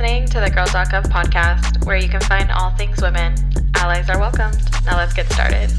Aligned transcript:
listening 0.00 0.24
to 0.24 0.40
the 0.40 0.48
Girl 0.48 0.64
Talk 0.64 0.94
of 0.94 1.04
podcast, 1.04 1.84
where 1.84 1.98
you 1.98 2.08
can 2.08 2.22
find 2.22 2.50
all 2.50 2.70
things 2.70 3.02
women. 3.02 3.34
Allies 3.74 4.08
are 4.08 4.18
welcomed. 4.18 4.58
Now 4.86 4.96
let's 4.96 5.12
get 5.12 5.30
started. 5.30 5.70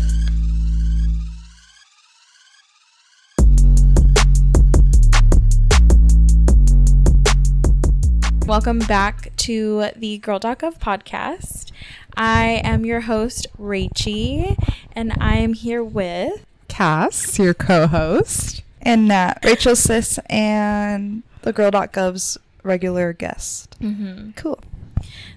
Welcome 8.46 8.78
back 8.80 9.36
to 9.38 9.90
the 9.96 10.20
Girl 10.20 10.40
Talk 10.40 10.62
of 10.62 10.78
podcast. 10.78 11.72
I 12.16 12.62
am 12.64 12.86
your 12.86 13.02
host, 13.02 13.48
Rachie, 13.60 14.56
and 14.92 15.14
I 15.20 15.38
am 15.38 15.54
here 15.54 15.84
with 15.84 16.46
Cass, 16.68 17.40
your 17.40 17.56
co-host, 17.56 18.62
and 18.84 19.08
Nat, 19.08 19.40
Rachel 19.44 19.76
Sis, 19.76 20.20
and 20.30 21.24
the 21.42 21.52
Girl.gov's 21.52 22.38
regular 22.64 23.14
guest. 23.14 23.78
Mm-hmm. 23.80 24.32
Cool. 24.32 24.60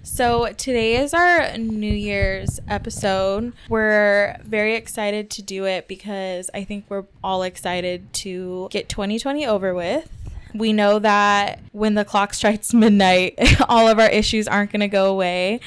So 0.03 0.53
today 0.53 0.97
is 0.97 1.15
our 1.15 1.57
New 1.57 1.93
Year's 1.93 2.61
episode. 2.69 3.53
We're 3.69 4.37
very 4.43 4.75
excited 4.75 5.31
to 5.31 5.43
do 5.43 5.65
it 5.65 5.89
because 5.89 6.51
I 6.53 6.65
think 6.65 6.85
we're 6.89 7.05
all 7.23 7.43
excited 7.43 8.13
to 8.15 8.69
get 8.71 8.89
2020 8.89 9.47
over 9.47 9.75
with. 9.75 10.11
We 10.55 10.73
know 10.73 10.99
that 11.01 11.61
when 11.73 11.95
the 11.95 12.05
clock 12.05 12.35
strikes 12.35 12.73
midnight, 12.73 13.39
all 13.69 13.89
of 13.89 13.99
our 13.99 14.09
issues 14.09 14.47
aren't 14.47 14.71
going 14.71 14.81
to 14.81 14.89
go 14.89 15.11
away, 15.11 15.61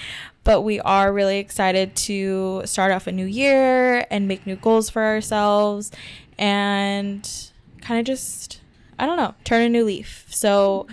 but 0.44 0.62
we 0.62 0.80
are 0.80 1.12
really 1.12 1.40
excited 1.40 1.96
to 1.96 2.62
start 2.66 2.92
off 2.92 3.08
a 3.08 3.12
new 3.12 3.26
year 3.26 4.06
and 4.10 4.28
make 4.28 4.48
new 4.48 4.56
goals 4.56 4.90
for 4.90 5.04
ourselves 5.04 5.92
and 6.38 7.52
kind 7.82 8.00
of 8.00 8.06
just, 8.06 8.62
I 8.98 9.06
don't 9.06 9.18
know, 9.18 9.34
turn 9.44 9.64
a 9.64 9.70
new 9.70 9.84
leaf. 9.84 10.26
So 10.30 10.88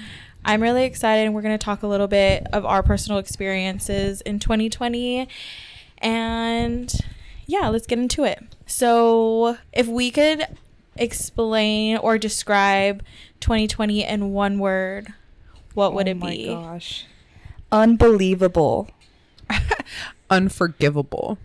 I'm 0.45 0.63
really 0.63 0.85
excited 0.85 1.25
and 1.25 1.35
we're 1.35 1.43
going 1.43 1.59
to 1.59 1.65
talk 1.65 1.83
a 1.83 1.87
little 1.87 2.09
bit 2.09 2.47
of 2.53 2.65
our 2.65 2.83
personal 2.83 3.19
experiences 3.19 4.21
in 4.23 4.39
2020. 4.39 5.29
And 5.99 6.93
yeah, 7.47 7.69
let's 7.69 7.87
get 7.87 7.99
into 7.99 8.25
it. 8.25 8.43
So, 8.67 9.59
if 9.73 9.87
we 9.87 10.11
could 10.11 10.47
explain 10.97 11.97
or 11.99 12.19
describe 12.19 13.03
2020 13.41 14.05
in 14.05 14.33
one 14.33 14.59
word, 14.59 15.13
what 15.75 15.95
would 15.95 16.09
oh 16.09 16.11
it 16.11 16.21
be? 16.21 16.49
Oh 16.49 16.61
my 16.61 16.63
gosh. 16.73 17.07
Unbelievable. 17.73 18.89
unforgivable. 20.31 21.39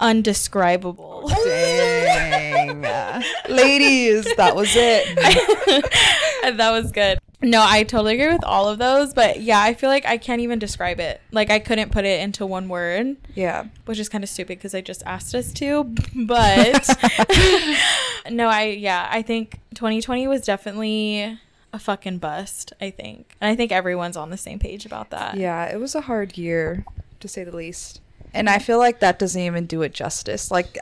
Undescribable. 0.00 1.28
Dang. 1.44 2.82
Ladies, 3.48 4.32
that 4.36 4.54
was 4.54 4.70
it. 4.74 5.16
that 6.56 6.70
was 6.70 6.92
good. 6.92 7.17
No, 7.40 7.64
I 7.64 7.84
totally 7.84 8.14
agree 8.14 8.32
with 8.32 8.44
all 8.44 8.68
of 8.68 8.78
those, 8.78 9.14
but 9.14 9.40
yeah, 9.40 9.62
I 9.62 9.72
feel 9.72 9.90
like 9.90 10.04
I 10.04 10.18
can't 10.18 10.40
even 10.40 10.58
describe 10.58 10.98
it. 10.98 11.20
Like 11.30 11.50
I 11.50 11.60
couldn't 11.60 11.92
put 11.92 12.04
it 12.04 12.20
into 12.20 12.44
one 12.44 12.68
word. 12.68 13.16
Yeah. 13.34 13.66
Which 13.84 14.00
is 14.00 14.08
kind 14.08 14.24
of 14.24 14.30
stupid 14.30 14.58
because 14.58 14.74
I 14.74 14.80
just 14.80 15.04
asked 15.06 15.34
us 15.36 15.52
to, 15.54 15.84
but 16.14 16.88
no, 18.30 18.48
I 18.48 18.76
yeah, 18.78 19.08
I 19.10 19.22
think 19.22 19.60
2020 19.74 20.26
was 20.26 20.40
definitely 20.42 21.38
a 21.72 21.78
fucking 21.78 22.18
bust, 22.18 22.72
I 22.80 22.90
think. 22.90 23.36
And 23.40 23.50
I 23.50 23.54
think 23.54 23.70
everyone's 23.70 24.16
on 24.16 24.30
the 24.30 24.36
same 24.36 24.58
page 24.58 24.84
about 24.84 25.10
that. 25.10 25.36
Yeah, 25.36 25.66
it 25.66 25.78
was 25.78 25.94
a 25.94 26.02
hard 26.02 26.36
year 26.36 26.84
to 27.20 27.28
say 27.28 27.44
the 27.44 27.54
least. 27.54 28.00
And 28.34 28.50
I 28.50 28.58
feel 28.58 28.78
like 28.78 28.98
that 28.98 29.18
doesn't 29.18 29.40
even 29.40 29.66
do 29.66 29.82
it 29.82 29.94
justice. 29.94 30.50
Like 30.50 30.78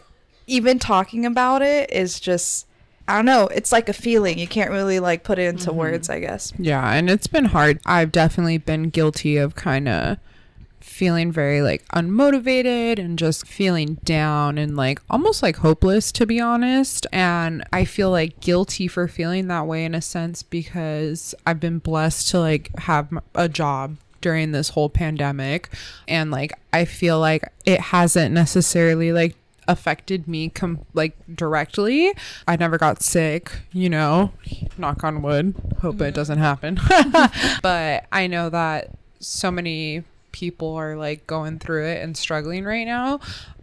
even 0.46 0.78
talking 0.78 1.26
about 1.26 1.60
it 1.60 1.92
is 1.92 2.18
just 2.18 2.65
I 3.08 3.16
don't 3.16 3.26
know. 3.26 3.46
It's 3.48 3.72
like 3.72 3.88
a 3.88 3.92
feeling. 3.92 4.38
You 4.38 4.48
can't 4.48 4.70
really 4.70 4.98
like 4.98 5.22
put 5.22 5.38
it 5.38 5.48
into 5.48 5.70
mm-hmm. 5.70 5.78
words, 5.78 6.10
I 6.10 6.20
guess. 6.20 6.52
Yeah, 6.58 6.92
and 6.92 7.08
it's 7.08 7.26
been 7.26 7.46
hard. 7.46 7.80
I've 7.86 8.12
definitely 8.12 8.58
been 8.58 8.90
guilty 8.90 9.36
of 9.36 9.54
kind 9.54 9.88
of 9.88 10.18
feeling 10.86 11.32
very 11.32 11.60
like 11.62 11.86
unmotivated 11.88 12.98
and 12.98 13.18
just 13.18 13.46
feeling 13.46 13.94
down 14.04 14.56
and 14.56 14.76
like 14.76 15.00
almost 15.10 15.42
like 15.42 15.56
hopeless 15.56 16.12
to 16.12 16.24
be 16.24 16.40
honest 16.40 17.06
and 17.12 17.64
I 17.72 17.84
feel 17.84 18.10
like 18.10 18.38
guilty 18.38 18.86
for 18.86 19.08
feeling 19.08 19.48
that 19.48 19.66
way 19.66 19.84
in 19.84 19.96
a 19.96 20.00
sense 20.00 20.44
because 20.44 21.34
I've 21.44 21.58
been 21.58 21.80
blessed 21.80 22.28
to 22.30 22.40
like 22.40 22.70
have 22.78 23.10
a 23.34 23.48
job 23.48 23.96
during 24.20 24.52
this 24.52 24.70
whole 24.70 24.88
pandemic 24.88 25.68
and 26.06 26.30
like 26.30 26.52
I 26.72 26.84
feel 26.84 27.18
like 27.18 27.42
it 27.64 27.80
hasn't 27.80 28.32
necessarily 28.32 29.12
like 29.12 29.34
affected 29.68 30.28
me 30.28 30.48
com- 30.48 30.84
like 30.94 31.16
directly. 31.34 32.12
I 32.46 32.56
never 32.56 32.78
got 32.78 33.02
sick, 33.02 33.52
you 33.72 33.88
know, 33.88 34.32
knock 34.78 35.04
on 35.04 35.22
wood. 35.22 35.54
Hope 35.80 35.96
mm-hmm. 35.96 36.04
it 36.04 36.14
doesn't 36.14 36.38
happen. 36.38 36.78
but 37.62 38.06
I 38.12 38.26
know 38.26 38.50
that 38.50 38.90
so 39.20 39.50
many 39.50 40.04
people 40.32 40.74
are 40.74 40.96
like 40.96 41.26
going 41.26 41.58
through 41.58 41.86
it 41.86 42.02
and 42.02 42.16
struggling 42.16 42.64
right 42.64 42.84
now 42.84 43.18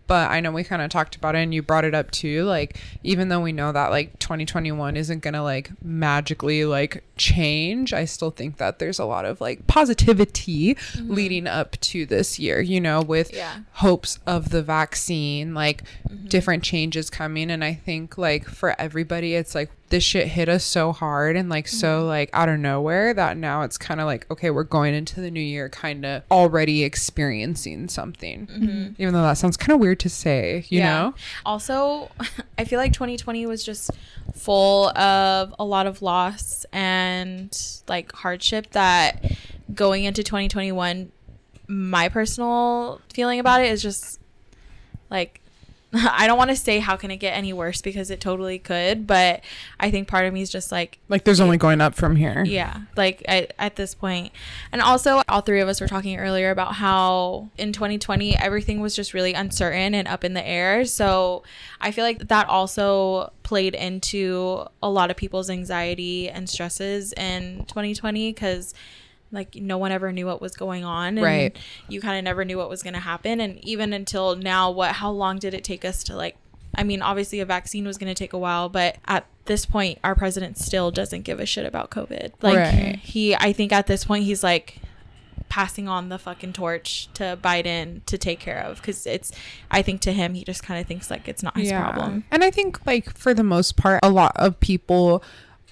but 0.08 0.30
I 0.30 0.40
know 0.42 0.52
we 0.52 0.64
kind 0.64 0.82
of 0.82 0.90
talked 0.90 1.16
about 1.16 1.36
it 1.36 1.40
and 1.40 1.54
you 1.54 1.62
brought 1.62 1.86
it 1.86 1.96
up 1.96 2.12
too. 2.12 2.44
Like, 2.44 2.80
even 3.04 3.30
though 3.30 3.40
we 3.40 3.52
know 3.52 3.72
that 3.72 3.90
like 3.90 4.20
2021 4.20 4.98
isn't 4.98 5.22
going 5.22 5.34
to 5.34 5.42
like 5.42 5.72
magically 5.82 6.66
like 6.66 7.04
change, 7.16 7.94
I 7.94 8.06
still 8.06 8.32
think 8.32 8.58
that 8.58 8.80
there's 8.80 9.00
a 9.00 9.06
lot 9.06 9.26
of 9.26 9.40
like 9.40 9.68
positivity 9.68 10.76
mm-hmm. 10.76 11.14
leading 11.14 11.48
up 11.48 11.80
to 11.82 12.06
this 12.06 12.40
year, 12.40 12.62
you 12.62 12.82
know, 12.82 13.02
with 13.02 13.34
yeah. 13.34 13.60
hopes 13.74 14.20
of 14.26 14.50
the 14.50 14.64
vaccine, 14.64 15.54
like 15.54 15.84
mm-hmm. 16.08 16.28
different 16.28 16.64
changes 16.64 17.10
coming. 17.10 17.52
And 17.52 17.64
I 17.64 17.74
think 17.74 18.18
like 18.18 18.46
for 18.46 18.80
everybody, 18.80 19.36
it's 19.36 19.56
like 19.56 19.70
this 19.94 20.04
shit 20.04 20.28
hit 20.28 20.50
us 20.50 20.64
so 20.64 20.92
hard 20.92 21.36
and 21.36 21.50
like 21.50 21.66
mm-hmm. 21.66 21.78
so 21.78 22.04
like 22.04 22.28
out 22.34 22.50
of 22.50 22.58
nowhere 22.60 23.14
that 23.14 23.38
now 23.38 23.62
it's 23.62 23.78
kind 23.78 24.00
of 24.00 24.08
like 24.08 24.26
okay 24.32 24.50
we're 24.50 24.64
going 24.64 24.96
into 24.96 25.22
the 25.22 25.30
new 25.30 25.40
year 25.40 25.70
kind 25.70 26.04
of 26.04 26.24
already 26.32 26.84
experiencing 26.84 27.88
something 27.88 28.48
mm-hmm. 28.48 28.94
even 28.98 29.14
though 29.14 29.22
that 29.22 29.34
sounds 29.34 29.56
kind 29.56 29.72
of 29.72 29.80
weird 29.80 30.00
to 30.00 30.10
say 30.10 30.66
you 30.70 30.80
yeah. 30.80 30.88
know 30.88 31.14
also 31.46 32.10
i 32.58 32.66
feel 32.66 32.80
like 32.80 32.92
2020 32.92 33.46
was 33.46 33.64
just 33.64 33.92
full 34.34 34.90
of 34.98 35.54
a 35.60 35.64
lot 35.64 35.86
of 35.86 36.02
loss 36.02 36.66
and 36.74 37.13
like 37.88 38.12
hardship 38.12 38.72
that 38.72 39.24
going 39.74 40.04
into 40.04 40.24
2021 40.24 41.12
my 41.68 42.10
personal 42.10 43.02
feeling 43.14 43.40
about 43.40 43.62
it 43.62 43.72
is 43.72 43.82
just 43.82 44.20
like 45.10 45.42
I 46.12 46.26
don't 46.26 46.38
want 46.38 46.50
to 46.50 46.56
say 46.56 46.80
how 46.80 46.96
can 46.96 47.12
it 47.12 47.18
get 47.18 47.38
any 47.38 47.54
worse 47.54 47.82
because 47.82 48.10
it 48.10 48.20
totally 48.20 48.58
could, 48.58 49.06
but 49.06 49.42
I 49.80 49.92
think 49.92 50.08
part 50.08 50.26
of 50.26 50.34
me 50.34 50.42
is 50.42 50.50
just 50.50 50.72
like 50.72 50.98
like 51.08 51.24
there's 51.24 51.40
only 51.40 51.58
going 51.58 51.82
up 51.82 51.94
from 51.94 52.16
here. 52.16 52.44
Yeah, 52.44 52.82
like 52.98 53.24
at, 53.28 53.54
at 53.60 53.76
this. 53.76 53.96
And 54.04 54.82
also 54.82 55.22
all 55.30 55.42
three 55.42 55.62
of 55.62 55.70
us 55.70 55.80
were 55.80 55.88
talking 55.88 56.18
earlier 56.18 56.50
about 56.50 56.74
how 56.76 57.50
in 57.58 57.72
2020 57.72 58.36
everything 58.38 58.82
was 58.82 58.96
just 58.96 59.14
really 59.14 59.34
uncertain 59.34 59.94
and 59.94 60.08
up 60.08 60.24
in 60.24 60.34
the 60.34 60.46
air. 60.46 60.84
So 60.84 61.44
I 61.80 61.92
feel 61.92 62.04
like 62.04 62.28
that 62.28 62.50
also 62.50 63.32
played 63.44 63.76
into 63.76 64.66
a 64.82 64.90
lot 64.90 65.12
of 65.12 65.16
people's 65.16 65.50
anxiety 65.50 66.30
and 66.30 66.50
stresses 66.50 67.14
in 67.14 67.66
2020 67.68 68.34
cuz 68.34 68.74
like 69.34 69.56
no 69.56 69.78
one 69.78 69.92
ever 69.92 70.12
knew 70.12 70.26
what 70.26 70.42
was 70.42 70.56
going 70.56 70.86
on 70.86 71.18
and 71.18 71.26
right 71.26 71.58
you 71.90 72.00
kind 72.00 72.18
of 72.18 72.24
never 72.24 72.46
knew 72.46 72.58
what 72.58 72.70
was 72.70 72.84
going 72.84 72.94
to 72.94 73.00
happen 73.00 73.42
and 73.42 73.64
even 73.64 73.92
until 73.92 74.36
now 74.36 74.70
what 74.70 74.94
how 74.94 75.10
long 75.10 75.40
did 75.40 75.54
it 75.54 75.64
take 75.64 75.84
us 75.84 76.04
to 76.04 76.16
like 76.16 76.38
i 76.76 76.84
mean 76.84 77.02
obviously 77.02 77.40
a 77.40 77.46
vaccine 77.46 77.86
was 77.86 77.98
going 77.98 78.08
to 78.08 78.18
take 78.18 78.34
a 78.34 78.38
while 78.38 78.70
but 78.70 78.98
at 79.06 79.26
this 79.46 79.66
point 79.66 80.00
our 80.04 80.16
president 80.16 80.58
still 80.58 80.92
doesn't 80.92 81.24
give 81.24 81.40
a 81.40 81.46
shit 81.46 81.66
about 81.66 81.90
covid 81.90 82.32
like 82.42 82.58
right. 82.58 83.00
he 83.02 83.36
i 83.36 83.52
think 83.52 83.74
at 83.74 83.88
this 83.88 84.06
point 84.06 84.24
he's 84.24 84.44
like 84.44 84.80
passing 85.54 85.88
on 85.88 86.10
the 86.10 86.18
fucking 86.18 86.52
torch 86.52 87.08
to 87.14 87.38
Biden 87.44 88.04
to 88.08 88.18
take 88.18 88.40
care 88.40 88.58
of 88.58 88.78
because 88.78 89.06
it's 89.06 89.32
I 89.70 89.84
think 89.84 90.02
to 90.02 90.12
him 90.12 90.34
he 90.34 90.44
just 90.44 90.64
kind 90.64 90.82
of 90.82 90.88
thinks 90.88 91.12
like 91.12 91.28
it's 91.28 91.44
not 91.44 91.56
his 91.56 91.70
yeah. 91.70 91.80
problem. 91.80 92.24
And 92.32 92.44
I 92.44 92.50
think 92.50 92.84
like 92.88 93.16
for 93.16 93.36
the 93.36 93.44
most 93.44 93.78
part 93.78 94.00
a 94.02 94.10
lot 94.10 94.32
of 94.36 94.60
people 94.60 95.24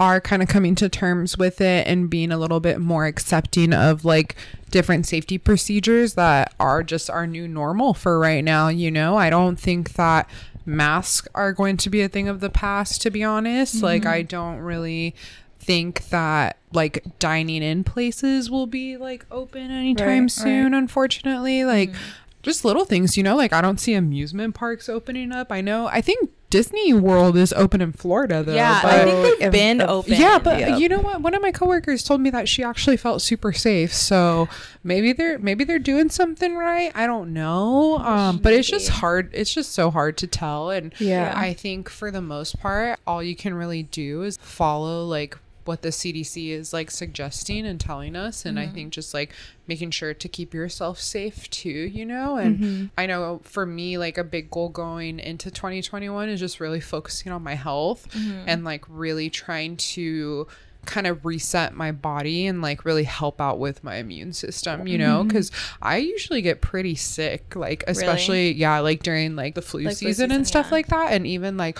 are 0.02 0.20
kind 0.20 0.42
of 0.42 0.50
coming 0.50 0.74
to 0.74 0.90
terms 0.90 1.38
with 1.38 1.62
it 1.62 1.86
and 1.86 2.10
being 2.10 2.32
a 2.32 2.38
little 2.38 2.60
bit 2.60 2.80
more 2.80 3.06
accepting 3.06 3.72
of 3.72 4.04
like 4.04 4.36
different 4.72 5.06
safety 5.06 5.38
procedures 5.38 6.16
that 6.16 6.56
are 6.60 6.82
just 6.82 7.08
our 7.08 7.28
new 7.28 7.48
normal 7.48 7.94
for 7.94 8.18
right 8.18 8.44
now. 8.44 8.68
You 8.68 8.90
know, 8.90 9.16
I 9.16 9.30
don't 9.30 9.58
think 9.58 9.94
that 9.94 10.28
masks 10.66 11.28
are 11.36 11.54
going 11.54 11.78
to 11.78 11.92
be 11.92 12.02
a 12.02 12.10
thing 12.10 12.28
of 12.28 12.40
the 12.40 12.50
past, 12.50 13.00
to 13.04 13.12
be 13.12 13.24
honest. 13.24 13.76
Mm-hmm. 13.76 13.86
Like, 13.86 14.06
I 14.08 14.24
don't 14.24 14.58
really 14.58 15.14
think 15.60 16.10
that 16.10 16.58
like 16.74 17.06
dining 17.20 17.62
in 17.62 17.84
places 17.84 18.50
will 18.50 18.66
be 18.66 18.98
like 18.98 19.24
open 19.30 19.70
anytime 19.70 20.24
right, 20.24 20.32
soon, 20.32 20.72
right. 20.72 20.80
unfortunately. 20.80 21.64
Like, 21.64 21.92
mm-hmm. 21.92 22.12
just 22.42 22.66
little 22.66 22.86
things, 22.86 23.18
you 23.18 23.22
know, 23.22 23.36
like 23.36 23.54
I 23.54 23.62
don't 23.62 23.80
see 23.80 23.94
amusement 23.94 24.56
parks 24.56 24.90
opening 24.90 25.32
up. 25.32 25.52
I 25.52 25.62
know, 25.62 25.86
I 25.86 26.02
think 26.02 26.32
Disney 26.52 26.94
World 26.94 27.38
is 27.38 27.54
open 27.54 27.82
in 27.82 27.94
Florida 27.94 28.44
though. 28.44 28.54
Yeah, 28.54 28.82
I 28.84 29.06
think 29.06 29.40
they've 29.40 29.52
been 29.52 29.82
open. 29.82 30.14
Yeah, 30.14 30.38
but 30.38 30.60
yep. 30.60 30.80
you 30.80 30.90
know 30.90 31.00
what? 31.00 31.22
One 31.22 31.34
of 31.34 31.42
my 31.42 31.52
coworkers 31.52 32.04
told 32.04 32.20
me 32.20 32.30
that 32.30 32.48
she 32.50 32.62
actually 32.62 32.98
felt 32.98 33.22
super 33.22 33.54
safe. 33.54 33.94
So 33.94 34.50
maybe 34.84 35.14
they're 35.14 35.40
maybe 35.40 35.64
they're 35.64 35.80
doing 35.80 36.10
something 36.10 36.56
right. 36.56 36.92
I 36.94 37.08
don't 37.08 37.34
know. 37.34 37.98
Um, 38.00 38.38
but 38.38 38.54
it's 38.54 38.68
just 38.68 38.90
hard. 38.90 39.32
It's 39.34 39.54
just 39.54 39.72
so 39.72 39.90
hard 39.90 40.18
to 40.18 40.28
tell. 40.28 40.70
And 40.70 40.94
yeah, 41.00 41.34
I 41.36 41.54
think 41.54 41.90
for 41.90 42.12
the 42.12 42.22
most 42.22 42.60
part, 42.60 43.00
all 43.08 43.24
you 43.24 43.36
can 43.36 43.54
really 43.54 43.84
do 43.84 44.24
is 44.24 44.38
follow 44.38 45.06
like 45.06 45.38
what 45.66 45.82
the 45.82 45.90
CDC 45.90 46.50
is 46.50 46.74
like 46.74 46.92
suggesting 46.92 47.66
and 47.66 47.80
telling 47.80 48.16
us. 48.16 48.46
And 48.46 48.60
I 48.60 48.66
mm-hmm. 48.66 48.74
think 48.74 48.94
just 48.94 49.14
like 49.14 49.34
making 49.68 49.92
sure 49.92 50.14
to 50.14 50.28
keep 50.28 50.54
yourself 50.54 51.00
safe 51.00 51.50
too, 51.50 51.70
you 51.70 52.06
know? 52.06 52.38
And 52.38 52.60
mm-hmm. 52.60 52.86
I 52.98 53.06
know 53.06 53.42
for 53.44 53.66
me, 53.66 53.98
like 53.98 54.18
a 54.18 54.24
big 54.24 54.50
goal 54.50 54.70
going 54.70 55.20
into 55.20 55.52
2021 55.52 56.30
is 56.30 56.40
just 56.40 56.60
really 56.60 56.82
focusing 56.82 57.32
on 57.32 57.44
my 57.44 57.56
health 57.56 58.08
mm-hmm. 58.12 58.44
and 58.48 58.64
like 58.64 58.86
really 58.90 59.30
trying 59.30 59.78
to 59.78 60.48
kind 60.86 61.06
of 61.06 61.26
reset 61.26 61.76
my 61.76 61.92
body 61.92 62.48
and 62.48 62.62
like 62.62 62.86
really 62.86 63.04
help 63.04 63.40
out 63.40 63.60
with 63.60 63.84
my 63.84 63.98
immune 63.98 64.34
system, 64.34 64.88
you 64.88 64.98
know, 64.98 65.24
because 65.24 65.52
I 65.82 65.98
usually 65.98 66.42
get 66.42 66.62
pretty 66.62 66.96
sick, 66.96 67.56
like 67.56 67.84
especially 67.88 68.54
yeah, 68.54 68.80
like 68.80 69.04
during 69.04 69.36
like 69.36 69.56
the 69.56 69.62
flu 69.62 69.82
Like 69.82 69.98
flu 69.98 70.08
season, 70.10 70.32
and 70.32 70.48
stuff 70.48 70.68
yeah. 70.68 70.74
like 70.74 70.88
that, 70.88 71.14
and 71.14 71.28
even 71.28 71.58
like 71.58 71.78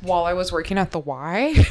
while 0.00 0.24
I 0.24 0.32
was 0.32 0.52
working 0.52 0.78
at 0.78 0.90
the 0.90 0.98
Y. 0.98 1.66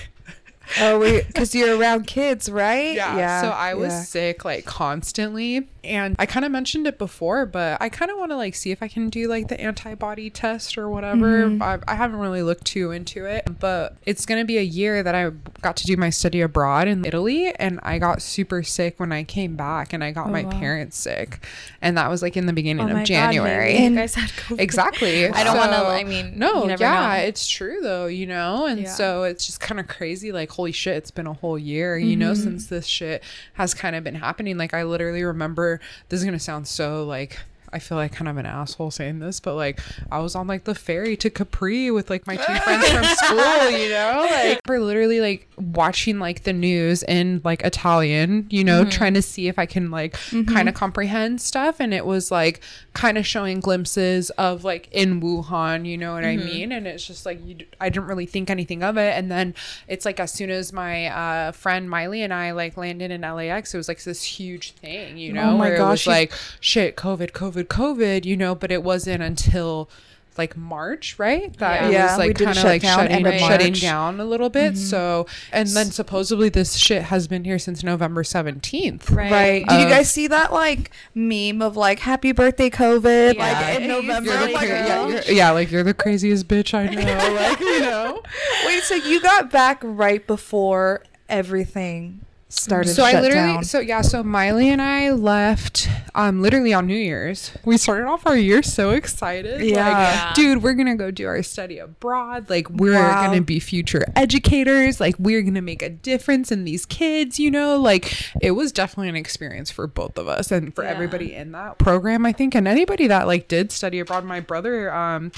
Oh, 0.79 0.99
because 0.99 1.53
you're 1.53 1.77
around 1.77 2.07
kids, 2.07 2.49
right? 2.49 2.95
Yeah. 2.95 3.41
So 3.41 3.49
I 3.49 3.73
was 3.75 3.93
yeah. 3.93 4.01
sick 4.03 4.45
like 4.45 4.65
constantly. 4.65 5.67
And 5.85 6.15
I 6.19 6.25
kind 6.25 6.45
of 6.45 6.51
mentioned 6.51 6.87
it 6.87 6.97
before, 6.97 7.45
but 7.45 7.81
I 7.81 7.89
kind 7.89 8.11
of 8.11 8.17
want 8.17 8.31
to 8.31 8.35
like 8.37 8.55
see 8.55 8.71
if 8.71 8.81
I 8.83 8.87
can 8.87 9.09
do 9.09 9.27
like 9.27 9.47
the 9.47 9.59
antibody 9.59 10.29
test 10.29 10.77
or 10.77 10.89
whatever. 10.89 11.45
Mm-hmm. 11.45 11.61
I, 11.61 11.79
I 11.87 11.95
haven't 11.95 12.19
really 12.19 12.41
looked 12.41 12.65
too 12.65 12.91
into 12.91 13.25
it, 13.25 13.47
but 13.59 13.95
it's 14.05 14.25
going 14.25 14.41
to 14.41 14.45
be 14.45 14.57
a 14.57 14.61
year 14.63 15.03
that 15.03 15.15
I 15.15 15.29
got 15.61 15.77
to 15.77 15.85
do 15.85 15.95
my 15.97 16.09
study 16.09 16.41
abroad 16.41 16.87
in 16.87 17.05
Italy. 17.05 17.53
And 17.55 17.79
I 17.83 17.99
got 17.99 18.21
super 18.21 18.63
sick 18.63 18.99
when 18.99 19.11
I 19.11 19.23
came 19.23 19.55
back 19.55 19.93
and 19.93 20.03
I 20.03 20.11
got 20.11 20.27
Oh, 20.27 20.31
my 20.31 20.43
wow. 20.43 20.49
parents 20.51 20.97
sick. 20.97 21.45
And 21.81 21.97
that 21.97 22.09
was 22.09 22.21
like 22.21 22.35
in 22.35 22.45
the 22.47 22.53
beginning 22.53 22.85
Oh 22.87 22.89
of 22.91 22.97
God, 22.97 23.05
January. 23.05 23.73
maybe 23.73 23.93
you 23.93 23.99
guys 23.99 24.15
had 24.15 24.29
COVID. 24.31 24.59
Exactly. 24.59 25.27
I 25.29 25.43
don't 25.43 25.55
want 25.57 25.71
to. 25.71 25.85
I 25.85 26.03
mean, 26.03 26.37
no, 26.39 26.67
yeah, 26.67 27.17
know. 27.19 27.23
it's 27.27 27.47
true 27.47 27.79
though, 27.81 28.07
you 28.07 28.25
know, 28.25 28.65
and 28.65 28.81
Yeah. 28.81 28.89
so 28.89 29.23
it's 29.23 29.45
just 29.45 29.59
kind 29.59 29.79
of 29.79 29.87
crazy. 29.87 30.31
Like, 30.31 30.49
holy 30.49 30.71
shit, 30.71 30.95
it's 30.97 31.11
been 31.11 31.27
a 31.27 31.33
whole 31.33 31.57
year, 31.59 31.97
you 31.97 32.15
know, 32.15 32.31
Mm-hmm. 32.31 32.41
since 32.43 32.67
this 32.67 32.87
shit 32.87 33.23
has 33.53 33.73
kind 33.75 33.95
of 33.95 34.03
been 34.03 34.15
happening. 34.15 34.57
Like, 34.57 34.73
I 34.73 34.83
literally 34.83 35.23
remember 35.23 35.74
this 36.09 36.19
is 36.19 36.25
gonna 36.25 36.39
sound 36.39 36.67
so 36.67 37.03
like. 37.03 37.39
I 37.75 37.79
feel 37.79 37.97
like 37.97 38.13
kind 38.13 38.29
of 38.29 38.37
an 38.37 38.45
asshole 38.45 38.89
saying 38.89 39.19
this, 39.19 39.41
but 39.41 39.55
like 39.55 39.81
I 40.09 40.19
was 40.19 40.33
on 40.33 40.47
like 40.47 40.63
the 40.63 40.73
ferry 40.73 41.17
to 41.17 41.29
Capri 41.29 41.91
with 41.91 42.09
like 42.09 42.25
my 42.25 42.37
two 42.37 42.55
friends 42.63 42.89
from 42.89 43.03
school, 43.03 43.69
you 43.69 43.89
know? 43.89 44.27
Like 44.31 44.61
we're 44.65 44.79
literally 44.79 45.19
like 45.19 45.49
watching 45.57 46.17
like 46.19 46.43
the 46.43 46.53
news 46.53 47.03
in 47.03 47.41
like 47.43 47.63
Italian, 47.63 48.47
you 48.49 48.63
know, 48.63 48.81
mm-hmm. 48.81 48.91
trying 48.91 49.13
to 49.15 49.21
see 49.21 49.49
if 49.49 49.59
I 49.59 49.65
can 49.65 49.91
like 49.91 50.13
mm-hmm. 50.13 50.53
kind 50.53 50.69
of 50.69 50.75
comprehend 50.75 51.41
stuff. 51.41 51.81
And 51.81 51.93
it 51.93 52.05
was 52.05 52.31
like 52.31 52.61
kind 52.93 53.17
of 53.17 53.27
showing 53.27 53.59
glimpses 53.59 54.29
of 54.31 54.63
like 54.63 54.87
in 54.93 55.19
Wuhan, 55.19 55.85
you 55.85 55.97
know 55.97 56.13
what 56.13 56.23
I 56.23 56.37
mm-hmm. 56.37 56.45
mean? 56.45 56.71
And 56.71 56.87
it's 56.87 57.05
just 57.05 57.25
like, 57.25 57.45
you, 57.45 57.55
d- 57.55 57.67
I 57.81 57.89
didn't 57.89 58.07
really 58.07 58.25
think 58.25 58.49
anything 58.49 58.83
of 58.83 58.95
it. 58.95 59.17
And 59.17 59.29
then 59.29 59.53
it's 59.89 60.05
like 60.05 60.21
as 60.21 60.31
soon 60.31 60.49
as 60.49 60.71
my 60.71 61.07
uh, 61.07 61.51
friend 61.51 61.89
Miley 61.89 62.21
and 62.21 62.33
I 62.33 62.51
like 62.51 62.77
landed 62.77 63.11
in 63.11 63.19
LAX, 63.19 63.73
it 63.73 63.77
was 63.77 63.89
like 63.89 64.01
this 64.01 64.23
huge 64.23 64.71
thing, 64.71 65.17
you 65.17 65.31
oh 65.31 65.35
know, 65.35 65.49
Oh 65.49 65.57
my 65.57 65.65
where 65.65 65.75
it 65.75 65.79
gosh, 65.79 66.05
was 66.05 66.07
like, 66.07 66.33
shit, 66.61 66.95
COVID, 66.95 67.31
COVID, 67.31 67.64
COVID, 67.65 68.25
you 68.25 68.37
know, 68.37 68.55
but 68.55 68.71
it 68.71 68.83
wasn't 68.83 69.21
until 69.23 69.89
like 70.37 70.57
March, 70.57 71.17
right? 71.17 71.55
That 71.59 71.89
Yeah. 71.93 71.99
it 71.99 72.03
was 72.09 72.17
we 72.17 72.23
like 72.27 72.37
did 72.37 72.41
a 72.41 72.45
kind 72.47 72.57
of 72.57 72.63
like 72.65 72.81
shutdown 72.81 72.99
shutting, 73.07 73.25
end 73.25 73.27
of 73.27 73.39
shutting 73.39 73.73
down 73.73 74.19
a 74.19 74.25
little 74.25 74.49
bit. 74.49 74.73
Mm-hmm. 74.73 74.83
So, 74.83 75.27
and 75.53 75.69
then 75.69 75.91
supposedly 75.91 76.49
this 76.49 76.75
shit 76.75 77.03
has 77.03 77.29
been 77.29 77.45
here 77.45 77.57
since 77.57 77.83
November 77.83 78.21
17th. 78.23 79.09
Right. 79.15 79.31
Right. 79.31 79.65
Did 79.65 79.79
you 79.79 79.87
guys 79.87 80.11
see 80.11 80.27
that 80.27 80.51
like 80.51 80.91
meme 81.13 81.61
of 81.61 81.77
like 81.77 81.99
"Happy 81.99 82.33
Birthday, 82.33 82.69
COVID" 82.69 83.35
Yeah. 83.35 83.41
like 83.43 83.79
in 83.81 83.87
November? 83.87 84.31
You're 84.33 84.51
like, 84.53 84.67
yeah, 84.67 85.07
you're, 85.07 85.21
yeah, 85.23 85.51
like 85.51 85.71
you're 85.71 85.83
the 85.83 85.93
craziest 85.93 86.49
bitch 86.49 86.73
I 86.73 86.87
know. 86.87 87.33
like, 87.33 87.59
you 87.61 87.79
know. 87.79 88.21
Wait, 88.65 88.83
so 88.83 88.95
you 88.95 89.21
got 89.21 89.49
back 89.51 89.79
right 89.83 90.27
before 90.27 91.01
everything 91.29 92.21
started 92.47 92.89
so 92.93 93.01
to 93.09 93.17
I 93.17 93.21
literally 93.21 93.53
down? 93.55 93.63
so 93.63 93.79
yeah, 93.79 94.01
so 94.01 94.23
Miley 94.23 94.69
and 94.69 94.81
I 94.81 95.09
left 95.11 95.89
um 96.13 96.41
literally 96.41 96.73
on 96.73 96.85
New 96.87 96.95
Year's. 96.95 97.51
We 97.65 97.75
started 97.77 98.05
off 98.07 98.25
our 98.27 98.37
year 98.37 98.61
so 98.63 98.91
excited. 98.91 99.61
Yeah. 99.61 100.23
Like, 100.27 100.35
dude, 100.35 100.61
we're 100.63 100.73
gonna 100.75 100.95
go 100.95 101.09
do 101.11 101.25
our 101.27 101.41
study 101.43 101.79
abroad. 101.79 102.49
Like 102.49 102.69
we're 102.69 102.93
Wow. 102.93 103.25
gonna 103.25 103.41
be 103.41 103.59
future 103.59 104.05
educators. 104.15 104.99
Like 104.99 105.15
we're 105.17 105.41
gonna 105.41 105.61
make 105.63 105.81
a 105.81 105.89
difference 105.89 106.51
in 106.51 106.63
these 106.65 106.85
kids, 106.85 107.39
you 107.39 107.49
know? 107.49 107.77
Like 107.77 108.13
it 108.41 108.51
was 108.51 108.71
definitely 108.71 109.09
an 109.09 109.15
experience 109.15 109.71
for 109.71 109.87
both 109.87 110.17
of 110.17 110.27
us 110.27 110.51
and 110.51 110.73
for 110.73 110.83
Yeah. 110.83 110.91
everybody 110.91 111.33
in 111.33 111.51
that 111.53 111.77
program, 111.79 112.25
I 112.25 112.31
think. 112.31 112.53
And 112.55 112.67
anybody 112.67 113.07
that 113.07 113.25
like 113.27 113.47
did 113.47 113.71
study 113.71 113.99
abroad. 113.99 114.23
My 114.23 114.39
brother, 114.39 114.93
um, 114.93 115.31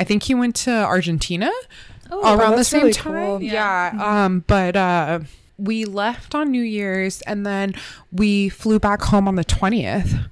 I 0.00 0.04
think 0.04 0.22
he 0.22 0.34
went 0.34 0.54
to 0.56 0.70
Argentina 0.70 1.50
Oh, 2.10 2.36
around 2.38 2.56
the 2.56 2.64
same 2.64 2.82
really 2.82 2.92
time. 2.92 3.12
cool. 3.14 3.42
Yeah. 3.42 3.92
Um, 4.00 4.44
but 4.46 4.76
uh 4.76 5.20
we 5.58 5.84
left 5.84 6.34
on 6.34 6.50
New 6.50 6.62
Year's 6.62 7.20
and 7.22 7.46
then 7.46 7.74
we 8.10 8.48
flew 8.48 8.78
back 8.78 9.02
home 9.02 9.28
on 9.28 9.36
the 9.36 9.44
20th. 9.44 10.28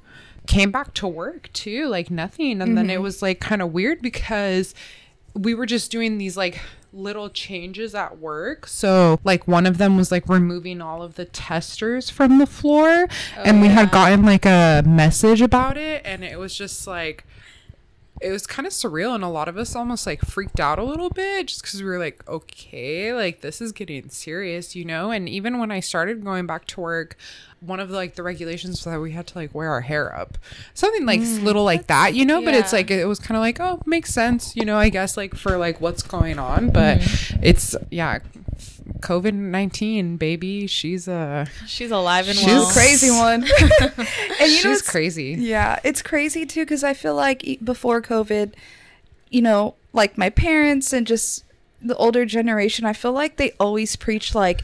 Came 0.46 0.70
back 0.70 0.94
to 0.94 1.06
work 1.06 1.50
too, 1.52 1.86
like 1.86 2.10
nothing. 2.10 2.60
And 2.60 2.76
then 2.76 2.90
it 2.90 2.94
mm-hmm. 2.94 3.02
was 3.02 3.22
like 3.22 3.40
kind 3.40 3.62
of 3.62 3.72
weird 3.72 4.02
because 4.02 4.74
we 5.34 5.54
were 5.54 5.66
just 5.66 5.90
doing 5.90 6.18
these 6.18 6.36
like 6.36 6.60
little 6.92 7.30
changes 7.30 7.94
at 7.94 8.18
work. 8.18 8.66
So, 8.66 9.20
like, 9.24 9.46
one 9.46 9.66
of 9.66 9.78
them 9.78 9.96
was 9.96 10.10
like 10.10 10.28
removing 10.28 10.80
all 10.80 11.02
of 11.02 11.14
the 11.14 11.24
testers 11.24 12.10
from 12.10 12.38
the 12.38 12.46
floor. 12.46 13.06
and 13.36 13.60
we 13.60 13.68
oh, 13.68 13.70
had 13.70 13.90
gotten 13.90 14.24
like 14.24 14.46
a 14.46 14.82
message 14.86 15.40
about 15.40 15.76
it. 15.76 16.02
And 16.04 16.24
it 16.24 16.38
was 16.38 16.54
just 16.54 16.86
like, 16.86 17.24
it 18.20 18.30
was 18.30 18.46
kind 18.46 18.66
of 18.66 18.72
surreal 18.72 19.14
and 19.14 19.24
a 19.24 19.28
lot 19.28 19.48
of 19.48 19.56
us 19.56 19.74
almost 19.74 20.06
like 20.06 20.20
freaked 20.22 20.60
out 20.60 20.78
a 20.78 20.84
little 20.84 21.10
bit 21.10 21.46
just 21.46 21.62
because 21.62 21.82
we 21.82 21.88
were 21.88 21.98
like 21.98 22.26
okay 22.28 23.14
like 23.14 23.40
this 23.40 23.60
is 23.60 23.72
getting 23.72 24.08
serious 24.10 24.76
you 24.76 24.84
know? 24.84 25.10
And 25.10 25.28
even 25.28 25.58
when 25.58 25.70
i 25.70 25.80
started 25.80 26.22
going 26.24 26.46
back 26.46 26.66
to 26.66 26.80
work 26.80 27.16
one 27.60 27.78
of 27.78 27.90
the, 27.90 27.96
like 27.96 28.14
the 28.14 28.22
regulations 28.22 28.70
was 28.70 28.84
that 28.84 29.00
we 29.00 29.12
had 29.12 29.26
to 29.26 29.38
like 29.38 29.54
wear 29.54 29.70
our 29.70 29.82
hair 29.82 30.16
up. 30.16 30.38
Something 30.72 31.04
like 31.04 31.20
s- 31.20 31.40
little 31.40 31.64
like 31.64 31.88
that 31.88 32.14
you 32.14 32.24
know? 32.24 32.42
But 32.42 32.54
it's 32.54 32.72
like 32.72 32.90
it 32.90 33.04
was 33.04 33.18
kind 33.18 33.36
of 33.36 33.42
like 33.42 33.60
oh 33.60 33.82
makes 33.84 34.12
sense 34.14 34.56
you 34.56 34.64
know 34.64 34.78
i 34.78 34.88
guess 34.88 35.16
like 35.16 35.34
for 35.34 35.56
like 35.56 35.80
what's 35.80 36.02
going 36.02 36.38
on. 36.38 36.70
But 36.70 36.98
mm-hmm. 36.98 37.40
it's 37.42 37.76
yeah 37.90 38.20
covid-19 39.00 40.18
baby 40.18 40.66
she's 40.66 41.08
a 41.08 41.46
She's 41.66 41.90
alive 41.90 42.28
and 42.28 42.36
She's 42.36 42.46
well. 42.46 42.64
She's 42.70 42.72
crazy 42.72 43.10
one. 43.10 43.42
and 43.80 44.08
you 44.40 44.46
she's 44.48 44.64
know, 44.64 44.72
it's 44.72 44.82
crazy 44.90 45.34
Yeah, 45.38 45.78
it's 45.84 46.02
crazy 46.02 46.46
too 46.46 46.62
because 46.64 46.84
I 46.84 46.94
feel 46.94 47.14
like 47.14 47.58
before 47.64 48.02
COVID, 48.02 48.52
you 49.30 49.42
know, 49.42 49.74
like 49.92 50.16
my 50.18 50.30
parents 50.30 50.92
and 50.92 51.06
just 51.06 51.44
the 51.82 51.96
older 51.96 52.24
generation, 52.26 52.84
I 52.84 52.92
feel 52.92 53.12
like 53.12 53.36
they 53.36 53.52
always 53.58 53.96
preach 53.96 54.34
like 54.34 54.62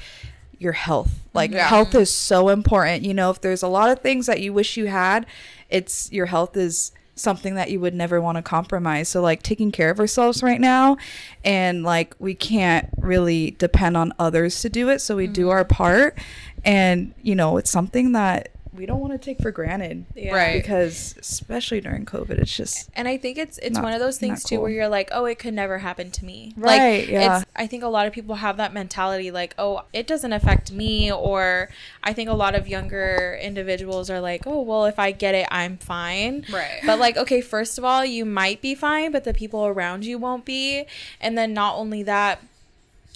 your 0.58 0.72
health. 0.72 1.10
Like 1.34 1.50
Yeah. 1.50 1.66
health 1.68 1.94
is 1.94 2.10
so 2.12 2.48
important. 2.50 3.04
You 3.04 3.14
know, 3.14 3.30
if 3.30 3.40
there's 3.40 3.62
a 3.62 3.68
lot 3.68 3.90
of 3.90 4.00
things 4.00 4.26
that 4.26 4.40
you 4.40 4.52
wish 4.52 4.76
you 4.76 4.86
had, 4.86 5.26
it's 5.70 6.10
your 6.12 6.26
health 6.26 6.56
is 6.56 6.92
something 7.16 7.54
that 7.54 7.70
you 7.70 7.80
would 7.80 7.94
never 7.94 8.20
want 8.20 8.36
to 8.36 8.42
compromise. 8.42 9.08
So 9.08 9.20
like 9.20 9.42
taking 9.42 9.72
care 9.72 9.90
of 9.90 9.98
ourselves 9.98 10.42
right 10.42 10.60
now 10.60 10.96
and 11.44 11.82
like 11.82 12.14
we 12.18 12.34
can't 12.34 12.88
really 12.98 13.52
depend 13.52 13.96
on 13.96 14.12
others 14.18 14.60
to 14.60 14.68
do 14.68 14.88
it, 14.90 15.00
so 15.00 15.16
we 15.16 15.26
do 15.26 15.42
mm-hmm. 15.42 15.50
our 15.50 15.64
part 15.64 16.18
and 16.64 17.14
you 17.22 17.34
know, 17.34 17.56
it's 17.56 17.70
something 17.70 18.12
that 18.12 18.50
we 18.76 18.86
don't 18.86 19.00
want 19.00 19.12
to 19.12 19.18
take 19.18 19.40
for 19.40 19.50
granted 19.50 20.04
Yeah. 20.14 20.34
Right. 20.34 20.62
because 20.62 21.14
especially 21.18 21.80
during 21.80 22.04
COVID, 22.04 22.30
it's 22.38 22.54
just 22.56 22.88
And 22.94 23.08
I 23.08 23.16
think 23.16 23.38
it's 23.38 23.58
it's 23.58 23.74
Not- 23.74 23.84
one 23.84 23.92
of 23.92 24.00
those 24.00 24.18
things 24.18 24.44
not 24.44 24.48
too 24.48 24.60
where 24.60 24.70
you're 24.70 24.88
like, 24.88 25.08
oh, 25.12 25.24
it 25.24 25.38
could 25.38 25.54
never 25.54 25.78
happen 25.78 26.10
to 26.12 26.24
me. 26.24 26.52
Right, 26.56 27.00
Like, 27.00 27.08
yeah. 27.08 27.36
It's, 27.40 27.46
I 27.56 27.66
think 27.66 27.82
a 27.82 27.88
lot 27.88 28.06
of 28.06 28.12
people 28.12 28.36
have 28.36 28.56
that 28.58 28.72
mentality, 28.72 29.30
like, 29.30 29.54
oh, 29.58 29.82
it 29.92 30.06
doesn't 30.06 30.32
affect 30.32 30.70
me. 30.72 31.10
Or 31.12 31.68
I 32.04 32.12
think 32.12 32.28
a 32.28 32.34
lot 32.34 32.54
of 32.54 32.68
younger 32.68 33.38
individuals 33.40 34.10
are 34.10 34.20
like, 34.20 34.46
oh, 34.46 34.60
well, 34.62 34.84
if 34.86 34.98
I 34.98 35.12
get 35.12 35.34
it, 35.34 35.48
I'm 35.50 35.78
fine. 35.78 36.44
Right. 36.52 36.80
But 36.84 36.98
like, 36.98 37.16
okay, 37.16 37.40
first 37.40 37.78
of 37.78 37.84
all, 37.84 38.04
you 38.04 38.24
might 38.24 38.60
be 38.60 38.74
fine, 38.74 39.12
but 39.12 39.24
the 39.24 39.34
people 39.34 39.66
around 39.66 40.04
you 40.04 40.18
won't 40.18 40.44
be. 40.44 40.84
And 41.20 41.36
then 41.36 41.52
not 41.54 41.76
only 41.76 42.02
that, 42.04 42.40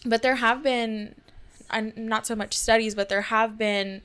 but 0.05 0.23
there 0.23 0.37
have 0.37 0.63
been, 0.63 1.15
and 1.71 1.97
not 1.97 2.27
so 2.27 2.35
much 2.35 2.57
studies, 2.57 2.95
but 2.95 3.09
there 3.09 3.23
have 3.23 3.59
been 3.59 4.03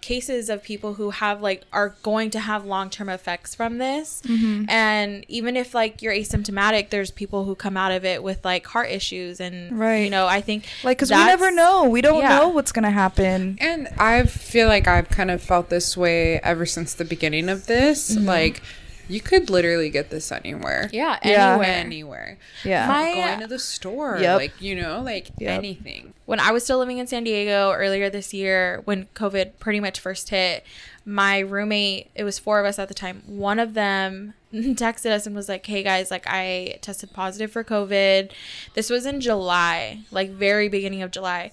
cases 0.00 0.48
of 0.48 0.62
people 0.62 0.94
who 0.94 1.10
have 1.10 1.40
like 1.40 1.64
are 1.72 1.94
going 2.02 2.30
to 2.30 2.38
have 2.40 2.64
long-term 2.64 3.08
effects 3.08 3.54
from 3.54 3.78
this 3.78 4.22
mm-hmm. 4.24 4.64
and 4.68 5.24
even 5.28 5.56
if 5.56 5.74
like 5.74 6.02
you're 6.02 6.12
asymptomatic 6.12 6.90
there's 6.90 7.10
people 7.10 7.44
who 7.44 7.54
come 7.54 7.76
out 7.76 7.92
of 7.92 8.04
it 8.04 8.22
with 8.22 8.44
like 8.44 8.66
heart 8.66 8.90
issues 8.90 9.40
and 9.40 9.78
Right. 9.78 10.04
you 10.04 10.10
know 10.10 10.26
i 10.26 10.40
think 10.40 10.64
like 10.84 10.98
because 10.98 11.10
we 11.10 11.16
never 11.16 11.50
know. 11.50 11.84
We 11.84 12.00
don't 12.00 12.20
yeah. 12.20 12.38
know 12.38 12.48
what's 12.48 12.72
gonna 12.72 12.90
happen. 12.90 13.56
And 13.60 13.88
I 13.98 14.24
feel 14.24 14.68
like 14.68 14.88
I've 14.88 15.08
kind 15.08 15.30
of 15.30 15.42
felt 15.42 15.68
this 15.68 15.96
way 15.96 16.40
ever 16.40 16.66
since 16.66 16.94
the 16.94 17.04
beginning 17.04 17.48
of 17.48 17.66
this. 17.66 18.14
Mm-hmm. 18.14 18.26
Like, 18.26 18.62
you 19.08 19.20
could 19.20 19.48
literally 19.50 19.90
get 19.90 20.10
this 20.10 20.30
anywhere. 20.30 20.88
yeah 20.92 21.18
Yeah. 21.24 21.50
anywhere 21.52 21.66
Anywhere. 21.74 22.38
Yeah. 22.64 22.86
My- 22.86 23.14
Going 23.14 23.40
to 23.40 23.46
the 23.46 23.58
store. 23.58 24.18
Yep. 24.20 24.36
Like, 24.38 24.60
you 24.60 24.74
know, 24.76 25.00
like 25.02 25.28
Yep. 25.38 25.58
anything. 25.58 26.14
when 26.26 26.38
I 26.40 26.52
was 26.52 26.62
still 26.64 26.78
living 26.78 26.98
in 26.98 27.06
San 27.06 27.24
Diego 27.24 27.72
earlier 27.72 28.10
this 28.10 28.34
year, 28.34 28.82
when 28.84 29.06
COVID 29.14 29.52
pretty 29.58 29.80
much 29.80 29.98
first 29.98 30.28
hit, 30.28 30.62
my 31.06 31.38
roommate, 31.38 32.10
it 32.14 32.22
was 32.24 32.38
four 32.38 32.60
of 32.60 32.66
us 32.66 32.78
at 32.78 32.88
the 32.88 32.94
time, 32.94 33.22
one 33.26 33.58
of 33.58 33.72
them 33.74 34.34
texted 34.52 35.10
us 35.10 35.26
and 35.26 35.34
was 35.34 35.48
like, 35.48 35.64
Hey 35.66 35.82
guys, 35.82 36.10
like 36.10 36.26
I 36.26 36.76
tested 36.82 37.12
positive 37.14 37.50
for 37.50 37.64
COVID. 37.64 38.30
This 38.74 38.90
was 38.90 39.06
in 39.06 39.20
July, 39.22 40.00
like 40.10 40.28
very 40.30 40.68
beginning 40.68 41.00
of 41.02 41.10
July. 41.10 41.50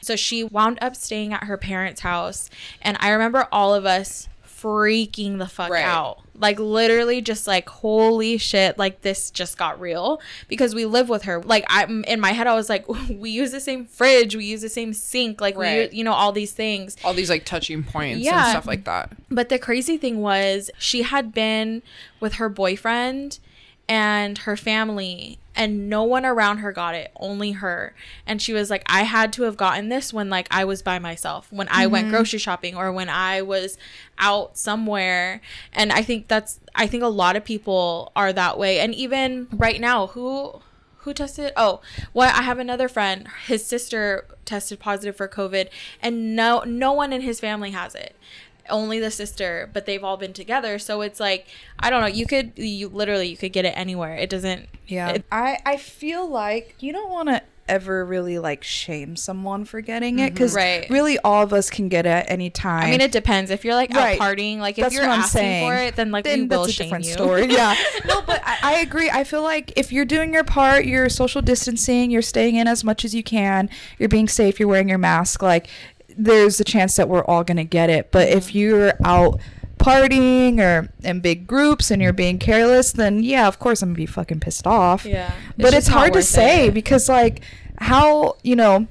So 0.00 0.16
she 0.16 0.44
wound 0.44 0.78
up 0.80 0.94
staying 0.96 1.32
at 1.34 1.44
her 1.44 1.56
parents' 1.58 2.00
house. 2.00 2.48
And 2.80 2.96
I 3.00 3.10
remember 3.10 3.48
all 3.52 3.74
of 3.74 3.84
us 3.84 4.28
freaking 4.46 5.38
the 5.38 5.46
fuck 5.48 5.70
Right. 5.70 5.84
out. 5.84 6.20
Like 6.38 6.58
literally 6.58 7.20
just 7.20 7.46
like 7.46 7.68
holy 7.68 8.36
shit, 8.38 8.78
like 8.78 9.02
this 9.02 9.30
just 9.30 9.56
got 9.58 9.80
real 9.80 10.20
because 10.48 10.74
we 10.74 10.84
live 10.84 11.08
with 11.08 11.22
her. 11.24 11.42
Like 11.42 11.64
I'm 11.68 12.04
in 12.04 12.20
my 12.20 12.32
head 12.32 12.46
I 12.46 12.54
was 12.54 12.68
like 12.68 12.86
we 13.08 13.30
use 13.30 13.52
the 13.52 13.60
same 13.60 13.86
fridge, 13.86 14.36
we 14.36 14.44
use 14.44 14.62
the 14.62 14.68
same 14.68 14.92
sink, 14.94 15.40
like 15.40 15.56
Right. 15.56 15.90
we 15.90 15.98
you 15.98 16.04
know 16.04 16.12
all 16.12 16.32
these 16.32 16.52
things. 16.52 16.96
All 17.04 17.14
these 17.14 17.30
like 17.30 17.44
touching 17.44 17.82
points 17.84 18.24
Yeah. 18.24 18.42
and 18.42 18.50
stuff 18.50 18.66
like 18.66 18.84
that. 18.84 19.12
But 19.30 19.48
the 19.48 19.58
crazy 19.58 19.96
thing 19.96 20.20
was, 20.20 20.70
she 20.78 21.02
had 21.02 21.32
been 21.32 21.82
with 22.20 22.34
her 22.34 22.48
boyfriend 22.48 23.38
and 23.88 24.38
her 24.38 24.56
family, 24.56 25.38
and 25.56 25.88
no 25.88 26.04
one 26.04 26.26
around 26.26 26.58
her 26.58 26.70
got 26.70 26.94
it, 26.94 27.10
only 27.16 27.52
her. 27.52 27.94
And 28.26 28.40
she 28.40 28.52
was 28.52 28.70
like, 28.70 28.82
I 28.86 29.02
had 29.02 29.32
to 29.34 29.42
have 29.44 29.56
gotten 29.56 29.88
this 29.88 30.12
when 30.12 30.28
like 30.28 30.46
I 30.50 30.64
was 30.64 30.82
by 30.82 30.98
myself, 30.98 31.50
when 31.50 31.66
I 31.70 31.86
went 31.86 32.06
mm-hmm. 32.06 32.14
grocery 32.14 32.38
shopping 32.38 32.76
or 32.76 32.92
when 32.92 33.08
I 33.08 33.42
was 33.42 33.78
out 34.18 34.58
somewhere. 34.58 35.40
And 35.72 35.90
I 35.92 36.02
think 36.02 36.28
that's 36.28 36.60
I 36.74 36.86
think 36.86 37.02
a 37.02 37.08
lot 37.08 37.36
of 37.36 37.44
people 37.44 38.12
are 38.14 38.32
that 38.34 38.58
way. 38.58 38.78
And 38.78 38.94
even 38.94 39.48
right 39.50 39.80
now, 39.80 40.08
who 40.08 40.60
who 40.98 41.14
tested 41.14 41.52
oh 41.56 41.80
well 42.12 42.32
i 42.34 42.42
have 42.42 42.58
another 42.58 42.88
friend 42.88 43.28
his 43.46 43.64
sister 43.64 44.26
tested 44.44 44.80
positive 44.80 45.14
for 45.14 45.28
covid 45.28 45.68
and 46.02 46.34
no 46.34 46.64
no 46.66 46.92
one 46.92 47.12
in 47.12 47.20
his 47.20 47.38
family 47.38 47.70
has 47.70 47.94
it 47.94 48.16
only 48.70 48.98
the 49.00 49.10
sister 49.10 49.68
but 49.72 49.86
they've 49.86 50.04
all 50.04 50.16
been 50.16 50.32
together 50.32 50.78
so 50.78 51.00
it's 51.00 51.20
like 51.20 51.46
i 51.78 51.90
don't 51.90 52.00
know 52.00 52.06
you 52.06 52.26
could 52.26 52.52
you 52.56 52.88
literally 52.88 53.28
you 53.28 53.36
could 53.36 53.52
get 53.52 53.64
it 53.64 53.74
anywhere 53.76 54.14
it 54.16 54.30
doesn't 54.30 54.66
Yeah. 54.86 55.10
it- 55.10 55.24
I 55.32 55.58
I 55.64 55.76
feel 55.76 56.28
like 56.28 56.74
you 56.80 56.92
don't 56.92 57.10
want 57.10 57.28
to 57.28 57.42
ever 57.68 58.04
really 58.04 58.38
like 58.38 58.62
shame 58.62 59.16
someone 59.16 59.64
for 59.64 59.80
getting 59.80 60.20
it 60.20 60.26
mm-hmm. 60.26 60.34
because 60.34 60.54
Right. 60.54 60.88
really 60.88 61.18
all 61.18 61.42
of 61.42 61.52
us 61.52 61.68
can 61.68 61.88
get 61.88 62.06
it 62.06 62.10
at 62.10 62.30
any 62.30 62.48
time. 62.48 62.84
i 62.84 62.90
mean 62.92 63.00
it 63.00 63.10
depends 63.10 63.50
if 63.50 63.64
you're 63.64 63.74
like 63.74 63.92
Right. 63.92 64.20
out 64.20 64.24
partying 64.24 64.58
like 64.58 64.78
if 64.78 64.82
That's 64.84 64.94
you're 64.94 65.02
what 65.02 65.14
I'm 65.14 65.20
asking 65.22 65.40
saying. 65.40 65.68
for 65.68 65.74
it 65.74 65.96
then 65.96 66.12
like 66.12 66.22
then 66.22 66.42
we 66.42 66.46
will 66.46 66.62
that's 66.64 66.78
a 66.78 66.82
different 66.84 67.06
you 67.06 67.12
story. 67.12 67.46
Yeah. 67.50 67.74
no, 68.06 68.22
but 68.22 68.40
I, 68.44 68.58
I 68.62 68.74
agree. 68.82 69.10
I 69.10 69.24
feel 69.24 69.42
like 69.42 69.72
if 69.76 69.90
you're 69.92 70.04
doing 70.04 70.32
your 70.32 70.44
part, 70.44 70.84
you're 70.84 71.08
social 71.08 71.42
distancing, 71.42 72.12
you're 72.12 72.22
staying 72.22 72.54
in 72.54 72.68
as 72.68 72.84
much 72.84 73.04
as 73.04 73.16
you 73.16 73.24
can, 73.24 73.68
you're 73.98 74.08
being 74.08 74.28
safe, 74.28 74.60
you're 74.60 74.68
wearing 74.68 74.88
your 74.88 74.98
mask, 74.98 75.42
like 75.42 75.66
there's 76.16 76.58
a 76.60 76.64
chance 76.64 76.96
that 76.96 77.08
we're 77.08 77.24
all 77.24 77.44
gonna 77.44 77.64
get 77.64 77.90
it. 77.90 78.10
But 78.10 78.28
if 78.28 78.48
Mm-hmm. 78.48 78.58
you're 78.58 78.92
out 79.04 79.40
partying 79.78 80.58
or 80.58 80.88
in 81.04 81.20
big 81.20 81.46
groups 81.46 81.90
and 81.90 82.00
you're 82.02 82.12
being 82.12 82.38
careless, 82.38 82.92
then 82.92 83.22
yeah, 83.22 83.46
of 83.46 83.58
course 83.58 83.82
I'm 83.82 83.90
gonna 83.90 83.96
be 83.96 84.06
fucking 84.06 84.40
pissed 84.40 84.66
off. 84.66 85.04
yeah 85.04 85.32
but 85.56 85.74
it's 85.74 85.88
not 85.88 85.98
hard 85.98 86.12
to 86.14 86.22
say 86.22 86.66
it. 86.68 86.74
because 86.74 87.08
like 87.08 87.42
how 87.78 88.36
you 88.42 88.56
know 88.56 88.86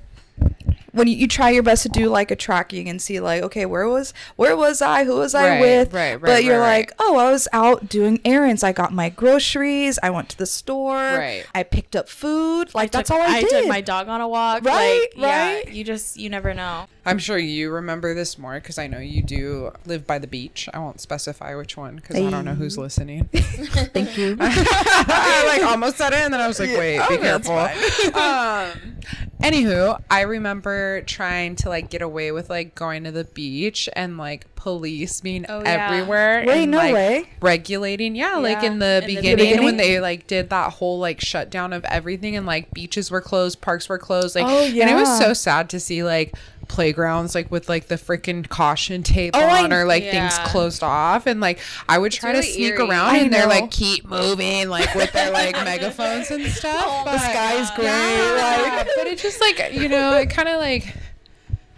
when 0.96 1.08
you, 1.08 1.16
you 1.16 1.28
try 1.28 1.50
your 1.50 1.64
best 1.64 1.84
to 1.84 1.90
do 1.90 2.10
like 2.10 2.32
a 2.32 2.36
tracking 2.36 2.90
and 2.90 3.02
see 3.02 3.20
like 3.20 3.44
okay 3.44 3.66
where 3.66 3.88
was 3.88 4.14
where 4.36 4.56
was 4.56 4.82
i? 4.82 5.04
Who 5.04 5.18
was 5.18 5.36
i 5.36 5.50
Right, 5.50 5.62
with? 5.62 5.94
right, 5.94 6.14
right, 6.14 6.22
but 6.22 6.44
you're 6.44 6.60
right, 6.60 6.88
like 6.88 6.94
oh 7.00 7.18
i 7.18 7.32
was 7.32 7.48
out 7.54 7.88
doing 7.90 8.20
errands. 8.26 8.64
I 8.64 8.72
got 8.72 8.94
my 8.94 9.10
groceries. 9.10 10.00
I 10.02 10.10
went 10.10 10.30
to 10.30 10.38
the 10.38 10.46
store. 10.46 10.96
Right. 10.96 11.46
i 11.54 11.64
picked 11.64 11.96
up 11.96 12.10
food. 12.10 12.74
Like 12.74 12.96
I 12.96 13.00
that's 13.00 13.10
took, 13.10 13.20
all 13.20 13.24
i, 13.24 13.42
did 13.42 13.50
took 13.50 13.68
my 13.68 13.82
dog 13.82 14.08
on 14.08 14.22
a 14.22 14.28
walk. 14.28 14.64
Right, 14.64 15.08
like 15.16 15.22
yeah 15.22 15.54
right. 15.56 15.72
you 15.72 15.84
just 15.84 16.18
you 16.18 16.30
never 16.30 16.54
know. 16.54 16.88
I'm 17.06 17.20
sure 17.20 17.38
you 17.38 17.70
remember 17.70 18.16
this 18.16 18.38
more 18.40 18.56
because 18.56 18.80
I 18.80 18.88
know 18.88 18.98
you 18.98 19.22
do 19.22 19.72
live 19.86 20.08
by 20.08 20.18
the 20.18 20.26
beach. 20.28 20.68
I 20.74 20.80
won't 20.80 21.00
specify 21.00 21.54
which 21.56 21.78
one 21.78 21.98
because 21.98 22.16
I 22.16 22.30
don't 22.32 22.46
know 22.46 22.56
who's 22.56 22.78
listening. 22.78 23.26
thank 23.34 24.18
you 24.18 24.38
I 24.98 25.44
like 25.58 25.64
almost 25.72 25.98
said 25.98 26.14
it 26.14 26.20
and 26.20 26.34
then 26.34 26.42
I 26.42 26.48
was 26.48 26.60
like, 26.60 26.70
wait, 26.70 27.00
Oh, 27.00 27.10
be 27.10 27.18
that's 27.18 27.48
careful. 27.48 28.20
um, 28.22 28.98
anywho, 29.42 30.02
I 30.10 30.22
remember 30.22 31.02
trying 31.02 31.56
to 31.58 31.70
like 31.70 31.90
get 31.90 32.02
away 32.02 32.32
with 32.32 32.50
like 32.50 32.76
going 32.76 33.04
to 33.04 33.12
the 33.12 33.26
beach 33.26 33.90
and 33.96 34.18
like 34.18 34.54
police 34.56 35.22
being 35.22 35.46
Oh, 35.48 35.62
yeah. 35.62 35.90
everywhere. 35.92 36.44
Wait, 36.48 36.64
and, 36.64 36.72
no 36.72 36.78
like, 36.78 36.94
way. 36.94 37.30
Regulating, 37.42 38.16
yeah, 38.16 38.36
like 38.38 38.64
in 38.64 38.80
the, 38.80 38.96
in 38.96 39.02
the 39.02 39.16
beginning, 39.16 39.36
beginning? 39.38 39.66
when 39.66 39.78
they 39.78 40.00
like 40.00 40.28
did 40.28 40.50
that 40.50 40.74
whole 40.74 41.00
like 41.00 41.22
shutdown 41.22 41.74
of 41.74 41.84
everything 41.86 42.36
and 42.36 42.46
like 42.46 42.74
beaches 42.74 43.12
were 43.12 43.22
closed, 43.22 43.62
parks 43.62 43.88
were 43.90 44.00
closed, 44.00 44.36
like, 44.36 44.46
Oh, 44.48 44.64
and 44.66 44.90
it 44.90 44.96
was 44.96 45.18
so 45.20 45.34
sad 45.34 45.70
to 45.70 45.80
see 45.80 46.04
like 46.04 46.36
playgrounds 46.68 47.36
like 47.36 47.50
with 47.52 47.68
like 47.70 47.88
the 47.88 47.96
freaking 47.96 48.48
caution 48.48 49.04
tape 49.04 49.34
Oh, 49.36 49.40
I- 49.40 49.64
on 49.64 49.74
or 49.74 49.86
like 49.86 50.04
things 50.04 50.38
closed 50.46 50.84
off 50.84 51.28
and 51.28 51.40
like 51.40 51.60
I 51.88 51.98
would 51.98 52.12
try 52.12 52.34
to 52.34 52.44
sneak 52.44 52.60
eerie. 52.74 52.78
around 52.90 52.92
I 53.16 53.18
and 53.20 53.34
they're 53.34 53.48
like 53.48 53.72
keep 53.72 54.06
moving 54.06 54.70
like 54.70 54.94
with 54.96 55.12
their 55.14 55.32
like 55.32 55.56
megaphones 55.56 56.32
and 56.32 56.46
stuff. 56.52 56.84
Oh 56.88 57.02
but, 57.06 57.14
the 57.14 57.20
sky's 57.20 57.72
gray 57.72 57.86
yeah, 57.86 58.72
like 58.76 58.88
but 58.98 59.08
it 59.08 59.18
just 59.20 59.40
like 59.42 59.74
you 59.74 59.88
know 59.90 60.16
it 60.18 60.30
kind 60.30 60.50
of 60.50 60.60
like 60.60 60.96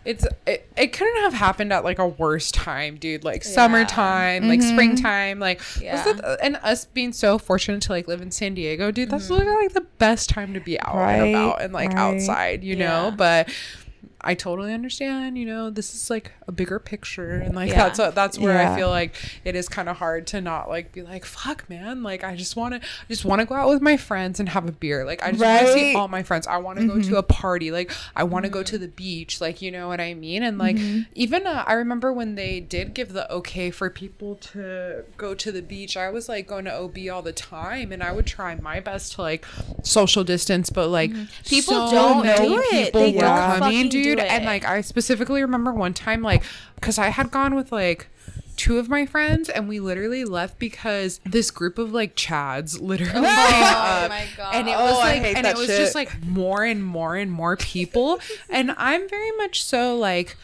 it's 0.05 0.25
it, 0.45 0.65
it 0.77 0.93
couldn't 0.93 1.21
have 1.23 1.33
happened 1.33 1.73
at 1.73 1.83
like 1.83 1.99
a 1.99 2.07
worse 2.07 2.49
time 2.51 2.95
dude 2.95 3.25
like 3.25 3.43
Yeah. 3.43 3.51
summertime 3.51 4.47
like 4.47 4.61
Mhm. 4.61 4.71
springtime 4.71 5.39
like 5.39 5.59
Yeah. 5.81 6.05
was 6.05 6.17
it- 6.17 6.39
and 6.41 6.55
us 6.63 6.85
being 6.85 7.11
so 7.11 7.37
fortunate 7.37 7.81
to 7.81 7.91
like 7.91 8.07
live 8.07 8.21
in 8.21 8.31
san 8.31 8.53
diego 8.53 8.89
dude 8.89 9.09
that's 9.09 9.29
literally 9.29 9.63
like 9.65 9.73
the 9.73 9.81
best 9.81 10.29
time 10.29 10.53
to 10.53 10.61
be 10.61 10.79
out 10.79 10.95
and 10.95 11.29
about 11.35 11.61
and 11.61 11.73
like 11.73 11.89
right. 11.89 11.97
outside 11.97 12.63
you 12.63 12.77
know 12.77 13.13
but 13.17 13.49
I 14.27 14.33
totally 14.33 14.73
understand, 14.73 15.37
you 15.37 15.45
know, 15.45 15.69
this 15.69 15.95
is 15.95 16.09
like 16.09 16.33
a 16.47 16.51
bigger 16.51 16.79
picture 16.79 17.31
and 17.31 17.55
like 17.55 17.69
Yeah. 17.69 17.77
that's 17.85 17.97
what 17.97 18.13
that's 18.13 18.37
where 18.37 18.55
Yeah. 18.55 18.73
I 18.73 18.75
feel 18.75 18.89
like 18.89 19.15
it 19.45 19.55
is 19.55 19.69
kind 19.69 19.87
of 19.87 19.95
hard 19.97 20.27
to 20.27 20.41
not 20.41 20.67
like 20.67 20.91
be 20.91 21.01
like 21.01 21.23
fuck 21.23 21.69
man, 21.69 22.03
like 22.03 22.25
I 22.25 22.35
just 22.35 22.57
want 22.57 22.73
to 22.73 22.81
I 22.81 23.07
just 23.07 23.23
want 23.23 23.39
to 23.39 23.45
go 23.45 23.55
out 23.55 23.69
with 23.69 23.81
my 23.81 23.95
friends 23.95 24.41
and 24.41 24.49
have 24.49 24.67
a 24.67 24.73
beer. 24.73 25.05
Like 25.05 25.23
I 25.23 25.31
just 25.31 25.41
want 25.43 25.65
to 25.67 25.73
see 25.73 25.87
Right. 25.87 25.95
all 25.95 26.09
my 26.09 26.23
friends. 26.23 26.45
I 26.45 26.57
want 26.57 26.77
to 26.79 26.85
go 26.87 26.95
to 26.95 26.99
mm-hmm. 26.99 27.15
a 27.15 27.23
party. 27.23 27.71
Like 27.71 27.91
I 28.17 28.23
want 28.25 28.43
to 28.43 28.49
go 28.49 28.59
mm-hmm. 28.59 28.65
to 28.65 28.77
the 28.77 28.89
beach, 28.89 29.39
like 29.39 29.61
you 29.61 29.71
know 29.71 29.87
what 29.87 30.01
I 30.01 30.13
mean? 30.13 30.43
And 30.43 30.57
like 30.57 30.75
mm-hmm. 30.75 31.03
even 31.15 31.47
uh, 31.47 31.63
I 31.65 31.73
remember 31.73 32.11
when 32.11 32.35
they 32.35 32.59
did 32.59 32.93
give 32.93 33.13
the 33.13 33.31
okay 33.31 33.71
for 33.71 33.89
people 33.89 34.35
to 34.51 35.05
go 35.15 35.33
to 35.35 35.51
the 35.53 35.61
beach, 35.61 35.95
I 35.95 36.09
was 36.09 36.27
like 36.27 36.47
going 36.47 36.65
to 36.65 36.73
OB 36.73 36.97
all 37.09 37.21
the 37.21 37.31
time 37.31 37.93
and 37.93 38.03
I 38.03 38.11
would 38.11 38.25
try 38.27 38.55
my 38.55 38.81
best 38.81 39.13
to 39.13 39.21
like 39.21 39.45
social 39.83 40.25
distance, 40.25 40.69
but 40.69 40.89
like 40.89 41.11
People 41.45 41.87
so 41.87 41.91
don't 41.91 42.23
do 42.25 42.59
it. 42.59 42.85
people 42.87 43.01
They 43.01 43.13
were 43.13 43.21
don't 43.21 43.59
coming, 43.59 43.87
do 43.89 44.16
dude. 44.23 44.31
And 44.31 44.45
like 44.45 44.65
I 44.65 44.81
specifically 44.81 45.41
remember 45.41 45.71
one 45.73 45.93
time, 45.93 46.21
like, 46.21 46.43
because 46.75 46.97
I 46.97 47.09
had 47.09 47.31
gone 47.31 47.55
with 47.55 47.71
like 47.71 48.07
two 48.55 48.79
of 48.79 48.89
my 48.89 49.05
friends, 49.05 49.49
and 49.49 49.67
we 49.69 49.79
literally 49.79 50.25
left 50.25 50.57
because 50.57 51.19
this 51.23 51.51
group 51.51 51.77
of 51.77 51.93
like 51.93 52.15
Chads 52.15 52.81
literally 52.81 53.13
came 53.13 53.23
up, 53.23 54.09
my 54.09 54.25
God. 54.35 54.55
and 54.55 54.67
it 54.67 54.75
Oh, 54.75 54.83
was 54.85 54.93
I 54.99 55.19
like, 55.19 55.37
and 55.37 55.45
it 55.45 55.55
was 55.57 55.67
shit. 55.67 55.77
just 55.79 55.93
like 55.95 56.23
more 56.23 56.63
and 56.63 56.83
more 56.83 57.15
and 57.15 57.31
more 57.31 57.55
people, 57.55 58.19
and 58.49 58.71
I'm 58.77 59.07
very 59.09 59.31
much 59.37 59.63
so 59.63 59.95
like. 59.97 60.35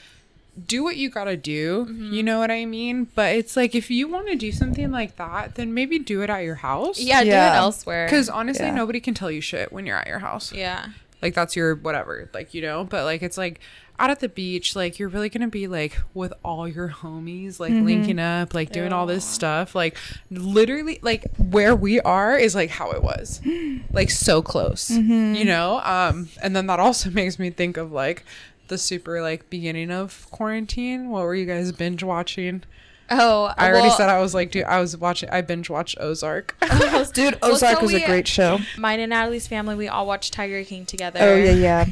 Do 0.67 0.83
what 0.83 0.97
you 0.97 1.09
gotta 1.09 1.35
do, 1.35 1.85
Mm-hmm. 1.89 2.13
you 2.13 2.21
know 2.21 2.37
what 2.37 2.51
I 2.51 2.65
mean? 2.65 3.07
But 3.15 3.35
it's 3.35 3.57
like 3.57 3.73
if 3.73 3.89
you 3.89 4.07
want 4.07 4.27
to 4.27 4.35
do 4.35 4.51
something 4.51 4.91
like 4.91 5.15
that, 5.15 5.55
then 5.55 5.73
maybe 5.73 5.97
do 5.97 6.21
it 6.21 6.29
at 6.29 6.43
your 6.43 6.53
house. 6.53 6.99
yeah, 6.99 7.23
do 7.23 7.29
it 7.31 7.33
elsewhere 7.33 8.05
Because 8.05 8.29
honestly, 8.29 8.67
Yeah. 8.67 8.75
nobody 8.75 8.99
can 8.99 9.15
tell 9.15 9.31
you 9.31 9.41
shit 9.41 9.73
when 9.73 9.87
you're 9.87 9.97
at 9.97 10.05
your 10.05 10.19
house 10.19 10.53
yeah 10.53 10.89
like 11.23 11.33
that's 11.33 11.55
your 11.55 11.75
whatever 11.75 12.29
like 12.33 12.53
you 12.53 12.61
know? 12.61 12.83
But 12.83 13.05
like 13.05 13.23
it's 13.23 13.37
like 13.37 13.59
out 13.97 14.09
at 14.09 14.19
the 14.19 14.29
beach 14.29 14.75
like 14.75 14.99
you're 14.99 15.09
really 15.09 15.29
gonna 15.29 15.47
be 15.47 15.67
like 15.67 15.97
with 16.13 16.33
all 16.43 16.67
your 16.67 16.89
homies 16.89 17.59
like 17.59 17.71
linking 17.71 18.19
up 18.19 18.53
like 18.53 18.71
doing 18.71 18.91
all 18.91 19.05
this 19.05 19.23
stuff. 19.25 19.73
Like 19.73 19.97
literally 20.29 20.99
like 21.01 21.25
where 21.37 21.75
we 21.75 21.99
are 22.01 22.37
is 22.37 22.53
like 22.53 22.69
how 22.69 22.91
it 22.91 23.01
was. 23.01 23.41
Like 23.91 24.09
so 24.09 24.41
close 24.41 24.89
you 25.35 25.45
know? 25.45 25.79
Um 25.83 26.27
and 26.41 26.55
then 26.55 26.67
that 26.67 26.79
also 26.79 27.09
makes 27.21 27.39
me 27.39 27.49
think 27.49 27.77
of 27.77 27.91
like 27.91 28.25
the 28.67 28.77
super 28.77 29.21
like 29.21 29.49
beginning 29.49 29.91
of 29.91 30.27
quarantine. 30.31 31.09
What 31.09 31.23
were 31.23 31.35
you 31.35 31.45
guys 31.45 31.71
binge 31.71 32.03
watching 32.03 32.63
oh 33.09 33.53
i 33.57 33.67
already 33.69 33.87
well- 33.87 33.97
said 33.97 34.09
i 34.09 34.19
was 34.19 34.33
like 34.33 34.51
dude 34.51 34.63
i 34.63 34.79
was 34.79 34.95
watching 34.97 35.29
i 35.29 35.41
binge 35.41 35.69
watched 35.69 35.97
ozark. 35.99 36.55
Dude 37.13 37.37
Well, 37.41 37.51
ozark 37.53 37.77
so 37.77 37.83
was 37.83 37.93
we- 37.93 38.01
a 38.03 38.05
great 38.05 38.27
show. 38.27 38.59
mine 38.77 38.99
and 38.99 39.09
natalie's 39.11 39.45
family 39.47 39.75
we 39.75 39.87
all 39.87 40.07
watched 40.07 40.33
tiger 40.33 40.63
king 40.63 40.85
together. 40.85 41.19
Oh 41.21 41.35
yeah 41.35 41.51
yeah. 41.51 41.85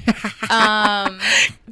Um 0.50 1.20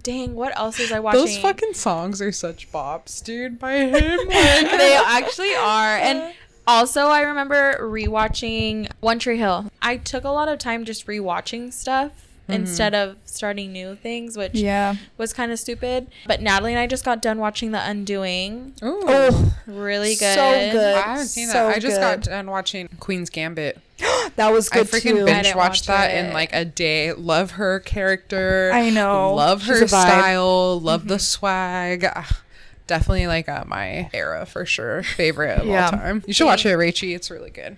dang 0.01 0.34
what 0.36 0.55
else 0.58 0.77
was 0.79 0.91
i 0.91 1.00
watching? 1.00 1.19
those 1.22 1.38
fucking 1.38 1.74
songs 1.74 2.22
are 2.22 2.31
such 2.31 2.72
bops 2.72 3.24
dude 3.24 3.60
by 3.60 3.74
him 3.74 3.91
they 4.29 4.96
actually 5.05 5.53
are 5.55 5.98
and 5.98 6.34
also 6.67 7.08
i 7.08 7.22
remember 7.22 7.77
rewatching 7.81 8.89
one 9.00 9.19
tree 9.19 9.38
hill. 9.38 9.72
I 9.81 9.98
took 9.98 10.24
a 10.24 10.29
lot 10.29 10.48
of 10.48 10.60
time 10.60 10.86
just 10.86 11.08
rewatching 11.08 11.74
stuff 11.74 12.12
instead 12.50 12.94
of 12.96 13.15
starting 13.25 13.72
new 13.72 13.96
things 13.96 14.36
which 14.38 14.53
yeah 14.56 14.96
was 15.18 15.34
kind 15.34 15.51
of 15.51 15.60
stupid 15.60 16.08
but 16.27 16.41
natalie 16.41 16.72
and 16.74 16.79
i 16.79 16.88
just 16.88 17.06
got 17.06 17.22
done 17.22 17.38
watching 17.38 17.72
the 17.72 17.89
undoing 17.89 18.74
Ooh. 18.84 19.03
oh 19.08 19.53
really 19.68 20.15
good 20.15 20.36
So 20.36 20.72
good. 20.72 20.96
I 20.96 21.01
haven't 21.01 21.27
seen 21.27 21.48
So 21.48 21.53
that. 21.68 21.75
I 21.75 21.79
just 21.79 22.00
got 22.00 22.22
done 22.22 22.50
watching 22.50 22.88
Queen's 23.00 23.29
Gambit. 23.29 23.77
that 24.36 24.51
was 24.51 24.68
good. 24.70 24.88
I 24.88 24.89
good 24.89 24.91
freaking 25.03 25.18
too 25.20 25.25
binge 25.25 25.44
didn't 25.44 25.58
watched 25.58 25.88
watch 25.88 25.88
that 25.88 26.12
it. 26.12 26.25
in 26.25 26.34
like 26.34 26.50
a 26.53 26.65
day. 26.65 27.13
Love 27.13 27.51
her 27.51 27.79
character. 27.79 28.72
I 28.74 28.89
know. 28.89 29.34
Love 29.36 29.62
She's 29.62 29.68
her 29.70 29.75
a 29.84 29.86
vibe. 29.86 29.88
style. 29.89 30.79
Love 30.79 31.08
the 31.08 31.20
swag. 31.20 32.06
Ah, 32.06 32.41
Definitely 32.88 33.27
like 33.27 33.48
uh, 33.48 33.65
my 33.68 34.10
era 34.13 34.46
for 34.48 34.65
sure. 34.65 35.03
Favorite 35.03 35.60
of 35.60 35.68
Yeah. 35.68 35.86
all 35.86 35.91
time. 35.91 36.24
You 36.25 36.34
should 36.34 36.46
watch 36.46 36.65
it, 36.65 36.70
Rachie. 36.70 37.15
It's 37.15 37.29
really 37.29 37.51
good. 37.51 37.77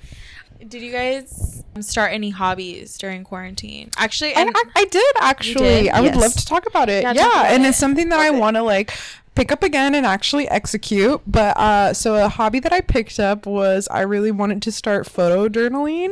Did 0.67 0.81
you 0.81 0.91
guys 0.91 1.63
start 1.79 2.11
any 2.13 2.29
hobbies 2.29 2.97
during 2.97 3.23
quarantine? 3.23 3.89
Actually, 3.97 4.35
I, 4.35 4.41
and 4.41 4.51
I, 4.55 4.63
I 4.75 4.85
did 4.85 5.15
actually. 5.21 5.83
did? 5.83 5.89
I 5.89 6.01
would 6.01 6.13
Yes. 6.13 6.21
love 6.21 6.33
to 6.33 6.45
talk 6.45 6.65
about 6.67 6.89
it. 6.89 7.03
Yeah, 7.03 7.13
Yeah, 7.13 7.27
about 7.41 7.45
and 7.51 7.65
it. 7.65 7.69
it's 7.69 7.77
something 7.77 8.09
that 8.09 8.19
I 8.19 8.27
Love 8.29 8.35
it. 8.35 8.39
want 8.39 8.55
to 8.57 8.63
like 8.63 8.93
pick 9.33 9.49
up 9.51 9.63
again 9.63 9.95
and 9.95 10.05
actually 10.05 10.47
execute. 10.49 11.21
But 11.25 11.55
uh, 11.57 11.93
so 11.93 12.15
a 12.15 12.27
hobby 12.27 12.59
that 12.59 12.73
I 12.73 12.81
picked 12.81 13.19
up 13.19 13.45
was 13.45 13.87
I 13.89 14.01
really 14.01 14.31
wanted 14.31 14.61
to 14.63 14.71
start 14.71 15.07
photo 15.09 15.47
journaling. 15.47 16.09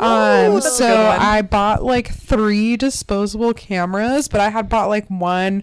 um, 0.00 0.54
that's 0.54 0.66
a 0.66 0.70
so 0.70 0.86
good 0.86 1.06
one. 1.08 1.20
I 1.20 1.42
bought 1.42 1.82
like 1.84 2.08
three 2.12 2.76
disposable 2.78 3.52
cameras, 3.54 4.26
but 4.28 4.40
I 4.40 4.48
had 4.48 4.68
bought 4.68 4.88
like 4.88 5.06
one. 5.08 5.62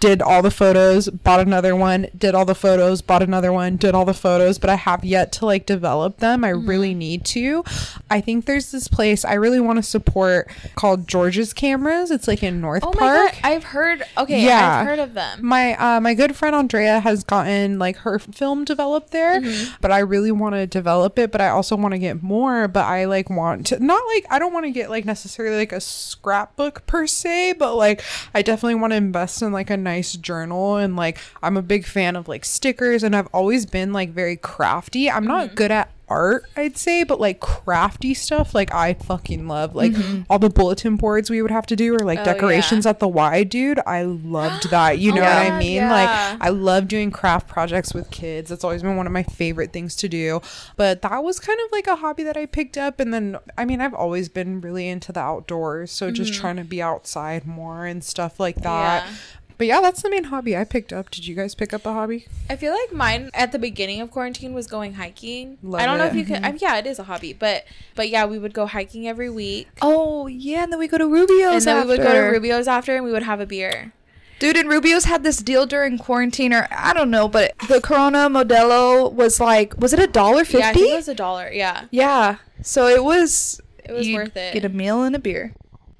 Did 0.00 0.22
all 0.22 0.40
the 0.40 0.50
photos, 0.50 1.08
bought 1.10 1.40
another 1.40 1.76
one, 1.76 2.06
did 2.16 2.34
all 2.34 2.46
the 2.46 2.54
photos, 2.54 3.02
bought 3.02 3.22
another 3.22 3.52
one, 3.52 3.76
did 3.76 3.94
all 3.94 4.06
the 4.06 4.14
photos, 4.14 4.58
but 4.58 4.70
I 4.70 4.76
have 4.76 5.04
yet 5.04 5.30
to 5.32 5.44
like 5.46 5.66
develop 5.66 6.16
them. 6.18 6.42
I 6.42 6.52
Mm-hmm. 6.52 6.68
really 6.68 6.94
need 6.94 7.24
to. 7.26 7.62
I 8.10 8.20
think 8.22 8.46
there's 8.46 8.72
this 8.72 8.88
place 8.88 9.24
I 9.26 9.34
really 9.34 9.60
want 9.60 9.76
to 9.76 9.82
support 9.82 10.50
called 10.74 11.06
George's 11.06 11.52
Cameras. 11.52 12.10
It's 12.10 12.26
like 12.26 12.42
in 12.42 12.60
North 12.62 12.82
oh 12.82 12.92
Park. 12.92 13.00
my 13.00 13.30
god, 13.30 13.34
I've 13.44 13.64
heard. 13.64 14.02
Okay, 14.16 14.42
Yeah. 14.44 14.78
I've 14.80 14.86
heard 14.86 14.98
of 14.98 15.12
them. 15.14 15.44
My 15.46 15.74
uh, 15.76 16.00
my 16.00 16.14
good 16.14 16.34
friend 16.34 16.56
Andrea 16.56 17.00
has 17.00 17.22
gotten 17.22 17.78
like 17.78 17.98
her 17.98 18.18
film 18.18 18.64
developed 18.64 19.10
there, 19.10 19.40
Mm-hmm. 19.40 19.74
but 19.82 19.92
I 19.92 19.98
really 19.98 20.32
want 20.32 20.54
to 20.54 20.66
develop 20.66 21.18
it. 21.18 21.30
But 21.30 21.40
I 21.42 21.48
also 21.50 21.76
want 21.76 21.92
to 21.92 21.98
get 21.98 22.22
more. 22.22 22.66
But 22.68 22.86
I 22.86 23.04
like 23.04 23.28
want 23.30 23.66
to 23.66 23.78
not 23.84 24.02
like 24.14 24.24
I 24.30 24.38
don't 24.38 24.52
want 24.54 24.64
to 24.64 24.70
get 24.70 24.88
like 24.90 25.04
necessarily 25.04 25.56
like 25.58 25.72
a 25.72 25.80
scrapbook 25.80 26.86
per 26.86 27.06
se, 27.06 27.52
but 27.58 27.74
like 27.76 28.02
I 28.34 28.42
definitely 28.42 28.76
want 28.76 28.92
to 28.92 28.96
invest 28.96 29.42
in 29.42 29.52
like 29.52 29.68
a 29.70 29.76
nice 29.94 30.12
journal 30.14 30.76
and 30.76 30.96
like 30.96 31.18
I'm 31.42 31.56
a 31.56 31.62
big 31.62 31.84
fan 31.84 32.16
of 32.16 32.28
like 32.28 32.44
stickers 32.44 33.02
and 33.02 33.14
I've 33.16 33.28
always 33.32 33.66
been 33.66 33.92
like 33.92 34.10
very 34.10 34.36
crafty. 34.36 35.10
I'm 35.10 35.20
Mm-hmm. 35.20 35.28
not 35.28 35.54
good 35.54 35.70
at 35.70 35.90
art 36.12 36.44
i'd 36.56 36.76
say 36.76 37.04
but 37.04 37.20
like 37.20 37.38
crafty 37.38 38.12
stuff 38.14 38.52
like 38.52 38.74
i 38.74 38.92
fucking 38.94 39.46
love 39.46 39.76
like 39.76 39.92
all 40.28 40.40
the 40.40 40.50
bulletin 40.50 40.96
boards 40.96 41.30
we 41.30 41.40
would 41.40 41.52
have 41.52 41.64
to 41.66 41.76
do 41.76 41.94
or 41.94 42.00
like 42.00 42.18
Mm-hmm. 42.18 42.28
Oh, 42.28 42.32
decorations 42.32 42.84
yeah. 42.84 42.90
at 42.90 42.98
the 42.98 43.06
y 43.06 43.44
dude 43.44 43.78
i 43.86 44.02
loved 44.02 44.70
that 44.70 44.98
you 44.98 45.12
Oh 45.12 45.14
know 45.14 45.20
what 45.22 45.30
i 45.52 45.56
mean 45.56 45.76
yeah. 45.76 45.92
like 45.92 46.10
i 46.42 46.48
love 46.48 46.88
doing 46.88 47.12
craft 47.12 47.46
projects 47.46 47.94
with 47.94 48.10
kids 48.10 48.50
that's 48.50 48.64
always 48.64 48.82
been 48.82 48.96
one 48.96 49.06
of 49.06 49.12
my 49.12 49.22
favorite 49.22 49.72
things 49.72 49.94
to 50.02 50.08
do 50.08 50.40
but 50.76 51.00
that 51.02 51.22
was 51.22 51.38
kind 51.38 51.60
of 51.64 51.70
like 51.70 51.86
a 51.86 51.94
hobby 51.94 52.24
that 52.24 52.36
i 52.36 52.44
picked 52.44 52.76
up 52.76 52.98
and 52.98 53.14
then 53.14 53.36
i 53.56 53.64
mean 53.64 53.80
i've 53.80 53.94
always 53.94 54.28
been 54.28 54.60
really 54.60 54.88
into 54.88 55.12
the 55.12 55.20
outdoors 55.20 55.92
so 55.92 56.10
just 56.10 56.34
trying 56.34 56.56
to 56.56 56.64
be 56.64 56.82
outside 56.82 57.46
more 57.46 57.86
and 57.86 58.02
stuff 58.02 58.40
like 58.40 58.56
that 58.62 59.04
Mm-hmm. 59.04 59.14
But 59.60 59.66
yeah 59.66 59.82
that's 59.82 60.00
the 60.00 60.08
main 60.08 60.24
hobby 60.24 60.56
i 60.56 60.64
picked 60.64 60.90
up 60.90 61.10
did 61.10 61.26
you 61.26 61.34
guys 61.34 61.54
pick 61.54 61.74
up 61.74 61.84
a 61.84 61.92
hobby 61.92 62.26
I 62.48 62.56
feel 62.56 62.72
like 62.72 62.92
mine 62.94 63.30
at 63.34 63.52
the 63.52 63.58
beginning 63.58 64.00
of 64.00 64.10
quarantine 64.10 64.54
was 64.54 64.66
going 64.66 64.94
hiking. 64.94 65.58
Love 65.62 65.82
I 65.82 65.86
don't 65.86 65.98
know 65.98 66.06
it. 66.06 66.08
Mm-hmm. 66.08 66.18
if 66.18 66.28
you 66.28 66.34
could. 66.34 66.44
I 66.44 66.50
mean, 66.50 66.58
yeah, 66.60 66.78
it 66.78 66.86
is 66.86 66.98
a 66.98 67.04
hobby, 67.04 67.32
but 67.32 67.64
but 67.94 68.08
yeah, 68.08 68.24
we 68.24 68.40
would 68.40 68.52
go 68.52 68.66
hiking 68.66 69.06
every 69.06 69.30
week, 69.30 69.68
Oh 69.80 70.26
yeah, 70.26 70.64
and 70.64 70.72
then 70.72 70.80
we 70.80 70.88
go 70.88 70.98
to 70.98 71.06
Rubio's. 71.06 71.64
and 71.64 71.78
then 71.78 71.86
we 71.86 71.92
would 71.92 72.02
go 72.02 72.12
to. 72.12 72.18
Rubio's 72.18 72.66
after, 72.66 72.96
and 72.96 73.04
we 73.04 73.12
would 73.12 73.22
have 73.22 73.38
a 73.38 73.46
beer. 73.46 73.92
Dude, 74.40 74.56
and 74.56 74.68
Rubio's 74.68 75.04
had 75.04 75.22
this 75.22 75.36
deal 75.36 75.64
during 75.66 75.96
quarantine, 75.96 76.52
or 76.52 76.66
I 76.72 76.92
don't 76.92 77.10
know, 77.10 77.28
but 77.28 77.54
the 77.68 77.80
Corona 77.80 78.28
Modelo 78.28 79.12
was 79.12 79.38
like, 79.38 79.78
was 79.78 79.92
it 79.92 80.00
a 80.00 80.08
dollar 80.08 80.44
fifty? 80.44 80.80
Yeah, 80.80 80.94
it 80.94 80.96
was 80.96 81.08
a 81.08 81.14
dollar. 81.14 81.50
Yeah, 81.52 81.84
Yeah. 81.92 82.38
So 82.62 82.88
it 82.88 83.04
was 83.04 83.60
It 83.84 83.92
was 83.92 84.10
worth 84.10 84.36
it. 84.36 84.54
Get 84.54 84.64
a 84.64 84.68
meal 84.68 85.04
and 85.04 85.14
a 85.14 85.20
beer. 85.20 85.54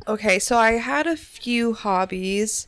Okay, 0.09 0.41
so 0.41 0.59
I 0.59 0.73
had 0.73 1.07
a 1.07 1.17
few 1.17 1.75
hobbies. 1.75 2.67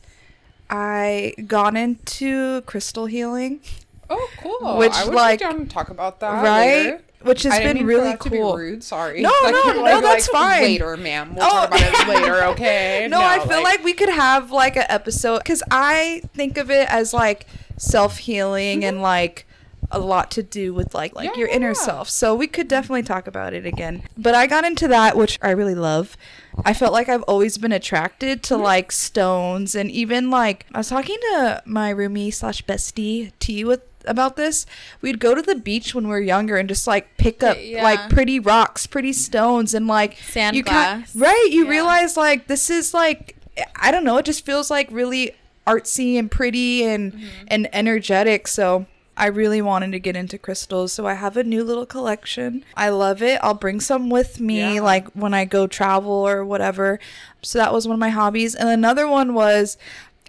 I 0.75 1.35
got 1.45 1.77
into 1.77 2.61
crystal 2.61 3.05
healing, 3.05 3.61
oh 4.09 4.29
cool 4.39 4.77
Which, 4.77 4.91
I 4.93 5.05
would 5.05 5.13
like- 5.13 5.39
down 5.39 5.59
to 5.59 5.65
talk 5.65 5.89
about 5.89 6.19
that 6.21 6.41
right? 6.43 6.67
later. 6.85 7.01
Which 7.21 7.43
has 7.43 7.57
been 7.59 7.85
really 7.85 8.09
that 8.11 8.19
to 8.21 8.29
be 8.29 8.37
cool. 8.37 8.57
rude. 8.57 8.83
Sorry. 8.83 9.21
No, 9.21 9.31
Like, 9.43 9.53
no, 9.53 9.73
no, 9.75 9.81
like- 9.83 10.03
that's 10.03 10.33
like, 10.33 10.41
fine. 10.41 10.63
Later, 10.63 10.97
ma'am. 10.97 11.35
We'll 11.35 11.45
Oh. 11.45 11.49
talk 11.49 11.67
about 11.67 11.81
it 11.81 12.07
later. 12.09 12.43
Okay. 12.47 13.07
No, 13.09 13.21
I 13.21 13.39
feel 13.47 13.63
like, 13.63 13.81
we 13.83 13.93
could 13.93 14.09
have 14.09 14.51
like 14.51 14.75
an 14.75 14.85
episode 14.89 15.37
because 15.37 15.63
I 15.71 16.21
think 16.33 16.57
of 16.57 16.69
it 16.69 16.91
as 16.91 17.13
like 17.13 17.45
self 17.77 18.17
healing 18.17 18.83
and 18.83 18.95
mm-hmm. 18.95 19.03
like 19.03 19.45
a 19.91 19.99
lot 19.99 20.31
to 20.31 20.43
do 20.43 20.73
with 20.73 20.93
like 20.93 21.15
like 21.15 21.29
Yeah, 21.29 21.37
your 21.37 21.47
inner 21.47 21.67
yeah. 21.69 21.73
self. 21.73 22.09
So 22.09 22.35
we 22.35 22.47
could 22.47 22.67
definitely 22.67 23.03
talk 23.03 23.25
about 23.27 23.53
it 23.53 23.65
again. 23.65 24.03
But 24.17 24.35
I 24.35 24.45
got 24.47 24.65
into 24.65 24.87
that, 24.89 25.15
which 25.15 25.39
I 25.41 25.51
really 25.51 25.75
love. 25.75 26.17
I 26.65 26.73
felt 26.73 26.93
like 26.93 27.09
I've 27.09 27.23
always 27.23 27.57
been 27.57 27.71
attracted 27.71 28.43
to 28.43 28.57
like 28.57 28.91
stones 28.91 29.75
and 29.75 29.89
even 29.91 30.29
like 30.29 30.65
I 30.73 30.77
was 30.79 30.89
talking 30.89 31.17
to 31.31 31.61
my 31.65 31.93
roomie 31.93 32.33
slash 32.33 32.63
bestie 32.65 33.31
T 33.39 33.63
with 33.65 33.81
about 34.05 34.35
this. 34.35 34.65
We'd 35.01 35.19
go 35.19 35.33
to 35.33 35.41
the 35.41 35.55
beach 35.55 35.95
when 35.95 36.05
we 36.05 36.09
were 36.11 36.19
younger 36.21 36.57
and 36.57 36.67
just 36.69 36.85
like 36.87 37.17
pick 37.17 37.41
up 37.41 37.57
Yeah. 37.59 37.83
like 37.83 38.09
pretty 38.09 38.39
rocks, 38.39 38.85
pretty 38.85 39.13
stones, 39.13 39.73
and 39.73 39.87
like 39.87 40.17
Sand 40.17 40.55
you 40.55 40.63
ca- 40.63 40.71
glass. 40.71 41.15
right? 41.15 41.47
You 41.49 41.63
Yeah. 41.65 41.69
realize 41.71 42.17
like 42.17 42.47
this 42.47 42.69
is 42.69 42.93
like 42.93 43.35
I 43.75 43.91
don't 43.91 44.03
know. 44.03 44.17
It 44.17 44.25
just 44.25 44.45
feels 44.45 44.69
like 44.69 44.87
really 44.91 45.31
artsy 45.65 46.19
and 46.19 46.29
pretty 46.29 46.83
and 46.83 47.13
Mm-hmm. 47.13 47.27
and 47.47 47.69
energetic. 47.73 48.47
So 48.47 48.85
I 49.15 49.27
really 49.27 49.61
wanted 49.61 49.91
to 49.91 49.99
get 49.99 50.15
into 50.15 50.37
crystals. 50.37 50.91
So 50.93 51.05
I 51.05 51.13
have 51.13 51.37
a 51.37 51.43
new 51.43 51.63
little 51.63 51.85
collection. 51.85 52.65
I 52.75 52.89
love 52.89 53.21
it. 53.21 53.39
I'll 53.43 53.53
bring 53.53 53.79
some 53.79 54.09
with 54.09 54.39
me 54.39 54.75
Yeah. 54.75 54.81
like 54.81 55.07
when 55.11 55.33
I 55.33 55.45
go 55.45 55.67
travel 55.67 56.11
or 56.11 56.43
whatever. 56.43 56.99
So 57.41 57.59
that 57.59 57.71
was 57.73 57.87
one 57.87 57.93
of 57.95 57.99
my 57.99 58.09
hobbies. 58.09 58.55
And 58.55 58.69
another 58.69 59.07
one 59.07 59.33
was 59.33 59.77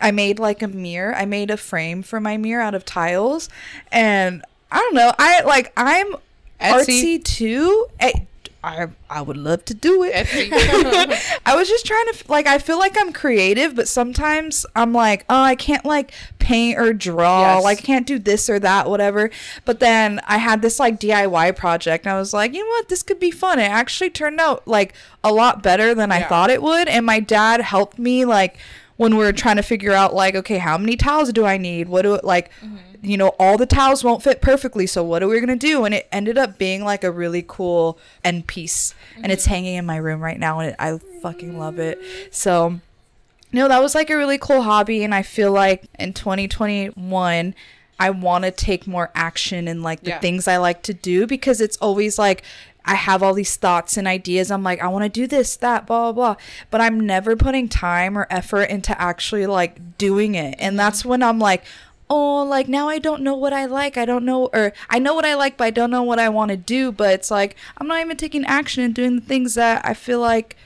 I 0.01 0.11
made 0.11 0.39
like 0.39 0.61
a 0.63 0.69
mirror. 0.69 1.15
I 1.15 1.25
made 1.25 1.51
a 1.51 1.57
frame 1.57 2.03
for 2.03 2.21
my 2.21 2.37
mirror 2.37 2.63
out 2.63 2.75
of 2.75 2.85
tiles. 2.85 3.49
And 3.91 4.43
I 4.71 4.79
don't 4.79 4.95
know. 4.95 5.13
I 5.19 5.43
like 5.45 5.73
I'm 5.77 6.13
Etsy. 6.61 7.19
artsy 7.21 7.25
too. 7.25 7.87
Eh, 8.01 8.13
I 8.65 8.89
I 9.11 9.21
would 9.21 9.37
love 9.37 9.65
to 9.67 9.75
do 9.75 10.03
it. 10.05 10.27
I 11.47 11.55
was 11.55 11.69
just 11.69 11.85
trying 11.87 12.07
to 12.13 12.25
like 12.29 12.47
I 12.47 12.59
feel 12.59 12.79
like 12.79 12.97
I'm 12.99 13.13
creative, 13.13 13.75
but 13.77 13.89
sometimes 13.89 14.65
I'm 14.75 14.93
like, 14.93 15.25
oh, 15.29 15.43
I 15.43 15.55
can't 15.55 15.85
like 15.85 16.13
paint 16.39 16.79
or 16.79 16.93
draw, 16.93 17.57
Yes. 17.57 17.65
like 17.65 17.79
I 17.79 17.83
can't 17.83 18.07
do 18.07 18.19
this 18.19 18.49
or 18.49 18.59
that, 18.61 18.89
whatever. 18.89 19.31
But 19.65 19.81
then 19.81 20.21
I 20.27 20.39
had 20.39 20.63
this 20.63 20.79
like 20.81 20.99
DIY 20.99 21.57
project, 21.57 22.07
and 22.07 22.15
I 22.15 22.19
was 22.19 22.33
like, 22.33 22.55
you 22.55 22.61
know 22.65 22.69
what, 22.71 22.89
this 22.89 23.03
could 23.03 23.21
be 23.21 23.31
fun. 23.31 23.59
It 23.59 23.71
actually 23.71 24.11
turned 24.11 24.41
out 24.41 24.67
like 24.67 24.95
a 25.23 25.33
lot 25.33 25.63
better 25.63 25.95
than 25.95 26.11
I 26.11 26.23
thought 26.23 26.51
it 26.51 26.63
would, 26.63 26.89
and 26.89 27.05
my 27.05 27.21
dad 27.21 27.61
helped 27.61 27.99
me 27.99 28.25
like 28.25 28.57
when 28.97 29.17
we 29.17 29.25
are 29.27 29.33
trying 29.33 29.57
to 29.57 29.63
figure 29.63 29.93
out 29.93 30.15
like, 30.15 30.35
okay, 30.37 30.59
how 30.59 30.79
many 30.79 30.97
towels 30.97 31.33
do 31.33 31.45
I 31.45 31.57
need? 31.59 31.89
What 31.89 32.03
do 32.03 32.15
it 32.15 32.25
like? 32.25 32.51
Mm-hmm. 32.63 32.77
You 33.05 33.17
know, 33.17 33.29
all 33.39 33.57
the 33.59 33.67
towels 33.67 34.03
won't 34.03 34.23
fit 34.23 34.41
perfectly, 34.41 34.87
so 34.87 35.05
what 35.05 35.23
are 35.23 35.29
we 35.29 35.39
gonna 35.41 35.57
do? 35.57 35.85
And 35.85 35.95
it 35.95 36.09
ended 36.11 36.39
up 36.39 36.59
being 36.59 36.85
like 36.85 37.05
a 37.05 37.11
really 37.11 37.45
cool 37.47 37.99
end 38.25 38.47
piece, 38.47 38.95
and 39.23 39.31
it's 39.31 39.45
mm-hmm. 39.45 39.55
hanging 39.55 39.75
in 39.77 39.87
my 39.87 39.97
room 39.97 40.21
right 40.21 40.39
now, 40.39 40.61
and 40.61 40.71
it, 40.71 40.77
I 40.79 40.99
fucking 41.21 41.59
love 41.59 41.79
it. 41.79 41.99
So, 42.31 42.81
no, 43.53 43.69
that 43.69 43.83
was 43.83 43.95
like 43.95 44.11
a 44.11 44.17
really 44.17 44.39
cool 44.39 44.63
hobby, 44.63 45.05
and 45.05 45.15
I 45.15 45.23
feel 45.23 45.53
like 45.53 45.85
in 45.99 46.13
2021, 46.13 47.55
I 47.99 48.11
want 48.11 48.45
to 48.45 48.51
take 48.51 48.87
more 48.87 49.11
action 49.15 49.69
in 49.69 49.83
like 49.83 50.03
the 50.03 50.11
Yeah. 50.11 50.19
things 50.19 50.49
I 50.49 50.57
like 50.57 50.83
to 50.83 50.95
do 50.95 51.27
because 51.27 51.61
it's 51.61 51.77
always 51.77 52.19
like 52.19 52.43
I 52.87 52.97
have 52.97 53.23
all 53.23 53.33
these 53.33 53.57
thoughts 53.57 53.97
and 53.97 54.07
ideas. 54.07 54.51
I'm 54.51 54.63
like, 54.63 54.83
I 54.83 54.89
want 54.89 55.05
to 55.05 55.09
do 55.09 55.27
this, 55.27 55.57
that, 55.57 55.87
blah, 55.87 56.13
blah, 56.13 56.35
blah. 56.35 56.43
But 56.71 56.83
I'm 56.83 57.01
never 57.01 57.35
putting 57.35 57.69
time 57.69 58.19
or 58.19 58.27
effort 58.29 58.65
into 58.65 59.01
actually 59.01 59.47
like 59.47 59.97
doing 59.97 60.35
it. 60.35 60.57
And 60.59 60.79
that's 60.79 61.03
when 61.05 61.23
I'm 61.23 61.39
like, 61.39 61.65
oh, 62.15 62.45
like 62.45 62.69
now 62.69 62.89
I 62.89 62.99
don't 62.99 63.23
know 63.23 63.35
what 63.35 63.53
I 63.53 63.65
like. 63.67 63.97
I 63.97 64.05
don't 64.05 64.25
know, 64.25 64.47
or 64.53 64.73
I 64.89 64.99
know 64.99 65.15
what 65.15 65.25
I 65.25 65.35
like, 65.35 65.57
but 65.57 65.65
I 65.65 65.71
don't 65.71 65.91
know 65.91 66.03
what 66.03 66.19
I 66.19 66.29
want 66.29 66.51
to 66.51 66.57
do. 66.57 66.93
But 66.93 67.13
it's 67.15 67.31
like, 67.31 67.57
I'm 67.79 67.87
not 67.87 68.01
even 68.01 68.17
taking 68.17 68.45
action 68.45 68.83
and 68.85 68.95
doing 68.95 69.17
the 69.17 69.23
things 69.23 69.55
that 69.55 69.85
I 69.85 69.95
feel 69.95 70.21
like 70.21 70.57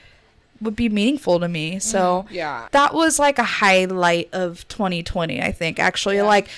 would 0.60 0.76
be 0.76 0.88
meaningful 0.88 1.38
to 1.40 1.48
me. 1.48 1.72
Mm-hmm. 1.72 1.80
So 1.80 2.26
Yeah. 2.30 2.68
that 2.72 2.92
was 2.94 3.18
like 3.18 3.38
a 3.38 3.44
highlight 3.44 4.28
of 4.32 4.66
2020, 4.68 5.40
I 5.40 5.52
think. 5.52 5.78
Actually, 5.78 6.20
like 6.22 6.48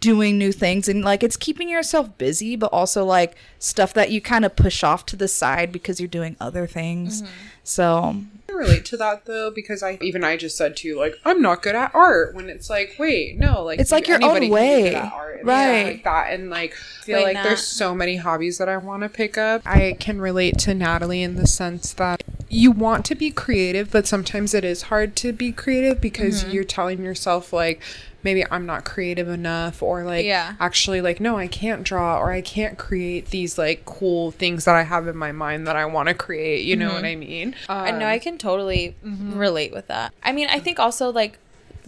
doing 0.00 0.38
new 0.38 0.52
things 0.52 0.88
and 0.88 1.04
like 1.04 1.22
it's 1.22 1.36
keeping 1.36 1.68
yourself 1.68 2.16
busy, 2.18 2.56
but 2.56 2.72
also 2.72 3.04
like 3.04 3.36
stuff 3.58 3.92
that 3.94 4.10
you 4.10 4.20
kind 4.20 4.44
of 4.44 4.56
push 4.56 4.82
off 4.82 5.04
to 5.06 5.16
the 5.16 5.28
side 5.28 5.70
because 5.70 6.00
you're 6.00 6.08
doing 6.08 6.36
other 6.40 6.66
things. 6.66 7.22
Mm-hmm. 7.22 7.32
So 7.64 8.16
I 8.48 8.52
relate 8.52 8.84
to 8.86 8.96
that 8.98 9.24
though 9.24 9.50
because 9.50 9.82
I 9.82 9.98
even 10.02 10.24
I 10.24 10.36
just 10.36 10.56
said 10.56 10.76
to 10.78 10.88
you 10.88 10.98
like 10.98 11.14
I'm 11.24 11.40
not 11.40 11.62
good 11.62 11.74
at 11.74 11.94
art 11.94 12.34
when 12.34 12.50
it's 12.50 12.68
like 12.68 12.96
wait 12.98 13.38
no 13.38 13.62
like 13.64 13.78
It's 13.80 13.92
like 13.92 14.06
your 14.08 14.16
own 14.22 14.36
anybody 14.36 14.48
can 14.48 14.50
be 14.50 14.54
way. 14.54 14.94
art 14.94 15.40
Right. 15.44 15.82
like 15.84 16.04
that 16.04 16.32
and 16.32 16.50
like 16.50 16.72
I 16.72 17.04
feel 17.04 17.16
Wait, 17.18 17.24
like 17.24 17.34
Nat. 17.34 17.42
there's 17.44 17.66
so 17.66 17.94
many 17.94 18.16
hobbies 18.16 18.58
that 18.58 18.68
I 18.68 18.76
want 18.76 19.02
to 19.04 19.08
pick 19.08 19.38
up 19.38 19.62
I 19.64 19.96
can 19.98 20.20
relate 20.20 20.58
to 20.58 20.74
Natalie 20.74 21.22
in 21.22 21.36
the 21.36 21.46
sense 21.46 21.92
that 21.94 22.22
you 22.48 22.70
want 22.70 23.04
to 23.06 23.14
be 23.14 23.30
creative 23.30 23.90
but 23.90 24.06
sometimes 24.06 24.54
it 24.54 24.64
is 24.64 24.82
hard 24.82 25.16
to 25.16 25.32
be 25.32 25.50
creative 25.52 26.00
because 26.00 26.42
Mm-hmm. 26.42 26.50
you're 26.52 26.64
telling 26.64 27.02
yourself 27.02 27.52
like 27.52 27.80
maybe 28.24 28.44
I'm 28.50 28.66
not 28.66 28.84
creative 28.84 29.28
enough 29.28 29.82
or 29.82 30.04
like 30.04 30.24
Yeah. 30.24 30.54
actually 30.60 31.00
like 31.00 31.20
no 31.20 31.36
I 31.38 31.46
can't 31.46 31.82
draw 31.82 32.18
or 32.18 32.30
I 32.32 32.40
can't 32.40 32.78
create 32.78 33.26
these 33.30 33.58
like 33.58 33.84
cool 33.84 34.30
things 34.30 34.64
that 34.64 34.74
I 34.74 34.82
have 34.82 35.08
in 35.08 35.16
my 35.16 35.32
mind 35.32 35.66
that 35.66 35.76
I 35.76 35.84
want 35.86 36.08
to 36.08 36.14
create 36.14 36.64
you 36.64 36.76
know 36.76 36.92
what 36.92 37.04
I 37.04 37.16
mean 37.16 37.54
I 37.68 37.90
know 37.92 38.06
Um, 38.06 38.12
I 38.12 38.18
can 38.18 38.38
totally 38.38 38.94
relate 39.02 39.72
with 39.72 39.86
that. 39.88 40.12
I 40.22 40.32
mean, 40.32 40.48
I 40.50 40.58
think 40.58 40.78
also 40.78 41.10
like 41.10 41.38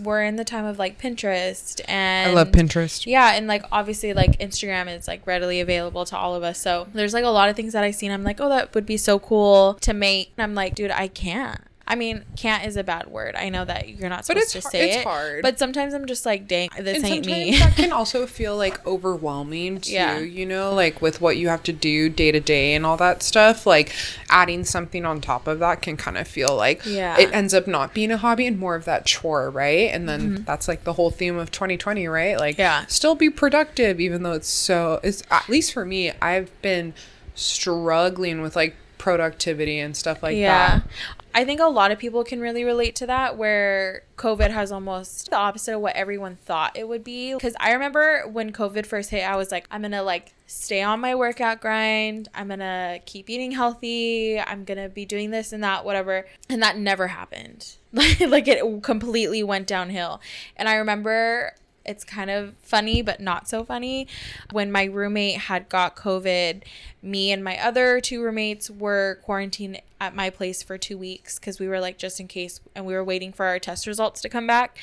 we're 0.00 0.24
in 0.24 0.34
the 0.34 0.44
time 0.44 0.64
of 0.64 0.76
like 0.76 1.00
Pinterest 1.00 1.80
and 1.86 2.30
I 2.30 2.34
love 2.34 2.48
Pinterest. 2.50 3.06
Yeah, 3.06 3.32
and 3.34 3.46
like 3.46 3.64
obviously 3.70 4.12
like 4.12 4.38
Instagram 4.40 4.92
is 4.92 5.06
like 5.06 5.24
readily 5.24 5.60
available 5.60 6.04
to 6.06 6.16
all 6.16 6.34
of 6.34 6.42
us. 6.42 6.60
So 6.60 6.88
there's 6.92 7.14
like 7.14 7.24
a 7.24 7.28
lot 7.28 7.48
of 7.48 7.54
things 7.54 7.74
that 7.74 7.84
I 7.84 7.92
seen. 7.92 8.10
I'm 8.10 8.24
like, 8.24 8.40
oh, 8.40 8.48
that 8.48 8.74
would 8.74 8.86
be 8.86 8.96
so 8.96 9.20
cool 9.20 9.74
to 9.82 9.94
make. 9.94 10.32
And 10.36 10.42
I'm 10.42 10.54
like, 10.56 10.74
dude, 10.74 10.90
I 10.90 11.06
can't. 11.06 11.60
I 11.86 11.96
mean, 11.96 12.24
can't 12.36 12.64
is 12.66 12.76
a 12.78 12.84
bad 12.84 13.08
word. 13.08 13.34
I 13.36 13.50
know 13.50 13.64
that 13.66 13.88
you're 13.90 14.08
not 14.08 14.24
supposed 14.24 14.52
to 14.52 14.60
har- 14.62 14.70
say 14.70 14.88
it's 14.88 14.96
it. 14.98 15.04
hard. 15.04 15.42
But 15.42 15.58
sometimes 15.58 15.92
I'm 15.92 16.06
just 16.06 16.24
like, 16.24 16.48
dang, 16.48 16.70
this 16.78 16.96
and 16.96 17.04
ain't 17.06 17.26
me. 17.26 17.58
that 17.58 17.76
can 17.76 17.92
also 18.00 18.26
feel 18.26 18.56
like 18.56 18.84
overwhelming 18.86 19.80
too 19.82 19.92
Yeah. 19.92 20.18
you 20.18 20.46
know 20.46 20.72
like 20.74 21.02
with 21.02 21.20
what 21.20 21.36
you 21.36 21.48
have 21.48 21.62
to 21.64 21.72
do 21.72 22.08
day 22.08 22.32
to 22.32 22.40
day 22.40 22.74
and 22.74 22.86
all 22.86 22.96
that 22.96 23.22
stuff 23.22 23.66
like 23.66 23.92
adding 24.30 24.64
something 24.64 25.04
on 25.04 25.20
top 25.20 25.46
of 25.46 25.58
that 25.58 25.82
can 25.82 25.96
kind 25.96 26.16
of 26.16 26.26
feel 26.26 26.56
like 26.56 26.84
Yeah. 26.86 27.18
it 27.18 27.32
ends 27.34 27.52
up 27.54 27.66
not 27.66 27.92
being 27.92 28.10
a 28.10 28.16
hobby 28.16 28.46
and 28.46 28.58
more 28.58 28.74
of 28.76 28.84
that 28.86 29.04
chore 29.04 29.50
right 29.50 29.90
and 29.92 30.08
then 30.08 30.44
that's 30.44 30.68
like 30.68 30.84
the 30.84 30.94
whole 30.94 31.10
theme 31.10 31.36
of 31.36 31.50
2020 31.50 32.08
right 32.08 32.38
like 32.38 32.54
Mm-hmm. 32.54 32.60
Yeah. 32.60 32.86
still 32.86 33.14
be 33.14 33.28
productive 33.30 34.00
even 34.00 34.22
though 34.22 34.32
it's 34.32 34.48
so 34.48 35.00
it's 35.02 35.22
at 35.30 35.48
least 35.48 35.72
for 35.72 35.84
me 35.84 36.12
i've 36.22 36.50
been 36.62 36.94
struggling 37.34 38.40
with 38.42 38.56
like 38.56 38.74
productivity 39.04 39.78
and 39.80 39.94
stuff 39.94 40.22
like 40.22 40.34
yeah. 40.34 40.78
that 40.78 40.88
I 41.34 41.44
think 41.44 41.60
a 41.60 41.66
lot 41.66 41.90
of 41.90 41.98
people 41.98 42.24
can 42.24 42.40
really 42.40 42.64
relate 42.64 42.94
to 42.96 43.06
that 43.06 43.36
where 43.36 44.04
COVID 44.16 44.48
has 44.50 44.72
almost 44.72 45.28
the 45.28 45.36
opposite 45.36 45.74
of 45.74 45.82
what 45.82 45.94
everyone 45.94 46.36
thought 46.36 46.74
it 46.74 46.88
would 46.88 47.04
be. 47.04 47.36
Cause 47.38 47.54
I 47.60 47.72
remember 47.72 48.22
when 48.26 48.50
COVID 48.50 48.86
first 48.86 49.10
hit, 49.10 49.28
I 49.28 49.36
was 49.36 49.50
like, 49.50 49.66
I'm 49.70 49.82
gonna 49.82 50.04
like 50.04 50.32
stay 50.46 50.80
on 50.80 51.00
my 51.00 51.16
workout 51.16 51.60
grind. 51.60 52.28
I'm 52.34 52.48
gonna 52.48 53.00
keep 53.04 53.28
eating 53.28 53.50
healthy. 53.50 54.40
I'm 54.40 54.64
gonna 54.64 54.88
be 54.88 55.04
doing 55.04 55.32
this 55.32 55.52
and 55.52 55.62
that, 55.64 55.84
whatever. 55.84 56.24
And 56.48 56.62
that 56.62 56.78
never 56.78 57.08
happened. 57.08 57.74
like 57.92 58.48
it 58.48 58.82
completely 58.82 59.42
went 59.42 59.66
downhill. 59.66 60.22
And 60.56 60.66
I 60.66 60.76
remember 60.76 61.52
it's 61.84 62.04
kind 62.04 62.30
of 62.30 62.54
funny 62.58 63.02
but 63.02 63.20
not 63.20 63.48
so 63.48 63.64
funny. 63.64 64.06
When 64.50 64.70
my 64.72 64.84
roommate 64.84 65.38
had 65.42 65.68
got 65.68 65.96
covid 65.96 66.62
me 67.02 67.30
and 67.30 67.44
my 67.44 67.58
other 67.62 68.00
two 68.00 68.22
roommates 68.22 68.70
were 68.70 69.18
quarantined 69.22 69.80
at 70.00 70.14
my 70.14 70.30
place 70.30 70.62
for 70.62 70.78
two 70.78 70.96
weeks 70.96 71.38
because 71.38 71.60
we 71.60 71.68
were 71.68 71.80
like 71.80 71.98
just 71.98 72.18
in 72.18 72.26
case 72.26 72.60
and 72.74 72.86
we 72.86 72.94
were 72.94 73.04
waiting 73.04 73.32
for 73.32 73.46
our 73.46 73.58
test 73.58 73.86
results 73.86 74.20
to 74.22 74.28
come 74.28 74.46
back 74.46 74.78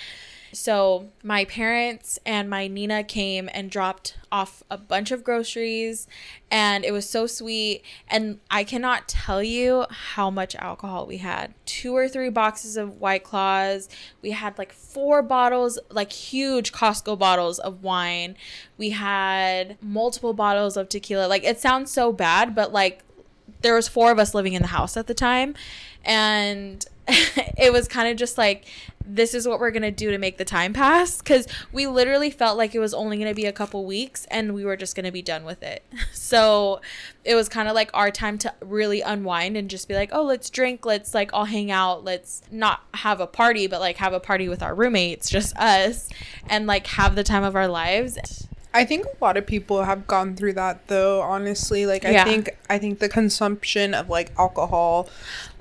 so 0.53 1.09
my 1.23 1.45
parents 1.45 2.19
and 2.25 2.49
my 2.49 2.67
Nina 2.67 3.03
came 3.03 3.49
and 3.53 3.69
dropped 3.69 4.17
off 4.31 4.63
a 4.69 4.77
bunch 4.77 5.11
of 5.11 5.23
groceries 5.23 6.07
and 6.49 6.83
it 6.85 6.91
was 6.91 7.09
so 7.09 7.27
sweet 7.27 7.83
and 8.09 8.39
I 8.49 8.63
cannot 8.63 9.07
tell 9.07 9.41
you 9.43 9.85
how 9.89 10.29
much 10.29 10.55
alcohol 10.55 11.05
we 11.05 11.17
had. 11.17 11.53
Two 11.65 11.95
or 11.95 12.07
three 12.07 12.29
boxes 12.29 12.77
of 12.77 12.99
white 12.99 13.23
claws. 13.23 13.89
We 14.21 14.31
had 14.31 14.57
like 14.57 14.73
four 14.73 15.21
bottles, 15.21 15.79
like 15.89 16.11
huge 16.11 16.71
Costco 16.71 17.17
bottles 17.17 17.59
of 17.59 17.83
wine. 17.83 18.35
We 18.77 18.91
had 18.91 19.77
multiple 19.81 20.33
bottles 20.33 20.77
of 20.77 20.89
tequila. 20.89 21.27
Like 21.27 21.43
it 21.43 21.59
sounds 21.59 21.91
so 21.91 22.11
bad, 22.11 22.55
but 22.55 22.71
like 22.71 23.03
there 23.61 23.75
was 23.75 23.87
four 23.87 24.11
of 24.11 24.19
us 24.19 24.33
living 24.33 24.53
in 24.53 24.61
the 24.61 24.67
house 24.69 24.97
at 24.97 25.07
the 25.07 25.13
time 25.13 25.55
and 26.03 26.85
it 27.57 27.73
was 27.73 27.87
kind 27.87 28.09
of 28.09 28.17
just 28.17 28.37
like 28.37 28.65
this 29.05 29.33
is 29.33 29.47
what 29.47 29.59
we're 29.59 29.71
gonna 29.71 29.91
do 29.91 30.11
to 30.11 30.17
make 30.17 30.37
the 30.37 30.45
time 30.45 30.73
pass 30.73 31.17
because 31.17 31.47
we 31.71 31.87
literally 31.87 32.29
felt 32.29 32.57
like 32.57 32.75
it 32.75 32.79
was 32.79 32.93
only 32.93 33.17
gonna 33.17 33.33
be 33.33 33.45
a 33.45 33.51
couple 33.51 33.85
weeks 33.85 34.25
and 34.29 34.53
we 34.53 34.63
were 34.63 34.77
just 34.77 34.95
gonna 34.95 35.11
be 35.11 35.21
done 35.21 35.43
with 35.43 35.63
it. 35.63 35.83
So 36.13 36.81
it 37.25 37.35
was 37.35 37.49
kind 37.49 37.67
of 37.67 37.75
like 37.75 37.89
our 37.93 38.09
time 38.09 38.37
to 38.39 38.53
really 38.61 39.01
unwind 39.01 39.57
and 39.57 39.69
just 39.69 39.87
be 39.87 39.95
like 39.95 40.11
oh 40.13 40.23
let's 40.23 40.49
drink 40.49 40.85
let's 40.85 41.13
like 41.13 41.31
all 41.33 41.45
hang 41.45 41.71
out 41.71 42.03
let's 42.05 42.41
not 42.51 42.83
have 42.93 43.19
a 43.19 43.27
party 43.27 43.67
but 43.67 43.79
like 43.79 43.97
have 43.97 44.13
a 44.13 44.19
party 44.19 44.47
with 44.47 44.63
our 44.63 44.73
roommates 44.73 45.29
just 45.29 45.55
us 45.57 46.09
and 46.47 46.67
like 46.67 46.87
have 46.87 47.15
the 47.15 47.23
time 47.23 47.43
of 47.43 47.55
our 47.55 47.67
lives 47.67 48.47
I 48.73 48.85
think 48.85 49.05
a 49.05 49.23
lot 49.23 49.35
of 49.37 49.45
people 49.45 49.83
have 49.83 50.07
gone 50.07 50.35
through 50.35 50.53
that 50.53 50.87
though, 50.87 51.21
honestly. 51.21 51.85
Like 51.85 52.05
I 52.05 52.11
Yeah. 52.11 52.23
think 52.23 52.49
I 52.69 52.77
think 52.77 52.99
the 52.99 53.09
consumption 53.09 53.93
of 53.93 54.09
like 54.09 54.31
alcohol 54.37 55.09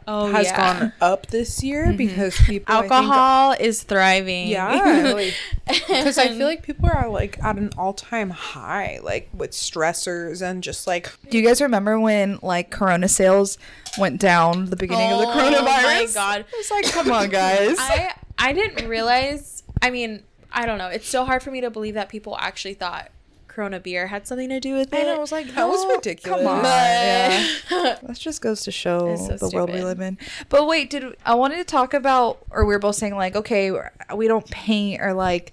oh 0.08 0.30
has 0.32 0.46
yeah. 0.46 0.56
gone 0.56 0.92
up 1.00 1.26
this 1.26 1.62
year 1.62 1.86
mm-hmm. 1.86 1.96
because 1.96 2.36
people 2.36 2.74
I 2.74 2.80
think- 2.80 2.92
alcohol 2.92 3.52
is 3.60 3.82
thriving 3.82 4.48
yeah, 4.48 5.14
because 5.66 6.18
I 6.18 6.28
feel 6.28 6.46
like 6.46 6.62
people 6.62 6.88
are 6.92 7.08
like 7.08 7.42
at 7.44 7.56
an 7.58 7.70
all-time 7.76 8.30
high 8.30 8.98
like 9.02 9.28
with 9.34 9.50
stressors 9.52 10.40
and 10.40 10.62
just 10.62 10.86
like 10.86 11.10
Do 11.30 11.38
you 11.38 11.44
guys 11.44 11.60
remember 11.60 11.98
when 12.00 12.38
like 12.42 12.70
Corona 12.70 13.08
sales 13.08 13.58
went 13.98 14.20
down 14.20 14.66
the 14.66 14.76
beginning 14.76 15.12
of 15.12 15.20
the 15.20 15.26
Oh 15.26 15.30
coronavirus? 15.32 15.64
my 15.64 16.10
God. 16.14 16.44
It's 16.54 16.70
like, 16.70 16.84
come 16.90 17.10
on, 17.12 17.28
guys. 17.28 17.76
I 17.78 18.14
I 18.38 18.52
didn't 18.52 18.88
realize. 18.88 19.62
I 19.82 19.90
mean, 19.90 20.22
I 20.52 20.66
don't 20.66 20.78
know. 20.78 20.88
It's 20.88 21.08
so 21.08 21.24
hard 21.24 21.42
for 21.42 21.50
me 21.50 21.60
to 21.60 21.70
believe 21.70 21.94
that 21.94 22.08
people 22.08 22.36
actually 22.40 22.74
thought 22.74 23.10
Corona 23.50 23.80
beer 23.80 24.06
had 24.06 24.26
something 24.26 24.48
to 24.48 24.60
do 24.60 24.74
with 24.74 24.92
it. 24.92 25.00
And 25.00 25.08
I 25.08 25.18
was 25.18 25.32
like, 25.32 25.52
That 25.54 25.68
was 25.68 25.82
no, 25.84 25.96
ridiculous. 25.96 26.40
Come 26.40 26.46
on. 26.46 26.64
Yeah. 26.64 27.46
That 27.70 28.16
just 28.16 28.40
goes 28.40 28.62
to 28.62 28.70
show 28.70 29.16
so 29.16 29.36
the 29.36 29.50
world 29.52 29.72
we 29.72 29.82
live 29.82 30.00
in. 30.00 30.18
But 30.48 30.66
wait, 30.66 30.88
did 30.88 31.16
I 31.26 31.34
wanted 31.34 31.56
to 31.56 31.64
talk 31.64 31.92
about, 31.92 32.38
or 32.50 32.64
we 32.64 32.72
were 32.72 32.78
both 32.78 32.94
saying 32.94 33.16
like, 33.16 33.34
okay, 33.34 33.72
we 34.14 34.28
don't 34.28 34.48
paint 34.50 35.02
or 35.02 35.12
like 35.14 35.52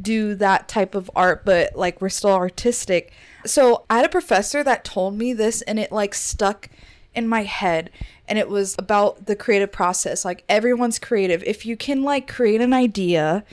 do 0.00 0.34
that 0.34 0.68
type 0.68 0.94
of 0.94 1.10
art, 1.14 1.44
but 1.44 1.76
like 1.76 2.00
we're 2.00 2.08
still 2.08 2.32
artistic. 2.32 3.12
So 3.44 3.84
I 3.88 3.96
had 3.96 4.04
a 4.04 4.10
professor 4.10 4.64
that 4.64 4.84
told 4.84 5.16
me 5.16 5.32
this, 5.32 5.62
and 5.62 5.78
it 5.78 5.92
like 5.92 6.14
stuck 6.14 6.68
in 7.14 7.28
my 7.28 7.44
head. 7.44 7.90
And 8.28 8.40
it 8.40 8.48
was 8.48 8.74
about 8.76 9.26
the 9.26 9.36
creative 9.36 9.70
process. 9.70 10.24
Like 10.24 10.42
everyone's 10.48 10.98
creative. 10.98 11.44
If 11.44 11.64
you 11.64 11.76
can 11.76 12.02
like 12.02 12.26
create 12.26 12.60
an 12.60 12.72
idea 12.72 13.44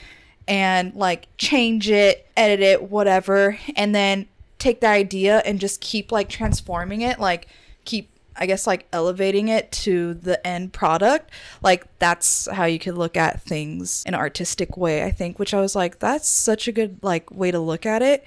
and 0.47 0.93
like 0.95 1.27
change 1.37 1.89
it, 1.89 2.27
edit 2.35 2.59
it, 2.59 2.83
whatever, 2.83 3.57
and 3.75 3.93
then 3.93 4.27
take 4.59 4.81
that 4.81 4.93
idea 4.93 5.39
and 5.45 5.59
just 5.59 5.81
keep 5.81 6.11
like 6.11 6.29
transforming 6.29 7.01
it, 7.01 7.19
like 7.19 7.47
keep 7.85 8.09
I 8.35 8.47
guess 8.47 8.65
like 8.65 8.87
elevating 8.91 9.47
it 9.47 9.71
to 9.71 10.15
the 10.15 10.45
end 10.45 10.73
product. 10.73 11.29
Like 11.61 11.85
that's 11.99 12.47
how 12.51 12.65
you 12.65 12.79
could 12.79 12.97
look 12.97 13.15
at 13.15 13.41
things 13.41 14.03
in 14.05 14.13
an 14.13 14.19
artistic 14.19 14.75
way, 14.75 15.03
I 15.03 15.11
think, 15.11 15.37
which 15.37 15.53
I 15.53 15.61
was 15.61 15.75
like 15.75 15.99
that's 15.99 16.27
such 16.27 16.67
a 16.67 16.71
good 16.71 16.99
like 17.01 17.29
way 17.31 17.51
to 17.51 17.59
look 17.59 17.85
at 17.85 18.01
it. 18.01 18.25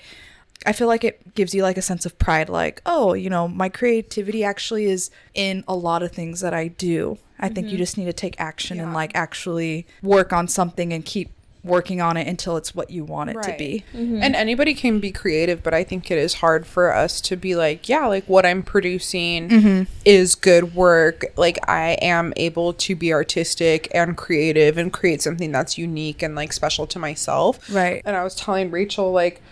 I 0.65 0.73
feel 0.73 0.89
like 0.89 1.05
it 1.05 1.35
gives 1.35 1.55
you 1.55 1.63
like 1.63 1.77
a 1.77 1.83
sense 1.83 2.07
of 2.07 2.19
pride 2.19 2.49
like, 2.49 2.81
oh, 2.87 3.13
you 3.13 3.29
know, 3.29 3.47
my 3.47 3.69
creativity 3.69 4.43
actually 4.43 4.87
is 4.87 5.11
in 5.35 5.65
a 5.69 5.75
lot 5.75 6.03
of 6.03 6.13
things 6.13 6.41
that 6.41 6.55
I 6.55 6.69
do. 6.69 7.19
I 7.39 7.51
think 7.51 7.67
you 7.67 7.73
mm-hmm. 7.73 7.79
just 7.79 7.99
need 7.99 8.07
to 8.07 8.15
take 8.15 8.41
action 8.41 8.81
and 8.81 8.95
like 8.95 9.13
actually 9.15 9.87
work 10.03 10.33
on 10.33 10.49
something 10.49 10.93
and 10.93 11.05
keep 11.05 11.31
working 11.67 12.01
on 12.01 12.17
it 12.17 12.27
until 12.27 12.57
it's 12.57 12.75
what 12.75 12.91
you 12.91 13.05
want 13.05 13.31
it 13.31 13.43
to 13.43 13.55
be. 13.59 13.85
And 13.95 14.35
anybody 14.37 14.73
can 14.75 15.01
be 15.01 15.11
creative, 15.13 15.63
but 15.63 15.75
I 15.75 15.85
think 15.85 16.11
it 16.11 16.19
is 16.19 16.35
hard 16.35 16.67
for 16.67 16.95
us 16.95 17.21
to 17.23 17.37
be 17.37 17.55
like, 17.57 17.89
yeah, 17.89 18.07
like 18.07 18.25
what 18.27 18.47
I'm 18.47 18.63
producing 18.63 19.49
Mm-hmm. 19.49 19.83
is 20.05 20.35
good 20.35 20.75
work. 20.75 21.25
Like 21.37 21.59
I 21.69 21.99
am 22.01 22.33
able 22.37 22.73
to 22.75 22.95
be 22.95 23.13
artistic 23.13 23.89
and 23.93 24.17
creative 24.17 24.79
and 24.79 24.93
create 24.93 25.23
something 25.23 25.53
that's 25.53 25.77
unique 25.77 26.23
and 26.23 26.35
like 26.35 26.53
special 26.53 26.87
to 26.89 26.99
myself. 26.99 27.69
Right. 27.73 28.03
And 28.05 28.17
I 28.17 28.23
was 28.25 28.35
telling 28.35 28.71
Rachel 28.71 29.13
like 29.13 29.43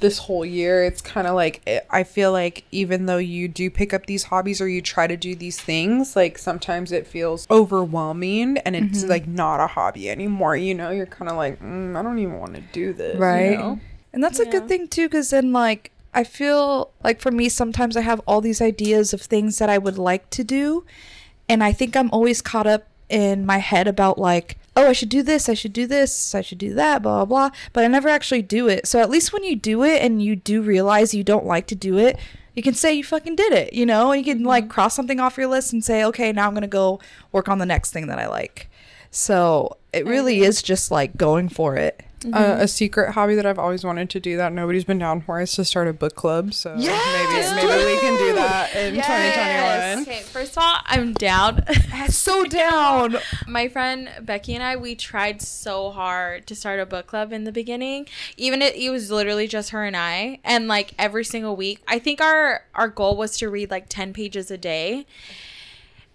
this 0.00 0.18
whole 0.18 0.44
year 0.44 0.84
it's 0.84 1.00
kind 1.00 1.26
of 1.26 1.34
like 1.34 1.60
I 1.90 2.04
feel 2.04 2.30
like 2.32 2.64
even 2.70 3.06
though 3.06 3.18
you 3.18 3.48
do 3.48 3.68
pick 3.70 3.92
up 3.92 4.06
these 4.06 4.24
hobbies 4.24 4.60
or 4.60 4.68
you 4.68 4.80
try 4.80 5.06
to 5.06 5.16
do 5.16 5.34
these 5.34 5.60
things, 5.60 6.14
like 6.14 6.38
sometimes 6.38 6.92
it 6.92 7.06
feels 7.06 7.46
overwhelming 7.50 8.58
and 8.58 8.76
it's 8.76 9.00
Mm-hmm. 9.00 9.10
like 9.10 9.26
not 9.26 9.60
a 9.60 9.66
hobby 9.66 10.08
anymore. 10.10 10.56
You 10.56 10.74
know, 10.74 10.90
you're 10.90 11.06
kind 11.06 11.30
of 11.30 11.36
like, 11.36 11.60
mm, 11.60 11.96
I 11.96 12.02
don't 12.02 12.18
even 12.18 12.38
want 12.38 12.54
to 12.54 12.62
do 12.72 12.92
this. 12.92 13.14
you 13.16 13.20
right 13.20 13.58
know? 13.58 13.80
and 14.12 14.22
that's 14.24 14.38
a 14.38 14.46
good 14.46 14.66
thing 14.68 14.88
too 14.88 15.06
because 15.06 15.30
then 15.30 15.52
like 15.52 15.90
i 16.14 16.24
feel 16.24 16.90
like 17.04 17.20
for 17.20 17.30
me 17.30 17.46
sometimes 17.48 17.94
i 17.94 18.00
have 18.00 18.20
all 18.26 18.40
these 18.40 18.62
ideas 18.62 19.12
of 19.12 19.20
things 19.20 19.58
that 19.58 19.68
i 19.68 19.76
would 19.76 19.98
like 19.98 20.28
to 20.30 20.42
do 20.42 20.82
and 21.46 21.62
i 21.62 21.70
think 21.72 21.94
i'm 21.94 22.10
always 22.10 22.40
caught 22.40 22.66
up 22.66 22.86
in 23.10 23.44
my 23.44 23.58
head 23.58 23.86
about 23.86 24.18
like 24.18 24.56
oh 24.78 24.88
i 24.88 24.92
should 24.92 25.08
do 25.08 25.22
this 25.22 25.48
i 25.48 25.54
should 25.54 25.72
do 25.72 25.86
this 25.86 26.34
i 26.34 26.40
should 26.40 26.58
do 26.58 26.74
that 26.74 27.02
blah 27.02 27.24
blah 27.24 27.48
blah. 27.48 27.58
But 27.72 27.84
i 27.84 27.88
never 27.88 28.08
actually 28.08 28.42
do 28.42 28.68
it. 28.68 28.86
So 28.86 29.00
at 29.00 29.10
least 29.10 29.32
when 29.32 29.44
you 29.44 29.56
do 29.56 29.82
it 29.82 30.02
and 30.02 30.22
you 30.22 30.36
do 30.36 30.62
realize 30.62 31.14
you 31.14 31.24
don't 31.24 31.46
like 31.46 31.66
to 31.68 31.74
do 31.74 31.98
it 31.98 32.18
you 32.54 32.62
can 32.62 32.74
say 32.74 32.92
you 32.94 33.04
fucking 33.04 33.36
did 33.36 33.52
it 33.52 33.72
you 33.72 33.86
know? 33.86 34.12
And 34.12 34.24
you 34.24 34.34
can 34.34 34.44
like 34.44 34.64
mm-hmm. 34.64 34.72
cross 34.72 34.94
something 34.94 35.20
off 35.20 35.36
your 35.36 35.48
list 35.48 35.72
and 35.72 35.84
say 35.84 36.04
okay 36.04 36.32
now 36.32 36.46
i'm 36.46 36.54
gonna 36.54 36.66
go 36.66 37.00
work 37.32 37.48
on 37.48 37.58
the 37.58 37.66
next 37.66 37.92
thing 37.92 38.06
that 38.06 38.18
i 38.18 38.26
like. 38.26 38.70
So 39.10 39.76
it 39.92 40.06
really 40.06 40.40
is 40.40 40.62
just 40.62 40.90
like 40.90 41.16
going 41.16 41.48
for 41.48 41.76
it 41.76 42.04
Uh, 42.32 42.56
a 42.58 42.66
secret 42.66 43.12
hobby 43.12 43.36
that 43.36 43.46
I've 43.46 43.60
always 43.60 43.84
wanted 43.84 44.10
to 44.10 44.18
do 44.18 44.36
that 44.38 44.52
nobody's 44.52 44.82
been 44.84 44.98
down 44.98 45.20
for 45.20 45.40
is 45.40 45.52
to 45.52 45.64
start 45.64 45.86
a 45.86 45.92
book 45.92 46.16
club. 46.16 46.52
So 46.52 46.74
Yes, 46.76 47.52
maybe 47.54 47.68
maybe 47.68 47.84
we 47.94 48.00
can 48.00 48.18
do 48.18 48.34
that 48.34 48.74
in 48.74 48.94
Yes. 48.96 49.06
2021. 49.06 50.02
Okay, 50.02 50.22
first 50.24 50.56
of 50.56 50.62
all, 50.64 50.78
I'm 50.86 51.12
down. 51.12 51.62
so 52.08 52.44
down 52.44 53.18
My 53.46 53.68
friend 53.68 54.10
Becky 54.22 54.54
and 54.54 54.64
I, 54.64 54.74
we 54.74 54.96
tried 54.96 55.40
so 55.42 55.90
hard 55.92 56.46
to 56.48 56.56
start 56.56 56.80
a 56.80 56.86
book 56.86 57.06
club 57.06 57.32
in 57.32 57.44
the 57.44 57.52
beginning. 57.52 58.08
Even 58.36 58.62
it, 58.62 58.74
it 58.74 58.90
was 58.90 59.10
literally 59.12 59.46
just 59.46 59.70
her 59.70 59.84
and 59.84 59.96
I, 59.96 60.40
and 60.42 60.66
like 60.66 60.94
every 60.98 61.24
single 61.24 61.54
week, 61.54 61.82
I 61.86 62.00
think 62.00 62.20
our 62.20 62.64
our 62.74 62.88
goal 62.88 63.16
was 63.16 63.36
to 63.38 63.48
read 63.48 63.70
like 63.70 63.88
ten 63.88 64.12
pages 64.12 64.50
a 64.50 64.58
day. 64.58 65.06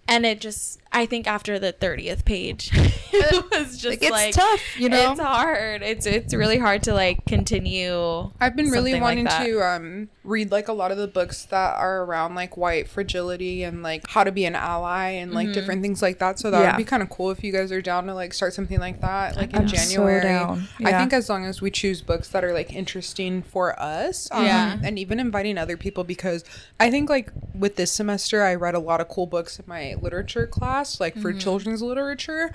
and 0.07 0.25
it 0.25 0.41
just 0.41 0.81
I 0.93 1.05
think 1.07 1.27
after 1.27 1.57
the 1.59 1.73
30th 1.73 2.23
page 2.23 2.69
it 3.13 3.45
was 3.51 3.77
just 3.77 4.01
Like, 4.01 4.11
like, 4.11 4.27
it's 4.29 4.37
tough, 4.37 4.79
you 4.79 4.89
know? 4.89 5.11
It's 5.11 5.19
hard. 5.19 5.81
It's 5.81 6.05
it's 6.05 6.33
really 6.33 6.57
hard 6.59 6.83
to 6.83 6.93
like 6.93 7.25
continue. 7.25 8.31
I've 8.39 8.55
been 8.55 8.69
really 8.69 8.91
something 8.91 9.01
like 9.01 9.17
wanting 9.33 9.45
to 9.53 9.61
um 9.65 10.09
read 10.23 10.51
like 10.51 10.67
a 10.67 10.73
lot 10.73 10.91
of 10.91 10.97
the 10.97 11.07
books 11.07 11.45
that 11.45 11.77
are 11.77 12.03
around 12.03 12.35
like 12.35 12.55
white 12.55 12.87
fragility 12.87 13.63
and 13.63 13.83
like 13.83 14.07
how 14.07 14.23
to 14.23 14.31
be 14.31 14.45
an 14.45 14.55
ally 14.55 15.09
and 15.09 15.31
like 15.33 15.43
Mm-hmm. 15.47 15.53
different 15.53 15.81
things 15.81 16.01
like 16.01 16.19
that. 16.19 16.39
So 16.39 16.49
that 16.51 16.61
Yeah. 16.61 16.71
would 16.71 16.77
be 16.77 16.85
kind 16.85 17.03
of 17.03 17.09
cool 17.09 17.31
if 17.31 17.43
you 17.43 17.51
guys 17.51 17.71
are 17.71 17.81
down 17.81 18.05
to 18.07 18.13
like 18.13 18.33
start 18.33 18.53
something 18.53 18.79
like 18.79 19.01
that 19.01 19.35
like 19.35 19.51
in 19.53 19.63
I'm 19.63 19.67
so 19.67 19.75
January. 19.75 20.21
down. 20.21 20.67
I 20.85 20.93
think 20.93 21.11
as 21.11 21.27
long 21.27 21.43
as 21.45 21.61
we 21.61 21.69
choose 21.71 22.01
books 22.01 22.29
that 22.29 22.43
are 22.45 22.53
like 22.53 22.71
interesting 22.73 23.41
for 23.41 23.77
us, 23.79 24.29
um, 24.31 24.45
Yeah. 24.45 24.77
and 24.83 24.97
even 24.97 25.19
inviting 25.19 25.57
other 25.57 25.75
people 25.75 26.03
because 26.03 26.45
I 26.79 26.89
think 26.91 27.09
like 27.09 27.31
with 27.53 27.75
this 27.75 27.91
semester 27.91 28.43
I 28.43 28.55
read 28.55 28.75
a 28.75 28.79
lot 28.79 29.01
of 29.01 29.09
cool 29.09 29.25
books 29.27 29.59
in 29.59 29.65
my 29.67 29.95
literature 30.01 30.47
class 30.47 30.82
like 30.99 31.13
Mm-hmm. 31.13 31.21
for 31.21 31.33
children's 31.33 31.81
literature. 31.81 32.53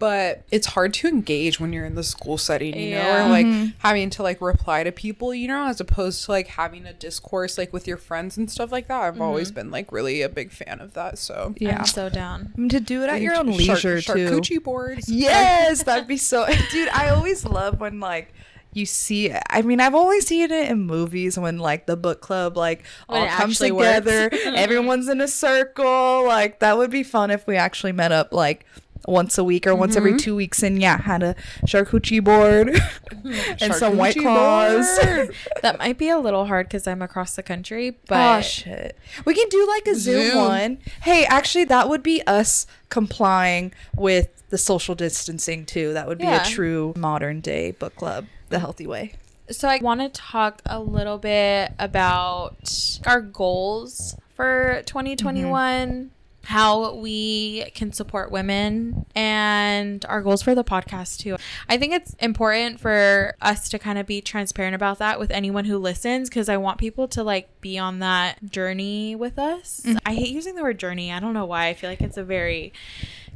But 0.00 0.42
it's 0.50 0.66
hard 0.66 0.92
to 0.94 1.06
engage 1.06 1.60
when 1.60 1.72
you're 1.72 1.84
in 1.86 1.94
the 1.94 2.02
school 2.02 2.38
setting, 2.38 2.76
you 2.76 2.90
know, 2.96 3.24
or 3.24 3.28
like 3.28 3.46
Mm-hmm. 3.46 3.66
having 3.78 4.10
to 4.10 4.22
like 4.24 4.40
reply 4.40 4.82
to 4.82 4.90
people, 4.90 5.32
you 5.32 5.46
know, 5.46 5.66
as 5.68 5.80
opposed 5.80 6.24
to 6.24 6.32
like 6.32 6.48
having 6.48 6.86
a 6.86 6.92
discourse 6.92 7.56
like 7.56 7.72
with 7.72 7.86
your 7.86 7.96
friends 7.96 8.36
and 8.36 8.50
stuff 8.50 8.72
like 8.72 8.88
that. 8.88 9.00
I've 9.00 9.20
always 9.20 9.52
been 9.52 9.70
like 9.70 9.92
really 9.92 10.22
a 10.22 10.28
big 10.28 10.50
fan 10.50 10.80
of 10.80 10.94
that. 10.94 11.18
So 11.18 11.54
Yeah. 11.58 11.78
I'm 11.78 11.84
so 11.86 12.08
down. 12.08 12.52
I 12.56 12.60
mean, 12.60 12.68
to 12.70 12.80
do 12.80 13.04
it 13.04 13.10
at 13.10 13.20
your 13.20 13.36
own 13.36 13.46
Shark- 13.46 13.58
leisure 13.84 14.00
too. 14.02 14.12
charcuterie 14.12 14.62
boards. 14.64 15.08
Yes, 15.08 15.84
that'd 15.84 16.08
be 16.08 16.16
so. 16.16 16.46
Dude, 16.72 16.88
I 16.88 17.10
always 17.10 17.44
love 17.44 17.78
when 17.78 18.00
like 18.00 18.34
you 18.76 18.86
see. 18.86 19.32
I 19.50 19.62
mean, 19.62 19.80
I've 19.80 19.94
only 19.94 20.20
seen 20.20 20.50
it 20.50 20.70
in 20.70 20.82
movies 20.82 21.38
when 21.38 21.58
like 21.58 21.86
the 21.86 21.96
book 21.96 22.20
club 22.20 22.56
like 22.56 22.84
When 23.08 23.22
all 23.22 23.28
comes 23.28 23.58
together. 23.58 24.30
everyone's 24.44 25.08
in 25.08 25.20
a 25.20 25.28
circle. 25.28 26.24
Like 26.26 26.60
that 26.60 26.76
would 26.78 26.90
be 26.90 27.02
fun 27.02 27.30
if 27.30 27.46
we 27.46 27.56
actually 27.56 27.92
met 27.92 28.12
up 28.12 28.32
like 28.32 28.64
once 29.06 29.38
a 29.38 29.44
week 29.44 29.66
or 29.68 29.74
once 29.74 29.94
Mm-hmm. 29.94 30.06
every 30.06 30.18
two 30.18 30.34
weeks 30.34 30.62
and 30.64 30.80
yeah, 30.80 31.00
had 31.00 31.22
a 31.22 31.36
charcuterie 31.66 32.22
board 32.24 32.76
and 33.60 33.72
some 33.74 33.96
white 33.96 34.16
claws. 34.18 34.98
That 35.62 35.78
might 35.78 35.96
be 35.96 36.08
a 36.08 36.18
little 36.18 36.46
hard 36.46 36.66
because 36.66 36.86
I'm 36.86 37.02
across 37.02 37.36
the 37.36 37.42
country, 37.42 37.90
oh 37.90 37.94
but 38.08 38.42
shit. 38.42 38.96
We 39.24 39.34
can 39.34 39.48
do 39.48 39.66
like 39.68 39.86
a 39.86 39.94
Zoom, 39.94 40.30
Zoom. 40.30 40.38
one. 40.38 40.78
Hey, 41.02 41.24
actually 41.24 41.64
that 41.64 41.88
would 41.88 42.02
be 42.02 42.20
us 42.26 42.66
complying 42.88 43.72
with 43.96 44.28
the 44.50 44.58
social 44.58 44.94
distancing 44.94 45.64
too. 45.66 45.92
That 45.92 46.08
would 46.08 46.18
be 46.18 46.24
Yeah. 46.24 46.42
a 46.42 46.44
true 46.44 46.92
modern 46.96 47.40
day 47.40 47.72
book 47.72 47.94
club, 47.96 48.26
the 48.48 48.58
healthy 48.58 48.86
way. 48.86 49.14
so 49.50 49.68
I 49.68 49.78
want 49.78 50.00
to 50.00 50.08
talk 50.08 50.62
a 50.66 50.80
little 50.80 51.18
bit 51.18 51.72
about 51.78 52.98
our 53.06 53.20
goals 53.20 54.16
for 54.34 54.76
mm-hmm. 54.76 54.84
2021, 54.84 56.10
how 56.46 56.94
we 56.94 57.70
can 57.74 57.92
support 57.92 58.30
women, 58.30 59.04
and 59.14 60.04
our 60.06 60.22
goals 60.22 60.42
for 60.42 60.54
the 60.54 60.64
podcast 60.64 61.18
too. 61.18 61.36
I 61.68 61.76
think 61.76 61.92
it's 61.92 62.14
important 62.14 62.80
for 62.80 63.34
us 63.40 63.68
to 63.70 63.78
kind 63.78 63.98
of 63.98 64.06
be 64.06 64.20
transparent 64.20 64.74
about 64.74 64.98
that 64.98 65.18
with 65.18 65.30
anyone 65.30 65.64
who 65.64 65.78
listens 65.78 66.28
because 66.28 66.48
I 66.48 66.56
want 66.56 66.78
people 66.78 67.08
to 67.08 67.22
like 67.22 67.60
be 67.60 67.78
on 67.78 67.98
that 67.98 68.50
journey 68.50 69.16
with 69.16 69.38
us. 69.38 69.82
Mm-hmm. 69.84 69.98
I 70.06 70.14
hate 70.14 70.30
using 70.30 70.54
the 70.54 70.62
word 70.62 70.78
journey. 70.78 71.12
I 71.12 71.20
don't 71.20 71.34
know 71.34 71.46
why. 71.46 71.66
I 71.68 71.74
feel 71.74 71.90
like 71.90 72.00
it's 72.00 72.16
a 72.16 72.24
very 72.24 72.72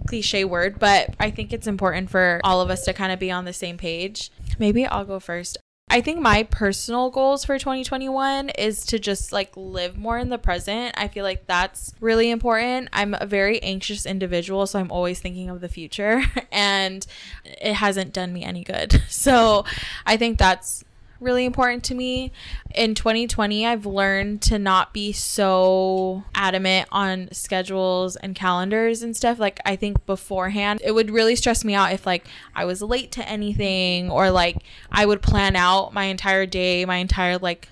cliche 0.07 0.45
word, 0.45 0.79
but 0.79 1.15
I 1.19 1.31
think 1.31 1.53
it's 1.53 1.67
important 1.67 2.11
for 2.11 2.41
all 2.45 2.61
of 2.61 2.71
us 2.71 2.85
to 2.85 2.93
kind 2.93 3.13
of 3.13 3.19
be 3.19 3.31
on 3.31 3.45
the 3.45 3.53
same 3.53 3.77
page. 3.77 4.31
Maybe 4.59 4.87
I'll 4.87 5.05
go 5.05 5.21
first. 5.21 5.59
I 5.93 6.01
think 6.01 6.21
my 6.21 6.45
personal 6.45 7.11
goals 7.11 7.45
for 7.45 7.59
2021 7.59 8.51
is 8.51 8.87
to 8.87 8.99
just 9.01 9.33
like 9.33 9.51
live 9.57 9.99
more 9.99 10.19
in 10.19 10.29
the 10.29 10.39
present. 10.39 10.95
I 10.97 11.09
feel 11.09 11.25
like 11.25 11.47
that's 11.47 11.93
really 12.01 12.31
important. 12.31 12.89
I'm 12.93 13.15
a 13.15 13.27
very 13.27 13.61
anxious 13.61 14.07
individual, 14.07 14.69
so 14.69 14.79
I'm 14.79 14.93
always 14.93 15.19
thinking 15.19 15.51
of 15.51 15.61
the 15.61 15.69
future, 15.69 16.23
and 16.53 17.05
it 17.45 17.75
hasn't 17.75 18.13
done 18.13 18.33
me 18.33 18.45
any 18.45 18.65
good. 18.65 19.03
So 19.11 19.65
I 20.07 20.17
think 20.17 20.39
that's 20.39 20.85
really 21.21 21.45
important 21.45 21.85
to 21.85 21.95
me. 21.95 22.33
In 22.75 22.95
2020, 22.95 23.67
I've 23.67 23.87
learned 23.87 24.43
to 24.43 24.59
not 24.59 24.93
be 24.93 25.13
so 25.13 26.25
adamant 26.35 26.89
on 26.91 27.29
schedules 27.33 28.17
and 28.17 28.35
calendars 28.35 29.03
and 29.03 29.17
stuff. 29.17 29.39
Like, 29.39 29.61
I 29.65 29.77
think 29.77 30.07
beforehand, 30.07 30.81
it 30.85 30.93
would 30.93 31.11
really 31.11 31.37
stress 31.37 31.65
me 31.65 31.75
out 31.75 31.93
if, 31.93 32.07
like, 32.07 32.27
I 32.55 32.65
was 32.65 32.83
late 32.83 33.13
to 33.13 33.29
anything 33.29 34.11
or, 34.11 34.31
like, 34.31 34.57
I 34.91 35.07
would 35.07 35.23
plan 35.23 35.57
out 35.57 35.93
my 35.93 36.05
entire 36.05 36.47
day, 36.47 36.85
my 36.85 36.97
entire, 36.97 37.39
like, 37.39 37.69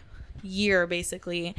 year 0.49 0.87
basically. 0.87 1.55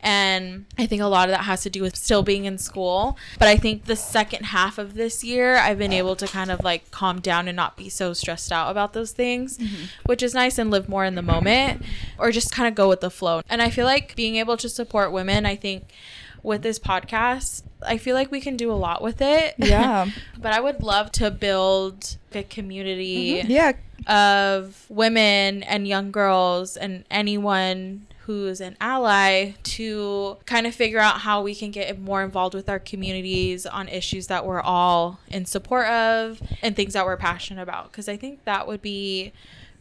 And 0.00 0.66
I 0.76 0.86
think 0.86 1.00
a 1.00 1.06
lot 1.06 1.28
of 1.28 1.34
that 1.34 1.44
has 1.44 1.62
to 1.62 1.70
do 1.70 1.80
with 1.80 1.96
still 1.96 2.22
being 2.22 2.44
in 2.44 2.58
school. 2.58 3.16
But 3.38 3.48
I 3.48 3.56
think 3.56 3.86
the 3.86 3.96
second 3.96 4.44
half 4.46 4.76
of 4.76 4.94
this 4.94 5.24
year, 5.24 5.56
I've 5.56 5.78
been 5.78 5.94
able 5.94 6.14
to 6.16 6.26
kind 6.26 6.50
of 6.50 6.62
like 6.62 6.90
calm 6.90 7.20
down 7.20 7.48
and 7.48 7.56
not 7.56 7.76
be 7.76 7.88
so 7.88 8.12
stressed 8.12 8.52
out 8.52 8.70
about 8.70 8.92
those 8.92 9.12
things, 9.12 9.56
mm-hmm. 9.56 9.84
which 10.04 10.22
is 10.22 10.34
nice 10.34 10.58
and 10.58 10.70
live 10.70 10.88
more 10.88 11.04
in 11.04 11.14
the 11.14 11.22
moment 11.22 11.82
or 12.18 12.30
just 12.30 12.52
kind 12.52 12.68
of 12.68 12.74
go 12.74 12.88
with 12.88 13.00
the 13.00 13.10
flow. 13.10 13.40
And 13.48 13.62
I 13.62 13.70
feel 13.70 13.86
like 13.86 14.14
being 14.14 14.36
able 14.36 14.58
to 14.58 14.68
support 14.68 15.10
women, 15.10 15.46
I 15.46 15.56
think 15.56 15.90
with 16.44 16.62
this 16.62 16.78
podcast, 16.78 17.62
I 17.84 17.98
feel 17.98 18.14
like 18.14 18.30
we 18.30 18.40
can 18.40 18.56
do 18.56 18.70
a 18.70 18.74
lot 18.74 19.02
with 19.02 19.20
it. 19.20 19.54
Yeah. 19.58 20.10
but 20.38 20.52
I 20.52 20.60
would 20.60 20.82
love 20.82 21.10
to 21.12 21.30
build 21.30 22.16
a 22.32 22.42
community 22.42 23.42
mm-hmm. 23.42 23.50
Yeah. 23.50 23.72
of 24.06 24.84
women 24.88 25.62
and 25.62 25.88
young 25.88 26.12
girls 26.12 26.76
and 26.76 27.04
anyone 27.10 28.06
who's 28.26 28.60
an 28.60 28.74
ally 28.80 29.52
to 29.62 30.36
kind 30.46 30.66
of 30.66 30.74
figure 30.74 30.98
out 30.98 31.20
how 31.20 31.42
we 31.42 31.54
can 31.54 31.70
get 31.70 31.98
more 31.98 32.22
involved 32.22 32.54
with 32.54 32.70
our 32.70 32.78
communities 32.78 33.66
on 33.66 33.86
issues 33.88 34.28
that 34.28 34.46
we're 34.46 34.62
all 34.62 35.20
in 35.28 35.44
support 35.44 35.86
of 35.88 36.40
and 36.62 36.74
things 36.74 36.94
that 36.94 37.04
we're 37.04 37.18
passionate 37.18 37.60
about 37.60 37.90
because 37.90 38.08
I 38.08 38.16
think 38.16 38.44
that 38.44 38.66
would 38.66 38.80
be 38.80 39.32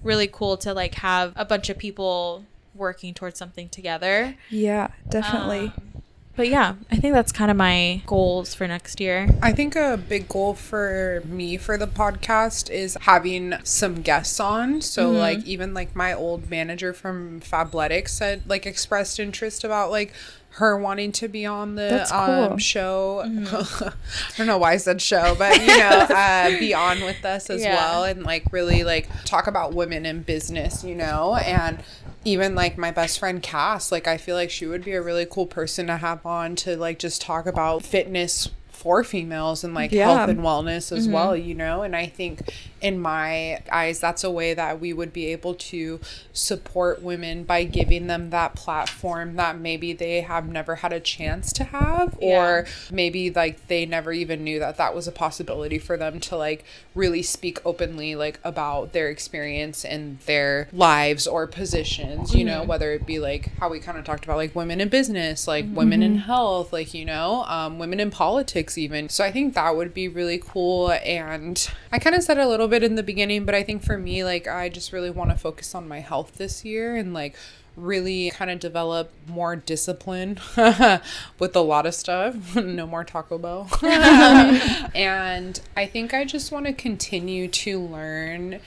really 0.03 0.27
cool 0.27 0.57
to 0.57 0.73
like 0.73 0.95
have 0.95 1.31
a 1.37 1.45
bunch 1.45 1.69
of 1.69 1.77
people 1.77 2.43
working 2.75 3.13
towards 3.13 3.39
something 3.39 3.69
together. 3.69 4.35
Yeah, 4.49 4.89
definitely. 5.09 5.67
Um, 5.67 5.92
but 6.35 6.47
yeah, 6.49 6.75
I 6.91 6.95
think 6.97 7.13
that's 7.13 7.31
kind 7.31 7.51
of 7.51 7.57
my 7.57 8.01
goals 8.05 8.53
for 8.55 8.67
next 8.67 8.99
year. 8.99 9.29
I 9.41 9.51
think 9.51 9.75
a 9.75 9.97
big 9.97 10.27
goal 10.27 10.53
for 10.55 11.21
me 11.25 11.57
for 11.57 11.77
the 11.77 11.87
podcast 11.87 12.69
is 12.71 12.97
having 13.01 13.53
some 13.63 14.01
guests 14.01 14.39
on. 14.39 14.81
So 14.81 15.09
Mm-hmm. 15.09 15.17
like 15.19 15.45
even 15.45 15.73
like 15.73 15.95
my 15.95 16.13
old 16.13 16.49
manager 16.49 16.91
from 16.93 17.41
Fabletics 17.41 18.09
said 18.09 18.43
like 18.47 18.65
expressed 18.65 19.19
interest 19.19 19.63
about 19.63 19.91
like 19.91 20.13
her 20.57 20.77
wanting 20.77 21.11
to 21.11 21.27
be 21.27 21.47
on 21.47 21.73
the 21.75 22.05
cool. 22.11 22.19
um, 22.19 22.57
show. 22.59 23.23
Mm-hmm. 23.25 23.83
I 24.33 24.37
don't 24.37 24.45
know 24.47 24.59
why 24.59 24.73
I 24.73 24.77
said 24.77 25.01
show, 25.01 25.35
but 25.37 25.59
you 25.59 25.65
know, 25.67 25.89
uh, 26.09 26.49
be 26.59 26.73
on 26.75 27.01
with 27.01 27.23
us 27.25 27.49
as 27.49 27.61
Yeah. 27.63 27.75
well 27.75 28.03
and 28.05 28.23
like 28.23 28.43
really 28.51 28.83
like 28.83 29.07
talk 29.25 29.47
about 29.47 29.73
women 29.73 30.05
in 30.05 30.21
business, 30.21 30.83
you 30.83 30.93
know, 30.95 31.35
and 31.35 31.83
even 32.25 32.55
like 32.55 32.77
my 32.77 32.91
best 32.91 33.19
friend 33.19 33.41
Cass, 33.41 33.91
like 33.91 34.07
I 34.07 34.17
feel 34.17 34.35
like 34.35 34.49
she 34.49 34.65
would 34.65 34.83
be 34.83 34.93
a 34.93 35.01
really 35.01 35.25
cool 35.25 35.45
person 35.47 35.87
to 35.87 35.97
have 35.97 36.25
on 36.25 36.55
to 36.57 36.75
like 36.77 36.99
just 36.99 37.21
talk 37.21 37.45
about 37.45 37.83
fitness 37.83 38.49
for 38.69 39.03
females 39.03 39.63
and 39.63 39.73
like 39.73 39.91
Yeah. 39.91 40.13
health 40.13 40.29
and 40.29 40.39
wellness 40.41 40.91
as 40.91 41.05
mm-hmm. 41.05 41.13
well, 41.13 41.35
you 41.35 41.55
know. 41.55 41.83
And 41.83 41.95
I 41.95 42.05
think 42.07 42.41
in 42.83 42.99
my 42.99 43.63
eyes, 43.71 44.01
that's 44.01 44.25
a 44.25 44.29
way 44.29 44.53
that 44.53 44.81
we 44.81 44.91
would 44.91 45.13
be 45.13 45.27
able 45.27 45.55
to 45.55 46.01
support 46.33 47.01
women 47.01 47.45
by 47.45 47.63
giving 47.63 48.07
them 48.07 48.29
that 48.31 48.55
platform 48.55 49.37
that 49.37 49.57
maybe 49.57 49.93
they 49.93 50.19
have 50.19 50.49
never 50.49 50.75
had 50.75 50.91
a 50.91 50.99
chance 50.99 51.53
to 51.53 51.63
have, 51.63 52.17
or 52.19 52.65
maybe 52.91 53.29
like 53.31 53.67
they 53.67 53.85
never 53.85 54.11
even 54.11 54.43
knew 54.43 54.59
that 54.59 54.75
that 54.75 54.93
was 54.93 55.07
a 55.07 55.13
possibility 55.13 55.79
for 55.79 55.95
them 55.95 56.19
to 56.19 56.35
like 56.35 56.65
really 56.93 57.21
speak 57.21 57.57
openly 57.65 58.15
like 58.15 58.37
about 58.43 58.91
their 58.91 59.09
experience 59.09 59.85
and 59.85 60.19
their 60.21 60.67
lives 60.73 61.25
or 61.25 61.47
positions, 61.47 62.35
you 62.35 62.43
know, 62.43 62.63
whether 62.63 62.91
it 62.91 63.05
be 63.05 63.17
like 63.17 63.45
how 63.59 63.69
we 63.69 63.79
kind 63.79 63.97
of 63.97 64.03
talked 64.03 64.25
about 64.25 64.35
like 64.35 64.53
women 64.53 64.81
in 64.81 64.89
business, 64.89 65.47
like 65.47 65.65
women 65.71 66.03
in 66.03 66.17
health, 66.17 66.73
like, 66.73 66.93
you 66.93 67.05
know, 67.05 67.45
um, 67.47 67.79
women 67.79 68.01
in 68.01 68.11
politics, 68.11 68.77
even. 68.77 69.07
So 69.07 69.23
I 69.23 69.31
think 69.31 69.53
that 69.53 69.73
would 69.73 69.93
be 69.93 70.09
really 70.09 70.41
cool. 70.43 70.91
And 70.91 71.65
I 71.93 71.99
kind 71.99 72.13
of 72.13 72.23
said 72.23 72.37
a 72.37 72.47
little 72.47 72.67
bit 72.67 72.72
in 72.81 72.95
the 72.95 73.03
beginning, 73.03 73.45
but 73.45 73.53
I 73.53 73.61
think 73.61 73.83
for 73.83 73.97
me, 73.97 74.23
like, 74.23 74.47
I 74.47 74.69
just 74.69 74.93
really 74.93 75.11
want 75.11 75.29
to 75.29 75.37
focus 75.37 75.75
on 75.75 75.87
my 75.87 75.99
health 75.99 76.35
this 76.37 76.63
year 76.63 76.95
and 76.95 77.13
like 77.13 77.35
really 77.75 78.29
kind 78.31 78.51
of 78.51 78.59
develop 78.59 79.11
more 79.27 79.55
discipline 79.55 80.39
with 81.39 81.55
a 81.55 81.61
lot 81.61 81.85
of 81.85 81.95
stuff. 81.95 82.55
no 82.55 82.85
more 82.85 83.03
Taco 83.03 83.37
Bell. 83.37 83.69
and 83.83 85.59
I 85.75 85.85
think 85.85 86.13
I 86.13 86.25
just 86.25 86.51
want 86.51 86.65
to 86.65 86.73
continue 86.73 87.47
to 87.47 87.79
learn. 87.79 88.59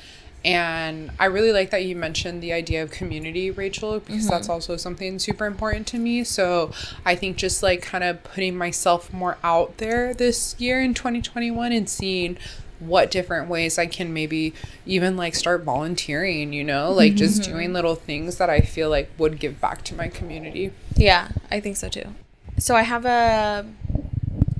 And 0.44 1.10
I 1.18 1.24
really 1.24 1.50
like 1.50 1.70
that 1.70 1.84
you 1.84 1.96
mentioned 1.96 2.40
the 2.40 2.52
idea 2.52 2.82
of 2.82 2.92
community, 2.92 3.50
Rachel, 3.50 3.98
because 3.98 4.28
that's 4.28 4.44
mm-hmm. 4.44 4.52
also 4.52 4.76
something 4.76 5.18
super 5.18 5.44
important 5.44 5.88
to 5.88 5.98
me. 5.98 6.22
So 6.22 6.70
I 7.04 7.16
think 7.16 7.36
just 7.36 7.64
like 7.64 7.82
kind 7.82 8.04
of 8.04 8.22
putting 8.22 8.56
myself 8.56 9.12
more 9.12 9.38
out 9.42 9.78
there 9.78 10.14
this 10.14 10.54
year 10.60 10.80
in 10.80 10.94
2021 10.94 11.72
and 11.72 11.88
seeing 11.88 12.38
what 12.78 13.10
different 13.10 13.48
ways 13.48 13.78
I 13.78 13.86
can 13.86 14.12
maybe 14.12 14.52
even 14.84 15.16
like 15.16 15.34
start 15.34 15.62
volunteering, 15.64 16.52
you 16.52 16.64
know, 16.64 16.92
like 16.92 17.12
mm-hmm. 17.12 17.18
just 17.18 17.42
doing 17.42 17.72
little 17.72 17.94
things 17.94 18.38
that 18.38 18.50
I 18.50 18.60
feel 18.60 18.90
like 18.90 19.10
would 19.18 19.38
give 19.38 19.60
back 19.60 19.82
to 19.84 19.94
my 19.94 20.08
community. 20.08 20.72
Yeah, 20.96 21.28
I 21.50 21.60
think 21.60 21.76
so 21.76 21.88
too. 21.88 22.14
So 22.58 22.74
I 22.74 22.82
have 22.82 23.04
a 23.04 23.66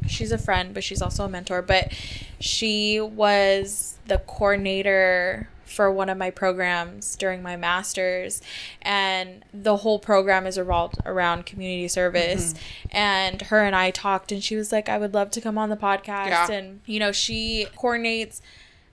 she's 0.07 0.33
a 0.33 0.38
friend, 0.38 0.72
but 0.74 0.85
she's 0.85 1.02
also 1.02 1.24
a 1.24 1.29
mentor. 1.29 1.62
But 1.62 1.92
she 2.40 3.00
was 3.00 3.98
the 4.07 4.18
coordinator 4.18 5.48
for 5.66 5.90
one 5.90 6.09
of 6.09 6.16
my 6.16 6.31
programs 6.31 7.16
during 7.16 7.42
my 7.42 7.57
master's 7.57 8.40
and 8.83 9.44
the 9.52 9.79
whole 9.79 9.98
program 9.98 10.46
is 10.46 10.57
revolved 10.57 10.96
around 11.05 11.44
community 11.44 11.88
service 11.88 12.55
Mm-hmm. 12.55 12.96
and 12.96 13.42
her 13.42 13.62
and 13.64 13.76
I 13.76 13.90
talked 13.90 14.33
and 14.33 14.42
she 14.42 14.57
was 14.57 14.72
like 14.72 14.88
I 14.88 14.96
would 14.96 15.12
love 15.12 15.31
to 15.33 15.40
come 15.40 15.59
on 15.59 15.68
the 15.68 15.76
podcast 15.76 16.29
Yeah. 16.29 16.52
and 16.52 16.81
you 16.87 16.98
know 17.00 17.12
she 17.12 17.66
coordinates 17.76 18.40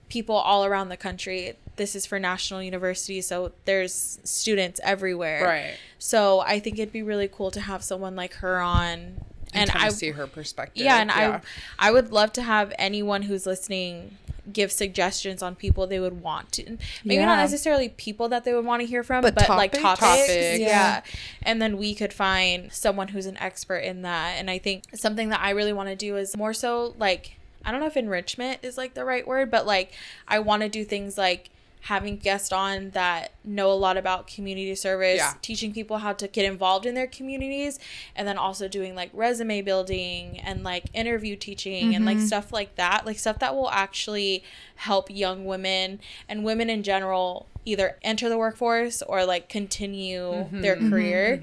people 0.08 0.34
all 0.34 0.64
around 0.64 0.88
the 0.90 0.96
country 0.96 1.54
this 1.76 1.96
is 1.96 2.06
for 2.06 2.18
national 2.18 2.62
university 2.62 3.20
so 3.20 3.52
there's 3.64 4.18
students 4.24 4.80
everywhere 4.84 5.42
Right. 5.44 5.74
so 5.98 6.40
I 6.40 6.60
think 6.60 6.78
it'd 6.78 6.92
be 6.92 7.02
really 7.02 7.28
cool 7.28 7.50
to 7.52 7.60
have 7.60 7.82
someone 7.82 8.14
like 8.16 8.34
her 8.34 8.60
on 8.60 9.20
And, 9.52 9.70
and 9.70 9.72
I 9.72 9.88
see 9.90 10.10
her 10.10 10.26
perspective. 10.26 10.84
yeah, 10.84 10.98
and 11.00 11.10
I 11.10 11.40
I 11.78 11.90
would 11.92 12.10
love 12.12 12.32
to 12.34 12.42
have 12.42 12.72
anyone 12.78 13.22
who's 13.22 13.46
listening 13.46 14.18
give 14.52 14.70
suggestions 14.70 15.42
on 15.42 15.54
people 15.54 15.86
they 15.86 15.98
would 16.00 16.20
want 16.22 16.52
to 16.52 16.76
maybe 17.04 17.24
not 17.24 17.38
necessarily 17.38 17.88
people 17.88 18.28
that 18.28 18.44
they 18.44 18.52
would 18.52 18.64
want 18.64 18.80
to 18.80 18.86
hear 18.86 19.02
from 19.02 19.22
But 19.22 19.34
but, 19.34 19.48
like 19.48 19.72
topics? 19.72 19.82
topics, 20.00 20.26
Topics. 20.26 20.58
yeah 20.60 20.66
Yeah. 20.66 21.02
and 21.42 21.62
then 21.62 21.76
we 21.78 21.94
could 21.94 22.12
find 22.12 22.72
someone 22.72 23.08
who's 23.08 23.26
an 23.26 23.36
expert 23.38 23.78
in 23.78 24.02
that 24.02 24.34
and 24.38 24.50
i 24.50 24.58
think 24.58 24.84
something 24.94 25.30
that 25.30 25.40
i 25.40 25.50
really 25.50 25.72
want 25.72 25.88
to 25.88 25.96
do 25.96 26.16
is 26.16 26.36
more 26.36 26.52
so 26.52 26.94
like 26.98 27.36
i 27.64 27.70
don't 27.70 27.80
know 27.80 27.86
if 27.86 27.96
enrichment 27.96 28.58
is 28.62 28.76
like 28.76 28.94
the 28.94 29.04
right 29.04 29.26
word 29.26 29.50
but 29.50 29.64
like 29.66 29.92
i 30.28 30.38
want 30.38 30.62
to 30.62 30.68
do 30.68 30.84
things 30.84 31.16
like 31.16 31.48
having 31.84 32.16
guests 32.16 32.50
on 32.50 32.88
that 32.90 33.32
know 33.44 33.70
a 33.70 33.74
lot 33.74 33.98
about 33.98 34.26
community 34.26 34.74
service 34.74 35.18
Yeah. 35.18 35.34
teaching 35.42 35.70
people 35.70 35.98
how 35.98 36.14
to 36.14 36.26
get 36.26 36.46
involved 36.46 36.86
in 36.86 36.94
their 36.94 37.06
communities 37.06 37.78
and 38.16 38.26
then 38.26 38.38
also 38.38 38.68
doing 38.68 38.94
like 38.94 39.10
resume 39.12 39.60
building 39.60 40.40
and 40.40 40.64
like 40.64 40.84
interview 40.94 41.36
teaching 41.36 41.94
and 41.94 42.06
like 42.06 42.16
mm-hmm. 42.16 42.26
stuff 42.26 42.54
like 42.54 42.76
that 42.76 43.04
like 43.04 43.18
stuff 43.18 43.38
that 43.40 43.54
will 43.54 43.70
actually 43.70 44.42
help 44.76 45.10
young 45.10 45.44
women 45.44 46.00
and 46.26 46.42
women 46.42 46.70
in 46.70 46.82
general 46.82 47.48
either 47.66 47.98
enter 48.00 48.30
the 48.30 48.38
workforce 48.38 49.02
or 49.02 49.26
like 49.26 49.50
continue 49.50 50.20
mm-hmm. 50.20 50.60
their 50.62 50.76
mm-hmm. 50.76 50.90
career. 50.90 51.42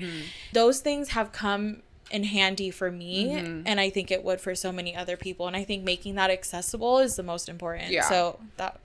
Those 0.54 0.80
things 0.80 1.10
have 1.10 1.32
come 1.32 1.84
in 2.10 2.26
handy 2.26 2.70
for 2.70 2.92
me 2.92 3.32
and 3.32 3.80
i 3.80 3.90
think 3.90 4.12
it 4.12 4.22
would 4.22 4.42
for 4.42 4.54
so 4.54 4.70
many 4.70 4.94
other 4.94 5.16
people 5.16 5.48
and 5.48 5.56
i 5.56 5.64
think 5.64 5.82
making 5.82 6.16
that 6.16 6.30
accessible 6.30 7.00
is 7.00 7.16
the 7.16 7.24
most 7.24 7.48
important. 7.48 7.90
Yeah. 7.90 8.10
so 8.10 8.38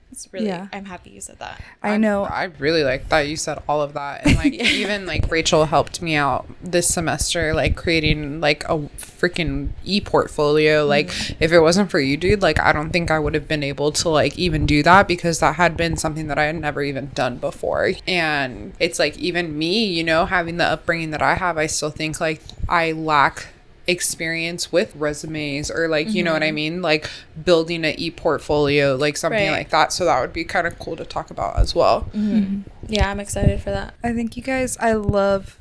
that's 0.09 0.31
really 0.31 0.47
Yeah. 0.47 0.67
i'm 0.73 0.85
happy 0.85 1.09
you 1.11 1.21
said 1.21 1.39
that 1.39 1.61
I 1.83 1.97
know. 1.97 2.23
I 2.23 2.45
really 2.59 2.83
like 2.83 3.07
that 3.09 3.21
you 3.29 3.37
said 3.37 3.61
all 3.67 3.81
of 3.81 3.93
that. 3.93 4.25
And 4.25 4.35
like 4.35 4.53
even 4.81 5.05
like 5.05 5.31
Rachel 5.31 5.65
helped 5.65 6.01
me 6.01 6.15
out 6.15 6.45
this 6.61 6.87
semester, 6.93 7.53
like 7.53 7.75
creating 7.77 8.41
like 8.41 8.63
a 8.65 8.77
freaking 8.97 9.69
e 9.85 10.01
portfolio. 10.01 10.81
Mm-hmm. 10.81 10.89
Like 10.89 11.35
if 11.39 11.51
it 11.51 11.59
wasn't 11.61 11.89
for 11.89 11.99
you, 11.99 12.17
dude, 12.17 12.41
like 12.41 12.59
I 12.59 12.73
don't 12.73 12.89
think 12.89 13.09
I 13.09 13.19
would 13.19 13.35
have 13.35 13.47
been 13.47 13.63
able 13.63 13.91
to 13.93 14.09
like 14.09 14.37
even 14.37 14.65
do 14.65 14.83
that 14.83 15.07
because 15.07 15.39
that 15.39 15.55
had 15.55 15.77
been 15.77 15.95
something 15.95 16.27
that 16.27 16.37
I 16.37 16.45
had 16.45 16.59
never 16.59 16.81
even 16.81 17.11
done 17.15 17.37
before. 17.37 17.91
And 18.07 18.73
it's 18.79 18.99
like 18.99 19.17
even 19.17 19.57
me, 19.57 19.85
you 19.85 20.03
know, 20.03 20.25
having 20.25 20.57
the 20.57 20.65
upbringing 20.65 21.11
that 21.11 21.21
I 21.21 21.35
have, 21.35 21.57
I 21.57 21.67
still 21.67 21.91
think 21.91 22.19
like 22.19 22.41
I 22.67 22.91
lack 22.91 23.47
experience 23.87 24.71
with 24.71 24.93
resumes 24.95 25.71
or 25.71 25.87
like 25.87 26.09
you 26.09 26.21
know 26.21 26.33
what 26.33 26.43
I 26.43 26.47
mm-hmm. 26.47 26.55
mean? 26.55 26.81
Like 26.81 27.09
building 27.43 27.85
an 27.85 27.95
e-portfolio 27.97 28.95
like 28.95 29.15
something 29.17 29.49
Right. 29.49 29.57
like 29.57 29.69
that. 29.69 29.93
So 29.93 30.05
that 30.05 30.19
would 30.19 30.33
be 30.33 30.43
kind 30.43 30.67
of 30.67 30.77
cool 30.77 30.95
to 30.97 31.05
talk 31.05 31.31
about 31.31 31.57
as 31.57 31.73
well. 31.73 32.01
Mm-hmm. 32.13 32.37
Mm-hmm. 32.37 32.61
Yeah 32.93 33.09
i'm 33.09 33.19
excited 33.19 33.61
for 33.61 33.69
that. 33.71 33.93
I 34.03 34.13
think 34.13 34.35
you 34.37 34.43
guys, 34.43 34.77
I 34.77 34.93
love 34.93 35.59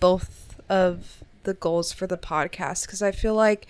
both 0.00 0.60
of 0.68 1.22
the 1.44 1.54
goals 1.54 1.92
for 1.92 2.06
the 2.06 2.16
podcast 2.18 2.86
because 2.86 3.02
I 3.02 3.10
feel 3.12 3.34
like 3.34 3.66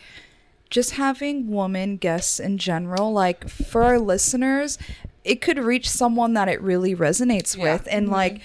just 0.71 0.93
having 0.93 1.51
woman 1.51 1.97
guests 1.97 2.41
in 2.41 2.59
general, 2.59 3.13
like 3.13 3.49
for 3.49 3.83
our 3.83 3.99
listeners, 3.99 4.79
it 5.25 5.41
could 5.41 5.59
reach 5.59 5.89
someone 5.89 6.33
that 6.35 6.49
it 6.49 6.61
really 6.61 6.95
resonates 6.95 7.57
Yeah. 7.57 7.75
with. 7.75 7.89
And 7.91 8.09
like, 8.09 8.41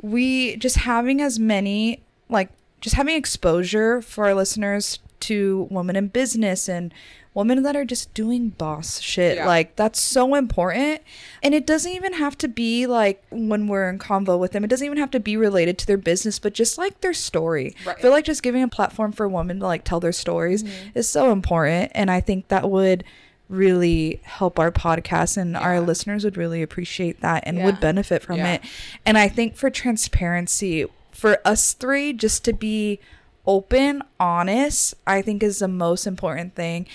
we 0.00 0.56
just 0.56 0.76
having 0.76 1.20
as 1.20 1.38
many, 1.38 2.02
like, 2.28 2.50
just 2.82 2.96
having 2.96 3.16
exposure 3.16 4.02
for 4.02 4.26
our 4.26 4.34
listeners 4.34 4.98
to 5.20 5.68
women 5.70 5.96
in 5.96 6.08
business 6.08 6.68
and 6.68 6.92
women 7.32 7.62
that 7.62 7.76
are 7.76 7.84
just 7.84 8.12
doing 8.12 8.50
boss 8.50 9.00
shit. 9.00 9.36
Yeah. 9.36 9.46
Like, 9.46 9.76
that's 9.76 10.00
so 10.00 10.34
important. 10.34 11.00
And 11.42 11.54
it 11.54 11.66
doesn't 11.66 11.92
even 11.92 12.12
have 12.14 12.36
to 12.38 12.48
be 12.48 12.86
like 12.86 13.24
when 13.30 13.68
we're 13.68 13.88
in 13.88 13.98
convo 13.98 14.38
with 14.38 14.52
them, 14.52 14.64
it 14.64 14.68
doesn't 14.68 14.84
even 14.84 14.98
have 14.98 15.12
to 15.12 15.20
be 15.20 15.36
related 15.36 15.78
to 15.78 15.86
their 15.86 15.96
business, 15.96 16.38
but 16.38 16.52
just 16.52 16.76
like 16.76 17.00
their 17.00 17.14
story. 17.14 17.74
Right. 17.86 17.96
I 17.96 18.00
feel 18.02 18.10
like 18.10 18.26
just 18.26 18.42
giving 18.42 18.62
a 18.62 18.68
platform 18.68 19.12
for 19.12 19.26
women 19.28 19.60
to 19.60 19.66
like 19.66 19.84
tell 19.84 20.00
their 20.00 20.12
stories 20.12 20.64
mm-hmm. 20.64 20.98
is 20.98 21.08
so 21.08 21.32
important. 21.32 21.92
And 21.94 22.10
I 22.10 22.20
think 22.20 22.48
that 22.48 22.68
would 22.68 23.04
really 23.48 24.20
help 24.24 24.58
our 24.58 24.72
podcast 24.72 25.36
and 25.36 25.56
our 25.56 25.80
listeners 25.80 26.24
would 26.24 26.36
really 26.36 26.62
appreciate 26.62 27.20
that 27.20 27.44
and 27.46 27.58
Yeah. 27.58 27.66
would 27.66 27.80
benefit 27.80 28.22
from 28.22 28.38
Yeah. 28.38 28.54
it. 28.54 28.62
And 29.06 29.16
I 29.16 29.28
think 29.28 29.56
for 29.56 29.70
transparency, 29.70 30.86
for 31.22 31.38
us 31.44 31.72
three, 31.72 32.12
just 32.12 32.44
to 32.46 32.52
be 32.52 32.98
open, 33.46 34.02
honest, 34.18 34.92
I 35.06 35.22
think 35.22 35.40
is 35.40 35.60
the 35.60 35.68
most 35.68 36.04
important 36.04 36.56
thing 36.56 36.88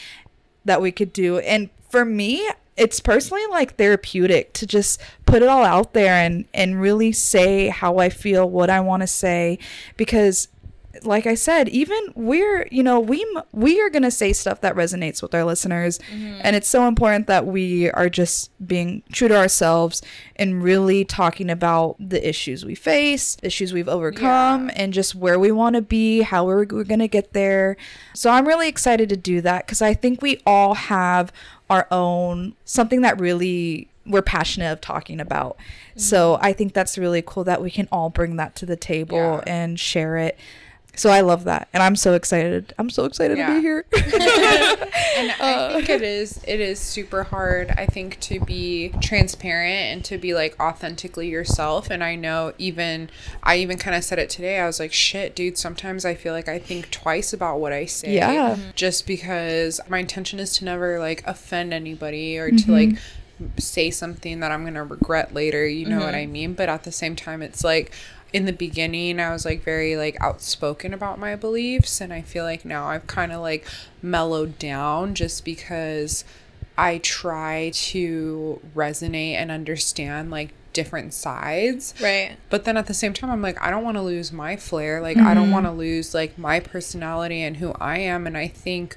that 0.65 0.81
we 0.81 0.91
could 0.91 1.13
do. 1.13 1.39
And 1.39 1.69
for 1.89 2.03
me, 2.03 2.45
it's 2.75 2.99
personally 2.99 3.45
like 3.49 3.77
therapeutic 3.77 4.51
to 4.51 4.67
just 4.67 5.01
put 5.25 5.43
it 5.43 5.47
all 5.47 5.63
out 5.63 5.93
there 5.93 6.15
and 6.15 6.43
and 6.53 6.81
really 6.81 7.13
say 7.13 7.69
how 7.69 7.99
I 7.99 8.09
feel, 8.09 8.49
what 8.49 8.69
I 8.69 8.81
want 8.81 8.99
to 8.99 9.07
say 9.07 9.59
because 9.95 10.49
like 11.03 11.25
I 11.25 11.35
said, 11.35 11.69
even 11.69 11.97
we're, 12.15 12.67
you 12.71 12.83
know, 12.83 12.99
we 12.99 13.25
we 13.51 13.81
are 13.81 13.89
going 13.89 14.03
to 14.03 14.11
say 14.11 14.33
stuff 14.33 14.61
that 14.61 14.75
resonates 14.75 15.21
with 15.21 15.33
our 15.33 15.43
listeners 15.43 15.99
mm-hmm. 16.11 16.39
and 16.43 16.55
it's 16.55 16.67
so 16.67 16.87
important 16.87 17.27
that 17.27 17.45
we 17.45 17.89
are 17.91 18.09
just 18.09 18.51
being 18.65 19.03
true 19.11 19.27
to 19.27 19.35
ourselves 19.35 20.01
and 20.35 20.63
really 20.63 21.05
talking 21.05 21.49
about 21.49 21.95
the 21.99 22.27
issues 22.27 22.65
we 22.65 22.75
face, 22.75 23.37
issues 23.43 23.73
we've 23.73 23.89
overcome 23.89 24.67
Yeah. 24.67 24.73
and 24.75 24.93
just 24.93 25.15
where 25.15 25.39
we 25.39 25.51
want 25.51 25.75
to 25.75 25.81
be, 25.81 26.21
how 26.21 26.45
we're, 26.45 26.65
we're 26.65 26.83
going 26.83 26.99
to 26.99 27.07
get 27.07 27.33
there. 27.33 27.77
So 28.13 28.29
I'm 28.29 28.47
really 28.47 28.67
excited 28.67 29.09
to 29.09 29.17
do 29.17 29.41
that 29.41 29.65
because 29.65 29.81
I 29.81 29.93
think 29.93 30.21
we 30.21 30.41
all 30.45 30.73
have 30.75 31.31
our 31.69 31.87
own 31.91 32.55
something 32.65 33.01
that 33.01 33.19
really 33.19 33.89
we're 34.05 34.21
passionate 34.21 34.71
of 34.71 34.81
talking 34.81 35.19
about. 35.19 35.57
So 35.95 36.33
mm-hmm. 36.33 36.45
I 36.45 36.53
think 36.53 36.73
that's 36.73 36.97
really 36.97 37.21
cool 37.21 37.43
that 37.43 37.61
we 37.61 37.69
can 37.69 37.87
all 37.91 38.09
bring 38.09 38.37
that 38.37 38.55
to 38.55 38.65
the 38.65 38.75
table 38.77 39.17
Yeah. 39.17 39.43
and 39.45 39.79
share 39.79 40.17
it. 40.17 40.37
So 40.97 41.09
I 41.09 41.21
love 41.21 41.45
that, 41.45 41.69
and 41.71 41.81
I'm 41.81 41.95
so 41.95 42.13
excited. 42.13 42.73
I'm 42.77 42.89
so 42.89 43.05
excited 43.05 43.37
to 43.37 43.55
be 43.55 43.61
here. 43.61 43.85
and 45.17 45.31
I 45.39 45.53
uh, 45.53 45.73
think 45.73 45.89
it 45.89 46.01
is 46.01 46.39
it 46.47 46.59
is 46.59 46.79
super 46.79 47.23
hard 47.23 47.71
I 47.71 47.85
think 47.85 48.19
to 48.21 48.39
be 48.39 48.89
transparent 49.01 49.93
and 49.93 50.05
to 50.05 50.17
be 50.17 50.33
like 50.33 50.59
authentically 50.59 51.27
yourself 51.27 51.89
and 51.89 52.03
I 52.03 52.15
know 52.15 52.53
even 52.57 53.09
I 53.43 53.57
even 53.57 53.77
kind 53.77 53.95
of 53.95 54.03
said 54.03 54.19
it 54.19 54.29
today 54.29 54.59
I 54.59 54.65
was 54.65 54.79
like 54.79 54.93
shit 54.93 55.35
dude 55.35 55.57
sometimes 55.57 56.05
I 56.05 56.15
feel 56.15 56.33
like 56.33 56.47
I 56.47 56.59
think 56.59 56.91
twice 56.91 57.33
about 57.33 57.59
what 57.59 57.73
I 57.73 57.85
say 57.85 58.15
Yeah. 58.15 58.55
Mm-hmm. 58.55 58.69
just 58.75 59.07
because 59.07 59.81
my 59.89 59.99
intention 59.99 60.39
is 60.39 60.53
to 60.57 60.65
never 60.65 60.99
like 60.99 61.23
offend 61.25 61.73
anybody 61.73 62.37
or 62.37 62.49
to 62.49 62.55
mm-hmm. 62.55 62.71
like 62.71 62.97
say 63.59 63.91
something 63.91 64.39
that 64.39 64.51
I'm 64.51 64.63
going 64.63 64.73
to 64.73 64.83
regret 64.83 65.31
later, 65.31 65.67
you 65.67 65.85
know 65.85 65.99
what 65.99 66.15
mm-hmm. 66.15 66.15
I 66.15 66.25
mean? 66.25 66.53
But 66.55 66.69
at 66.69 66.85
the 66.85 66.91
same 66.91 67.15
time 67.15 67.43
it's 67.43 67.63
like 67.63 67.91
in 68.37 68.45
the 68.45 68.53
beginning 68.53 69.19
I 69.19 69.31
was 69.31 69.45
like 69.45 69.63
very 69.63 69.97
like 69.97 70.15
outspoken 70.21 70.93
about 70.93 71.17
my 71.17 71.35
beliefs 71.35 71.99
and 71.99 72.13
I 72.13 72.21
feel 72.21 72.43
like 72.43 72.63
now 72.63 72.87
I've 72.87 73.07
kind 73.07 73.31
of 73.31 73.41
like 73.41 73.67
mellowed 74.01 74.59
down 74.59 75.15
just 75.15 75.43
because 75.43 76.23
I 76.77 76.99
try 76.99 77.71
to 77.73 78.61
resonate 78.75 79.33
and 79.33 79.49
understand 79.49 80.29
like 80.29 80.53
different 80.73 81.11
sides. 81.11 81.95
right 81.99 82.37
But 82.51 82.65
then 82.65 82.77
at 82.77 82.85
the 82.85 82.93
same 82.93 83.11
time, 83.11 83.31
I'm 83.31 83.41
like, 83.41 83.59
I 83.59 83.71
don't 83.71 83.83
want 83.83 83.97
to 83.97 84.03
lose 84.03 84.31
my 84.31 84.55
flair. 84.57 85.01
Like, 85.01 85.17
I 85.17 85.33
don't 85.33 85.45
mm-hmm. 85.45 85.53
want 85.53 85.65
to 85.65 85.71
lose 85.71 86.13
like 86.13 86.37
my 86.37 86.59
personality 86.59 87.41
and 87.41 87.57
who 87.57 87.73
I 87.73 87.97
am. 87.97 88.27
And 88.27 88.37
I 88.37 88.47
think 88.47 88.95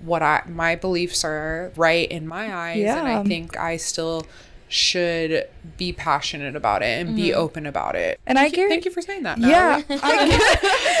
what 0.00 0.22
I 0.22 0.42
my 0.48 0.76
beliefs 0.76 1.22
are 1.22 1.72
right 1.76 2.10
in 2.10 2.26
my 2.26 2.54
eyes, 2.54 2.86
and 2.86 3.06
I 3.06 3.22
think 3.22 3.58
I 3.58 3.76
still 3.76 4.26
should 4.70 5.48
be 5.76 5.92
passionate 5.92 6.54
about 6.54 6.82
it 6.82 7.04
and 7.04 7.16
be 7.16 7.30
mm-hmm. 7.30 7.40
open 7.40 7.66
about 7.66 7.96
it. 7.96 8.20
And 8.24 8.38
I 8.38 8.42
Thank 8.42 8.56
you- 8.56 8.68
thank 8.68 8.84
you 8.84 8.90
for 8.90 9.02
saying 9.02 9.24
that. 9.24 9.38
Yeah, 9.38 9.82
I, 9.90 9.96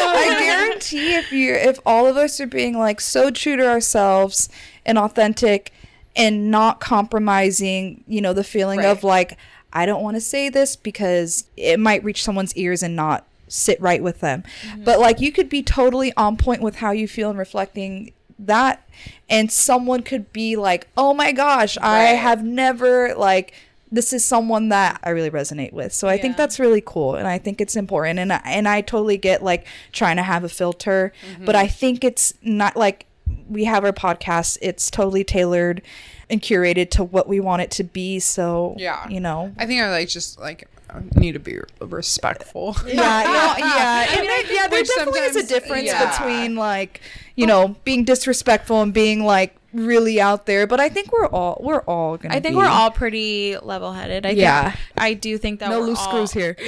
I 0.00 0.38
guarantee 0.38 1.14
if 1.14 1.32
you 1.32 1.54
if 1.54 1.78
all 1.86 2.06
of 2.06 2.16
us 2.16 2.40
are 2.40 2.46
being 2.46 2.76
like 2.76 3.00
so 3.00 3.30
true 3.30 3.56
to 3.56 3.66
ourselves 3.66 4.48
and 4.84 4.98
authentic 4.98 5.72
and 6.16 6.50
not 6.50 6.80
compromising, 6.80 8.02
you 8.08 8.20
know, 8.20 8.32
the 8.32 8.44
feeling 8.44 8.84
of 8.84 9.04
like 9.04 9.38
I 9.72 9.86
don't 9.86 10.02
want 10.02 10.16
to 10.16 10.20
say 10.20 10.48
this 10.48 10.74
because 10.74 11.44
it 11.56 11.78
might 11.78 12.02
reach 12.02 12.24
someone's 12.24 12.54
ears 12.56 12.82
and 12.82 12.96
not 12.96 13.24
sit 13.46 13.80
right 13.80 14.02
with 14.02 14.20
them. 14.20 14.42
Mm-hmm. 14.62 14.84
But 14.84 14.98
like 14.98 15.20
you 15.20 15.30
could 15.30 15.48
be 15.48 15.62
totally 15.62 16.12
on 16.16 16.36
point 16.36 16.60
with 16.60 16.76
how 16.76 16.90
you 16.90 17.06
feel 17.06 17.30
and 17.30 17.38
reflecting 17.38 18.12
that 18.46 18.86
and 19.28 19.50
someone 19.50 20.02
could 20.02 20.32
be 20.32 20.56
like, 20.56 20.88
"Oh 20.96 21.14
my 21.14 21.32
gosh, 21.32 21.76
I 21.78 22.00
have 22.14 22.44
never 22.44 23.14
like 23.14 23.54
this 23.92 24.12
is 24.12 24.24
someone 24.24 24.68
that 24.70 25.00
I 25.02 25.10
really 25.10 25.30
resonate 25.30 25.72
with." 25.72 25.92
So 25.92 26.08
I 26.08 26.16
think 26.18 26.36
that's 26.36 26.58
really 26.58 26.82
cool 26.84 27.14
and 27.16 27.26
I 27.26 27.38
think 27.38 27.60
it's 27.60 27.76
important 27.76 28.18
and 28.18 28.32
I, 28.32 28.40
and 28.44 28.66
I 28.68 28.80
totally 28.80 29.16
get 29.18 29.42
like 29.42 29.66
trying 29.92 30.16
to 30.16 30.22
have 30.22 30.44
a 30.44 30.48
filter, 30.48 31.12
Mm-hmm. 31.34 31.44
but 31.44 31.56
I 31.56 31.66
think 31.66 32.04
it's 32.04 32.34
not 32.42 32.76
like 32.76 33.06
we 33.48 33.64
have 33.64 33.84
our 33.84 33.92
podcast, 33.92 34.58
it's 34.62 34.90
totally 34.90 35.24
tailored 35.24 35.82
and 36.28 36.40
curated 36.40 36.90
to 36.90 37.02
what 37.04 37.28
we 37.28 37.40
want 37.40 37.62
it 37.62 37.70
to 37.72 37.84
be. 37.84 38.20
So, 38.20 38.74
Yeah. 38.78 39.08
you 39.08 39.18
know. 39.20 39.52
I 39.58 39.66
think 39.66 39.82
I 39.82 39.90
like 39.90 40.08
just 40.08 40.38
like 40.40 40.68
need 41.14 41.32
to 41.32 41.38
be 41.38 41.58
respectful. 41.80 42.76
Yeah, 42.86 42.94
no, 42.96 43.64
yeah. 43.66 44.06
I 44.08 44.20
mean, 44.20 44.30
I, 44.30 44.44
yeah, 44.50 44.66
there 44.68 44.82
definitely 44.82 45.20
is 45.20 45.36
a 45.36 45.46
difference 45.46 45.86
yeah. 45.86 46.10
between 46.10 46.56
like, 46.56 47.00
you 47.36 47.46
know, 47.46 47.76
being 47.84 48.04
disrespectful 48.04 48.82
and 48.82 48.92
being 48.92 49.24
like 49.24 49.56
really 49.72 50.20
out 50.20 50.46
there. 50.46 50.66
But 50.66 50.80
I 50.80 50.88
think 50.88 51.12
we're 51.12 51.26
all 51.28 51.60
we're 51.62 51.82
all 51.82 52.16
gonna. 52.16 52.34
I 52.34 52.40
think 52.40 52.54
be- 52.54 52.56
we're 52.56 52.66
all 52.66 52.90
pretty 52.90 53.56
level 53.62 53.92
headed. 53.92 54.26
I 54.26 54.30
Yeah. 54.30 54.70
think, 54.72 54.78
I 54.96 55.14
do 55.14 55.38
think 55.38 55.60
that 55.60 55.70
no 55.70 55.80
we're 55.80 55.86
loose 55.86 55.98
all- 56.00 56.26
screws 56.26 56.32
here. 56.32 56.56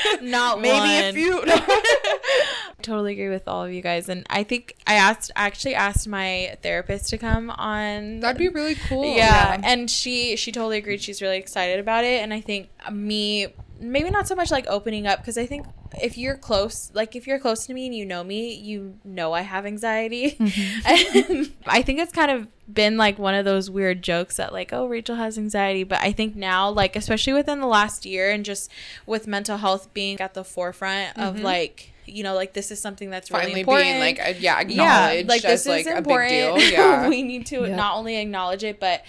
Not 0.22 0.60
Maybe 0.60 0.76
one. 0.78 0.88
a 0.90 1.12
few. 1.12 1.44
totally 2.82 3.12
agree 3.12 3.28
with 3.28 3.46
all 3.46 3.64
of 3.64 3.72
you 3.72 3.80
guys, 3.82 4.08
and 4.08 4.26
I 4.28 4.42
think 4.42 4.76
I 4.86 4.94
asked 4.94 5.30
I 5.36 5.46
actually 5.46 5.74
asked 5.74 6.08
my 6.08 6.56
therapist 6.62 7.08
to 7.10 7.18
come 7.18 7.50
on. 7.50 8.20
That'd 8.20 8.38
be 8.38 8.48
really 8.48 8.74
cool. 8.74 9.04
yeah, 9.16 9.60
and 9.62 9.90
she 9.90 10.36
she 10.36 10.52
totally 10.52 10.78
agreed. 10.78 11.00
She's 11.02 11.22
really 11.22 11.38
excited 11.38 11.78
about 11.80 12.04
it, 12.04 12.22
and 12.22 12.32
I 12.34 12.40
think 12.40 12.68
me 12.90 13.48
maybe 13.82 14.10
not 14.10 14.28
so 14.28 14.34
much 14.34 14.50
like 14.50 14.66
opening 14.68 15.06
up 15.06 15.18
because 15.18 15.36
I 15.36 15.44
think 15.46 15.66
if 16.00 16.16
you're 16.16 16.36
close, 16.36 16.90
like 16.94 17.14
if 17.16 17.26
you're 17.26 17.38
close 17.38 17.66
to 17.66 17.74
me 17.74 17.86
and 17.86 17.94
you 17.94 18.06
know 18.06 18.22
me, 18.24 18.54
you 18.54 18.94
know 19.04 19.32
I 19.32 19.42
have 19.42 19.66
anxiety. 19.66 20.36
and 20.84 21.52
I 21.66 21.82
think 21.82 21.98
it's 21.98 22.12
kind 22.12 22.30
of 22.30 22.46
been 22.72 22.96
like 22.96 23.18
one 23.18 23.34
of 23.34 23.44
those 23.44 23.70
weird 23.70 24.02
jokes 24.02 24.36
that 24.36 24.52
like, 24.52 24.72
oh, 24.72 24.86
Rachel 24.86 25.16
has 25.16 25.36
anxiety, 25.36 25.84
but 25.84 25.98
I 26.00 26.12
think 26.12 26.36
now, 26.36 26.70
like 26.70 26.96
especially 26.96 27.32
within 27.34 27.60
the 27.60 27.66
last 27.66 28.06
year 28.06 28.30
and 28.30 28.44
just 28.44 28.70
with 29.06 29.26
mental 29.26 29.58
health 29.58 29.92
being 29.92 30.20
at 30.20 30.34
the 30.34 30.44
forefront 30.44 31.18
of 31.18 31.40
like. 31.40 31.88
You 32.04 32.24
know, 32.24 32.34
like 32.34 32.52
this 32.52 32.72
is 32.72 32.80
something 32.80 33.10
that's 33.10 33.30
really 33.30 33.44
Finally 33.44 33.60
important. 33.60 33.86
being 33.86 34.00
like 34.00 34.18
uh, 34.18 34.34
yeah 34.40 34.60
yeah, 34.60 34.60
acknowledged 34.60 35.28
like 35.28 35.44
as 35.44 35.62
this 35.62 35.66
like 35.68 35.80
is 35.82 35.86
a 35.86 35.90
big 35.90 35.98
important. 35.98 36.30
deal. 36.58 36.58
Yeah. 36.72 37.08
we 37.08 37.22
need 37.22 37.46
to 37.46 37.60
Yeah. 37.62 37.76
not 37.76 37.94
only 37.96 38.16
acknowledge 38.16 38.64
it, 38.64 38.80
but 38.80 39.04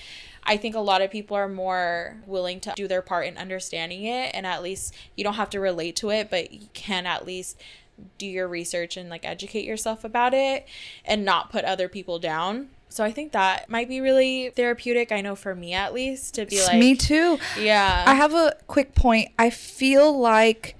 I 0.46 0.58
think 0.58 0.76
a 0.76 0.80
lot 0.80 1.02
of 1.02 1.12
people 1.12 1.38
are 1.38 1.48
more 1.48 2.18
willing 2.26 2.60
to 2.62 2.74
do 2.76 2.88
their 2.88 3.02
part 3.02 3.28
in 3.28 3.38
understanding 3.38 4.04
it, 4.06 4.32
and 4.34 4.46
at 4.46 4.62
least 4.62 4.94
you 5.16 5.24
don't 5.24 5.36
have 5.36 5.50
to 5.52 5.60
relate 5.60 5.96
to 5.98 6.10
it, 6.10 6.30
but 6.30 6.52
you 6.52 6.68
can 6.74 7.06
at 7.06 7.26
least 7.26 7.60
do 8.18 8.26
your 8.26 8.48
research 8.48 8.98
and 8.98 9.10
like 9.10 9.26
educate 9.26 9.66
yourself 9.66 10.04
about 10.04 10.34
it, 10.34 10.68
and 11.06 11.24
not 11.24 11.52
put 11.52 11.64
other 11.66 11.88
people 11.88 12.20
down. 12.20 12.70
So 12.90 13.04
I 13.04 13.12
think 13.12 13.32
that 13.32 13.70
might 13.70 13.90
be 13.90 14.02
really 14.02 14.52
therapeutic. 14.52 15.12
I 15.12 15.22
know 15.22 15.36
for 15.36 15.56
me 15.56 15.74
at 15.74 15.94
least 15.94 16.36
to 16.36 16.46
be 16.46 16.64
like 16.64 16.78
Me 16.78 16.96
too. 16.96 17.40
Yeah. 17.60 18.04
I 18.06 18.14
have 18.14 18.36
a 18.36 18.56
quick 18.68 18.94
point. 18.94 19.32
I 19.40 19.50
feel 19.50 20.16
like 20.18 20.76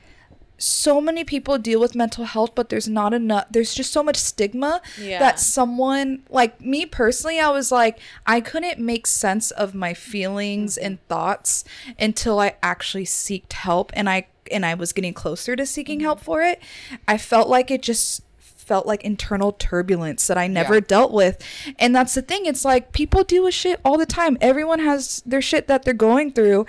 so 0.58 1.02
many 1.02 1.24
people 1.24 1.58
deal 1.58 1.80
with 1.80 1.96
mental 1.96 2.24
health, 2.26 2.52
but 2.56 2.70
there's 2.70 2.88
not 2.88 3.14
enough. 3.14 3.46
There's 3.52 3.74
just 3.74 3.92
so 3.92 4.02
much 4.04 4.16
stigma 4.18 4.82
Yeah. 5.00 5.20
that 5.20 5.40
someone, 5.40 6.24
like 6.30 6.62
me 6.62 6.86
personally, 6.86 7.40
I 7.40 7.50
was 7.50 7.72
like, 7.72 8.00
I 8.26 8.40
couldn't 8.40 8.80
make 8.80 9.08
sense 9.08 9.52
of 9.52 9.74
my 9.74 9.94
feelings 9.94 10.76
Mm-hmm. 10.78 10.86
and 10.86 11.08
thoughts 11.08 11.64
until 12.00 12.40
I 12.40 12.56
actually 12.64 13.06
seeked 13.06 13.54
help 13.54 13.92
and 13.96 14.10
I 14.10 14.28
and 14.52 14.66
I 14.66 14.74
was 14.74 14.92
getting 14.94 15.14
closer 15.14 15.56
to 15.56 15.66
seeking 15.66 16.00
Mm-hmm. 16.00 16.06
help 16.06 16.20
for 16.22 16.42
it. 16.44 16.62
I 17.08 17.18
felt 17.18 17.48
like 17.50 17.72
it 17.72 17.82
just 17.82 18.22
felt 18.38 18.86
like 18.86 19.04
internal 19.04 19.52
turbulence 19.52 20.28
that 20.28 20.38
I 20.38 20.48
never 20.48 20.76
Yeah. 20.76 20.82
dealt 20.88 21.12
with. 21.12 21.42
And 21.80 21.94
that's 21.94 22.14
the 22.14 22.22
thing. 22.22 22.46
It's 22.46 22.64
like 22.64 22.94
people 22.94 23.24
deal 23.26 23.44
with 23.44 23.54
shit 23.54 23.82
all 23.84 23.98
the 23.98 24.06
time. 24.06 24.38
Everyone 24.40 24.80
has 24.80 25.22
their 25.26 25.42
shit 25.42 25.68
that 25.68 25.84
they're 25.84 25.94
going 25.94 26.32
through. 26.32 26.66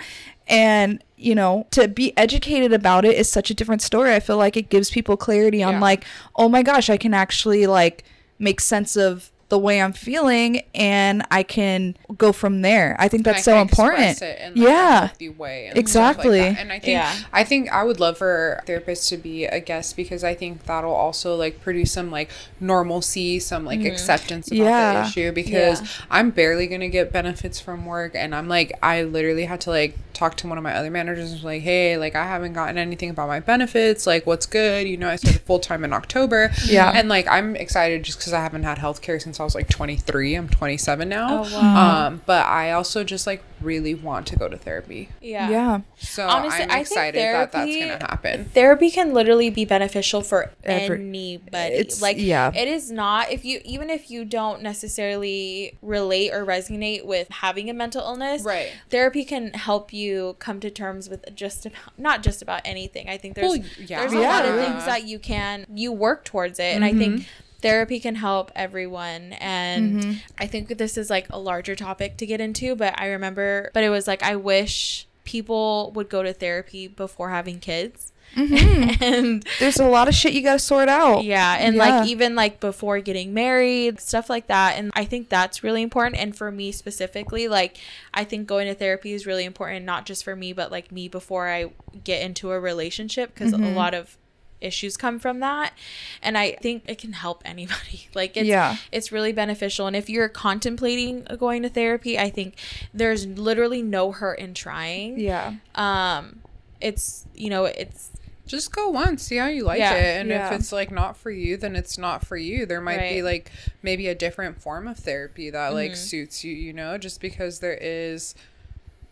And, 0.47 1.01
you 1.17 1.33
know, 1.35 1.65
to 1.71 1.87
be 1.87 2.15
educated 2.17 2.73
about 2.73 3.05
it 3.05 3.15
is 3.15 3.29
such 3.29 3.49
a 3.49 3.53
different 3.53 3.81
story. 3.81 4.13
I 4.13 4.19
feel 4.19 4.37
like 4.37 4.57
it 4.57 4.69
gives 4.69 4.89
people 4.89 5.15
clarity 5.17 5.63
on 5.63 5.75
Yeah. 5.75 5.79
like, 5.79 6.03
oh 6.35 6.49
my 6.49 6.61
gosh, 6.63 6.89
I 6.89 6.97
can 6.97 7.13
actually 7.13 7.67
like 7.67 8.03
make 8.37 8.59
sense 8.59 8.95
of 8.95 9.31
the 9.49 9.59
way 9.59 9.79
I'm 9.79 9.93
feeling 9.93 10.63
and 10.73 11.23
I 11.29 11.43
can 11.43 11.95
go 12.17 12.31
from 12.31 12.63
there. 12.63 12.95
I 12.97 13.07
think 13.07 13.19
And 13.19 13.25
that's 13.35 13.39
I 13.47 13.51
so 13.51 13.51
can 13.53 13.61
important. 13.61 14.21
it 14.21 14.39
in, 14.39 14.55
like, 14.55 14.63
yeah. 14.69 14.99
healthy 15.07 15.29
way 15.29 15.67
and 15.67 15.77
Exactly. 15.77 16.41
like. 16.41 16.57
And 16.59 16.71
I 16.71 16.79
think 16.79 16.87
Yeah. 16.93 17.13
I 17.31 17.43
think 17.43 17.71
I 17.71 17.83
would 17.83 17.99
love 17.99 18.17
for 18.17 18.63
therapists 18.65 19.07
to 19.09 19.17
be 19.17 19.45
a 19.45 19.59
guest 19.59 19.95
because 19.95 20.23
I 20.23 20.33
think 20.33 20.63
that'll 20.65 20.91
also 20.93 21.35
like 21.35 21.61
produce 21.61 21.91
some 21.91 22.09
like 22.09 22.31
normalcy, 22.59 23.39
some 23.39 23.65
like 23.65 23.79
mm-hmm. 23.79 23.91
acceptance 23.91 24.47
about 24.47 24.57
Yeah. 24.57 25.01
the 25.01 25.07
issue 25.07 25.31
because 25.31 25.81
Yeah. 25.81 25.87
I'm 26.09 26.31
barely 26.31 26.65
gonna 26.65 26.89
get 26.89 27.11
benefits 27.11 27.59
from 27.59 27.85
work 27.85 28.13
and 28.15 28.33
I'm 28.33 28.47
like 28.47 28.73
I 28.81 29.03
literally 29.03 29.45
had 29.45 29.61
to 29.61 29.69
like 29.69 29.95
talk 30.13 30.37
to 30.37 30.47
one 30.47 30.57
of 30.57 30.63
my 30.63 30.73
other 30.73 30.89
managers 30.89 31.25
and 31.31 31.33
was 31.39 31.43
like, 31.43 31.61
hey, 31.61 31.97
like 31.97 32.15
I 32.15 32.25
haven't 32.25 32.53
gotten 32.53 32.77
anything 32.77 33.09
about 33.09 33.27
my 33.27 33.41
benefits, 33.41 34.07
like 34.07 34.25
what's 34.25 34.45
good, 34.45 34.87
you 34.87 34.95
know, 34.97 35.09
I 35.09 35.17
started 35.17 35.41
full 35.41 35.59
time 35.59 35.83
in 35.83 35.93
October. 35.93 36.51
Yeah. 36.65 36.91
And 36.95 37.09
like 37.09 37.27
I'm 37.27 37.55
excited 37.55 38.03
just 38.03 38.17
because 38.17 38.33
I 38.33 38.41
haven't 38.41 38.63
had 38.63 38.79
healthcare 38.79 39.21
since 39.21 39.34
I 39.43 39.45
was 39.45 39.55
like 39.55 39.69
23. 39.69 40.35
I'm 40.35 40.47
27 40.49 41.09
now. 41.09 41.43
Oh, 41.45 41.49
wow. 41.53 42.07
Um, 42.07 42.21
but 42.25 42.45
I 42.45 42.71
also 42.71 43.03
just 43.03 43.25
like 43.27 43.43
really 43.61 43.95
want 43.95 44.27
to 44.27 44.35
go 44.35 44.47
to 44.49 44.57
therapy. 44.57 45.09
yeah. 45.21 45.49
Yeah. 45.49 45.81
So 45.97 46.27
Honestly, 46.27 46.63
I'm 46.63 46.71
I 46.71 46.73
think 46.75 46.87
excited 46.87 47.21
that 47.21 47.51
that's 47.51 47.75
gonna 47.75 47.97
happen. 47.97 48.45
Therapy 48.45 48.91
can 48.91 49.13
literally 49.13 49.49
be 49.49 49.65
beneficial 49.65 50.21
for 50.21 50.51
Every- 50.63 50.99
anybody. 50.99 51.73
it's- 51.75 52.01
like 52.01 52.17
yeah. 52.19 52.51
it 52.53 52.67
is 52.67 52.91
not 52.91 53.31
if 53.31 53.43
you 53.45 53.61
even 53.65 53.89
if 53.89 54.11
you 54.11 54.25
don't 54.25 54.61
necessarily 54.61 55.77
relate 55.81 56.31
or 56.31 56.45
resonate 56.45 57.05
with 57.05 57.27
having 57.29 57.69
a 57.69 57.73
mental 57.73 58.01
illness. 58.01 58.43
Right. 58.43 58.71
Therapy 58.89 59.23
can 59.25 59.53
help 59.53 59.91
you 59.93 60.35
come 60.39 60.59
to 60.59 60.69
terms 60.69 61.09
with 61.09 61.33
just 61.35 61.65
about 61.65 61.97
not 61.97 62.23
just 62.23 62.41
about 62.41 62.61
anything. 62.65 63.09
I 63.09 63.17
think 63.17 63.35
there's 63.35 63.47
Well, 63.59 63.67
yeah. 63.79 63.99
there's 64.01 64.13
a 64.13 64.19
lot 64.19 64.45
of 64.45 64.55
things 64.55 64.85
that 64.85 65.05
you 65.05 65.19
can 65.19 65.65
you 65.73 65.91
work 65.91 66.23
towards 66.25 66.59
it 66.59 66.75
and 66.75 66.83
I 66.85 66.93
think 66.93 67.25
therapy 67.65 67.99
can 67.99 68.15
help 68.15 68.51
everyone 68.55 69.33
and 69.33 70.21
I 70.37 70.45
think 70.47 70.77
this 70.77 70.97
is 70.97 71.09
like 71.09 71.27
a 71.29 71.39
larger 71.39 71.75
topic 71.75 72.17
to 72.17 72.25
get 72.25 72.39
into, 72.39 72.75
but 72.75 72.93
I 72.99 73.07
remember 73.07 73.71
but 73.73 73.83
it 73.83 73.89
was 73.89 74.05
like 74.07 74.21
I 74.23 74.35
wish 74.35 75.07
people 75.23 75.91
would 75.95 76.07
go 76.09 76.21
to 76.23 76.33
therapy 76.33 76.87
before 76.87 77.29
having 77.31 77.59
kids. 77.59 78.11
and 78.35 79.45
There's 79.59 79.79
a 79.79 79.87
lot 79.87 80.07
of 80.07 80.13
shit 80.15 80.33
you 80.33 80.41
got 80.41 80.53
to 80.53 80.59
sort 80.59 80.89
out. 80.89 81.23
yeah, 81.23 81.55
and 81.59 81.75
Yeah. 81.75 81.85
like 81.99 82.07
even 82.09 82.35
like 82.35 82.59
before 82.59 82.99
getting 82.99 83.33
married, 83.33 83.99
stuff 83.99 84.29
like 84.29 84.47
that. 84.47 84.77
And 84.77 84.91
I 84.93 85.05
think 85.05 85.29
that's 85.29 85.63
really 85.63 85.81
important. 85.81 86.19
And 86.21 86.35
for 86.35 86.51
me 86.51 86.71
specifically, 86.71 87.47
like 87.47 87.77
I 88.13 88.23
think 88.23 88.47
going 88.47 88.67
to 88.67 88.75
therapy 88.75 89.13
is 89.13 89.25
really 89.25 89.45
important, 89.45 89.85
not 89.85 90.05
just 90.05 90.23
for 90.23 90.35
me, 90.35 90.53
but 90.53 90.71
like 90.71 90.91
me 90.91 91.07
before 91.07 91.47
I 91.49 91.71
get 92.03 92.21
into 92.23 92.51
a 92.51 92.59
relationship, 92.59 93.33
because 93.33 93.53
Mm-hmm. 93.53 93.63
a 93.63 93.71
lot 93.71 93.93
of 93.93 94.17
issues 94.61 94.95
come 94.97 95.19
from 95.19 95.39
that 95.41 95.73
and 96.21 96.37
i 96.37 96.51
think 96.61 96.83
it 96.87 96.97
can 96.97 97.13
help 97.13 97.41
anybody 97.45 98.07
like 98.15 98.35
it's 98.37 98.47
Yeah. 98.47 98.77
it's 98.91 99.11
really 99.11 99.31
beneficial 99.33 99.85
and 99.87 99.95
if 99.95 100.09
you're 100.09 100.29
contemplating 100.29 101.25
going 101.37 101.61
to 101.63 101.69
therapy 101.69 102.17
i 102.17 102.29
think 102.29 102.55
there's 102.93 103.25
literally 103.27 103.81
no 103.81 104.11
hurt 104.11 104.39
in 104.39 104.53
trying 104.53 105.19
Yeah. 105.19 105.55
um 105.75 106.39
it's 106.81 107.25
you 107.35 107.49
know 107.49 107.65
it's 107.65 108.11
Just 108.47 108.71
go 108.71 108.89
once, 108.89 109.23
see 109.23 109.37
how 109.37 109.47
you 109.47 109.63
like 109.63 109.79
Yeah. 109.79 109.95
it, 109.95 110.19
and 110.21 110.29
Yeah. 110.29 110.47
if 110.53 110.59
it's 110.59 110.71
like 110.71 110.91
not 110.91 111.17
for 111.17 111.31
you, 111.31 111.57
then 111.57 111.75
it's 111.75 111.97
not 111.97 112.23
for 112.27 112.37
you. 112.37 112.67
There 112.67 112.79
might 112.79 112.99
be 113.09 113.23
like 113.23 113.51
maybe 113.81 114.07
a 114.07 114.13
different 114.13 114.61
form 114.61 114.87
of 114.87 114.97
therapy 114.97 115.49
that 115.49 115.73
like 115.73 115.93
Mm-hmm. 115.93 115.95
suits 116.11 116.43
you. 116.43 116.53
You 116.53 116.71
know, 116.71 116.95
just 116.99 117.19
because 117.21 117.57
there 117.59 117.73
is, 117.81 118.35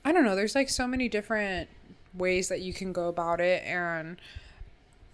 I 0.06 0.12
don't 0.12 0.24
know. 0.24 0.36
There's 0.36 0.54
like 0.54 0.70
so 0.70 0.86
many 0.86 1.10
different 1.10 1.68
ways 2.14 2.48
that 2.50 2.62
you 2.62 2.74
can 2.74 2.94
go 2.94 3.08
about 3.10 3.42
it, 3.42 3.64
and 3.66 4.18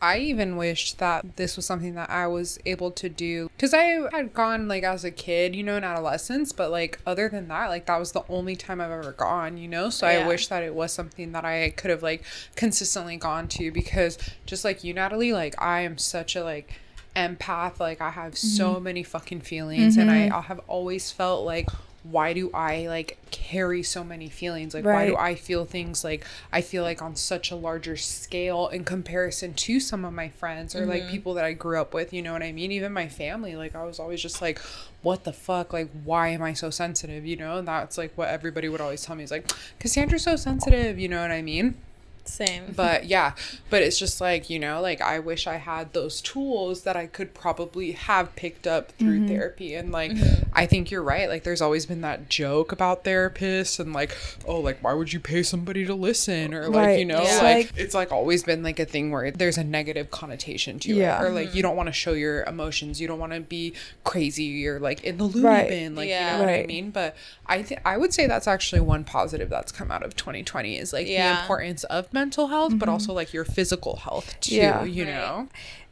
I 0.01 0.19
even 0.19 0.55
wished 0.55 0.99
that 0.99 1.35
this 1.35 1.57
was 1.57 1.65
something 1.65 1.95
that 1.95 2.09
I 2.09 2.25
was 2.27 2.57
able 2.65 2.89
to 2.91 3.09
do 3.09 3.49
because 3.55 3.73
I 3.73 4.07
had 4.15 4.33
gone 4.33 4.67
like 4.67 4.83
as 4.83 5.03
a 5.03 5.11
kid, 5.11 5.55
you 5.55 5.63
know, 5.63 5.75
in 5.75 5.83
adolescence, 5.83 6.53
but 6.53 6.71
like 6.71 6.99
other 7.05 7.27
than 7.27 7.49
that, 7.49 7.67
like 7.67 7.85
that 7.87 7.99
was 7.99 8.13
the 8.13 8.23
only 8.29 8.55
time 8.55 8.79
I've 8.79 8.91
ever 8.91 9.11
gone, 9.11 9.57
you 9.57 9.67
know. 9.67 9.89
So 9.89 10.07
Yeah. 10.07 10.19
I 10.19 10.27
wish 10.27 10.47
that 10.47 10.63
it 10.63 10.73
was 10.73 10.93
something 10.93 11.33
that 11.33 11.43
I 11.43 11.71
could 11.71 11.91
have 11.91 12.03
like 12.03 12.23
consistently 12.55 13.17
gone 13.17 13.49
to 13.49 13.71
because 13.71 14.17
just 14.45 14.63
like 14.63 14.83
you, 14.83 14.93
Natalie, 14.93 15.33
like 15.33 15.61
I 15.61 15.81
am 15.81 15.97
such 15.97 16.35
a 16.35 16.43
like 16.43 16.79
empath. 17.15 17.79
Like 17.79 17.99
I 17.99 18.11
have 18.11 18.37
so 18.37 18.75
mm-hmm. 18.75 18.83
many 18.83 19.03
fucking 19.03 19.41
feelings, 19.41 19.97
and 19.97 20.09
I, 20.09 20.35
I 20.35 20.41
have 20.41 20.61
always 20.67 21.11
felt 21.11 21.45
like 21.45 21.69
why 22.03 22.33
do 22.33 22.49
I 22.53 22.87
like 22.87 23.17
carry 23.31 23.83
so 23.83 24.03
many 24.03 24.29
feelings? 24.29 24.73
Like, 24.73 24.85
why 24.85 25.05
do 25.07 25.17
I 25.17 25.35
feel 25.35 25.65
things 25.65 26.03
like 26.03 26.25
I 26.51 26.61
feel 26.61 26.83
like 26.83 27.01
on 27.01 27.15
such 27.15 27.51
a 27.51 27.55
larger 27.55 27.97
scale 27.97 28.67
in 28.67 28.85
comparison 28.85 29.53
to 29.53 29.79
some 29.79 30.05
of 30.05 30.13
my 30.13 30.29
friends 30.29 30.75
or 30.75 30.85
like 30.85 31.03
mm-hmm. 31.03 31.11
people 31.11 31.33
that 31.35 31.45
I 31.45 31.53
grew 31.53 31.79
up 31.79 31.93
with? 31.93 32.13
You 32.13 32.21
know 32.21 32.33
what 32.33 32.43
I 32.43 32.51
mean? 32.51 32.71
Even 32.71 32.93
my 32.93 33.07
family. 33.07 33.55
Like, 33.55 33.75
I 33.75 33.83
was 33.83 33.99
always 33.99 34.21
just 34.21 34.41
like, 34.41 34.59
what 35.01 35.23
the 35.23 35.33
fuck? 35.33 35.73
Like, 35.73 35.89
why 36.03 36.29
am 36.29 36.41
I 36.41 36.53
so 36.53 36.69
sensitive? 36.69 37.25
You 37.25 37.35
know? 37.35 37.57
And 37.57 37.67
that's 37.67 37.97
like 37.97 38.17
what 38.17 38.29
everybody 38.29 38.69
would 38.69 38.81
always 38.81 39.03
tell 39.03 39.15
me 39.15 39.23
is 39.23 39.31
like, 39.31 39.51
Cassandra's 39.79 40.23
so 40.23 40.35
sensitive. 40.35 40.97
You 40.99 41.09
know 41.09 41.21
what 41.21 41.31
I 41.31 41.41
mean? 41.41 41.75
Same. 42.25 42.71
but 42.75 43.05
yeah 43.05 43.33
but 43.69 43.81
it's 43.81 43.97
just 43.97 44.21
like 44.21 44.49
you 44.49 44.59
know 44.59 44.81
like 44.81 45.01
i 45.01 45.19
wish 45.19 45.47
i 45.47 45.55
had 45.55 45.93
those 45.93 46.21
tools 46.21 46.83
that 46.83 46.95
i 46.95 47.07
could 47.07 47.33
probably 47.33 47.93
have 47.93 48.35
picked 48.35 48.67
up 48.67 48.91
through 48.93 49.19
mm-hmm. 49.19 49.27
therapy 49.27 49.73
and 49.73 49.91
like 49.91 50.11
mm-hmm. 50.11 50.49
i 50.53 50.65
think 50.65 50.91
you're 50.91 51.03
right 51.03 51.27
like 51.29 51.43
there's 51.43 51.61
always 51.61 51.85
been 51.85 52.01
that 52.01 52.29
joke 52.29 52.71
about 52.71 53.03
therapists 53.03 53.79
and 53.79 53.93
like 53.93 54.15
oh 54.47 54.59
like 54.59 54.81
why 54.83 54.93
would 54.93 55.11
you 55.11 55.19
pay 55.19 55.41
somebody 55.43 55.85
to 55.85 55.93
listen 55.93 56.53
or 56.53 56.67
like 56.69 56.85
Right. 56.85 56.99
you 56.99 57.05
know 57.05 57.21
Yeah. 57.21 57.39
like 57.41 57.73
it's 57.75 57.93
like 57.93 58.11
always 58.11 58.43
been 58.43 58.63
like 58.63 58.79
a 58.79 58.85
thing 58.85 59.11
where 59.11 59.31
there's 59.31 59.57
a 59.57 59.63
negative 59.63 60.11
connotation 60.11 60.79
to 60.79 60.93
Yeah. 60.93 61.21
it 61.21 61.25
or 61.25 61.29
like 61.31 61.47
you 61.47 61.49
mm-hmm. 61.49 61.61
don't 61.61 61.75
want 61.75 61.87
to 61.87 61.93
show 61.93 62.13
your 62.13 62.43
emotions 62.43 63.01
you 63.01 63.07
don't 63.07 63.19
want 63.19 63.33
to 63.33 63.41
be 63.41 63.73
crazy 64.03 64.43
You're 64.45 64.79
like 64.79 65.03
in 65.03 65.17
the 65.17 65.25
loony 65.25 65.45
Right. 65.47 65.69
bin 65.69 65.95
like 65.95 66.09
Yeah. 66.09 66.33
you 66.33 66.37
know 66.39 66.45
what 66.45 66.59
i 66.59 66.65
mean 66.65 66.91
but 66.91 67.15
i 67.47 67.63
think 67.63 67.81
i 67.85 67.97
would 67.97 68.13
say 68.13 68.27
that's 68.27 68.47
actually 68.47 68.81
one 68.81 69.03
positive 69.03 69.49
that's 69.49 69.71
come 69.71 69.91
out 69.91 70.03
of 70.03 70.15
2020 70.15 70.77
is 70.77 70.93
like 70.93 71.07
the 71.07 71.39
importance 71.41 71.83
of 71.85 72.11
mental 72.19 72.47
health 72.47 72.73
but 72.79 72.87
also 72.89 73.09
mm-hmm. 73.09 73.15
like 73.21 73.31
your 73.37 73.45
physical 73.45 73.93
health 74.05 74.27
too 74.39 74.55
Yeah. 74.55 74.83
you 74.83 75.03
Right. 75.05 75.13
know 75.13 75.33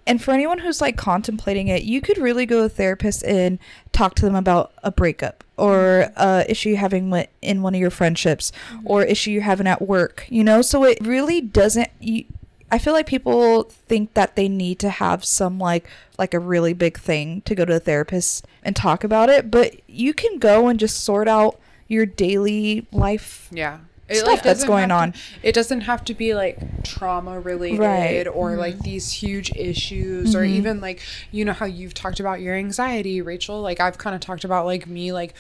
And 0.09 0.21
for 0.23 0.32
anyone 0.32 0.59
who's 0.59 0.80
like 0.80 0.95
contemplating 0.95 1.67
it, 1.75 1.82
you 1.84 1.99
could 1.99 2.17
really 2.17 2.45
go 2.45 2.57
to 2.61 2.65
a 2.71 2.75
therapist 2.80 3.19
and 3.25 3.59
talk 3.91 4.15
to 4.15 4.23
them 4.28 4.36
about 4.36 4.71
a 4.82 4.89
breakup 4.89 5.43
or 5.57 5.75
mm-hmm. 5.75 6.30
a 6.30 6.45
issue 6.49 6.69
you're 6.69 6.78
having 6.89 7.05
wi- 7.09 7.28
in 7.41 7.61
one 7.61 7.75
of 7.75 7.82
your 7.82 7.89
friendships 7.99 8.45
mm-hmm. 8.71 8.88
or 8.91 9.03
issue 9.03 9.32
you're 9.32 9.51
having 9.53 9.67
at 9.67 9.82
work, 9.82 10.25
you 10.30 10.43
know? 10.49 10.61
So 10.61 10.86
it 10.86 10.97
really 11.05 11.41
doesn't 11.41 11.89
you 11.99 12.23
I 12.71 12.78
feel 12.80 12.93
like 12.93 13.05
people 13.07 13.63
think 13.63 14.13
that 14.13 14.36
they 14.38 14.47
need 14.49 14.78
to 14.80 14.89
have 14.89 15.19
some 15.25 15.59
like 15.59 15.86
like 16.17 16.34
a 16.34 16.39
really 16.53 16.73
big 16.73 16.95
thing 16.97 17.41
to 17.41 17.53
go 17.59 17.65
to 17.65 17.75
a 17.75 17.80
therapist 17.89 18.47
and 18.63 18.75
talk 18.75 19.03
about 19.03 19.28
it, 19.36 19.51
but 19.51 19.67
you 19.88 20.13
can 20.13 20.39
go 20.39 20.67
and 20.69 20.80
just 20.80 21.03
sort 21.03 21.28
out 21.28 21.59
your 21.89 22.05
daily 22.05 22.86
life 22.91 23.47
yeah 23.51 23.78
Stuff 24.09 24.41
that's 24.41 24.63
going 24.63 24.89
on. 24.91 25.11
to- 25.11 25.19
it 25.43 25.53
doesn't 25.53 25.81
have 25.81 26.03
to 26.05 26.13
be 26.13 26.33
like 26.33 26.83
trauma 26.83 27.39
related 27.39 27.79
Right. 27.79 28.27
or 28.27 28.55
like 28.55 28.79
these 28.79 29.11
huge 29.11 29.51
issues 29.55 30.33
or 30.35 30.41
Mhm. 30.43 30.49
even 30.49 30.81
like 30.81 31.01
you 31.31 31.43
know 31.43 31.51
how 31.53 31.65
you've 31.65 31.93
talked 31.93 32.19
about 32.21 32.39
your 32.39 32.55
anxiety 32.55 33.21
rachel 33.21 33.61
like 33.61 33.79
i've 33.81 33.97
kind 33.97 34.15
of 34.15 34.21
talked 34.21 34.45
about 34.45 34.65
like 34.65 34.87
me 34.87 35.11
like 35.11 35.33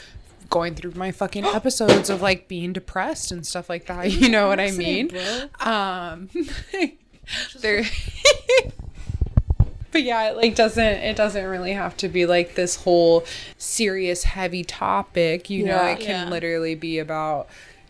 going 0.49 0.75
through 0.75 0.91
my 0.95 1.11
fucking 1.11 1.45
episodes 1.59 2.09
of 2.09 2.21
like 2.21 2.47
being 2.49 2.73
depressed 2.73 3.31
and 3.31 3.45
stuff 3.45 3.69
like 3.69 3.85
that 3.85 4.11
you 4.11 4.27
know 4.29 4.47
what 4.49 4.59
i 4.59 4.71
mean 4.71 5.09
um 5.61 6.29
there 7.61 7.83
but 9.91 10.03
yeah 10.03 10.29
it 10.29 10.37
like 10.37 10.55
doesn't 10.55 10.83
it 10.83 11.15
doesn't 11.15 11.45
really 11.45 11.73
have 11.73 11.95
to 11.97 12.07
be 12.07 12.25
like 12.25 12.55
this 12.55 12.75
whole 12.77 13.25
serious 13.57 14.23
heavy 14.25 14.63
topic 14.63 15.49
you 15.49 15.65
know 15.65 15.83
it 15.85 15.99
can 15.99 16.27
Yeah. 16.27 16.29
literally 16.29 16.75
be 16.75 16.99
about 16.99 17.47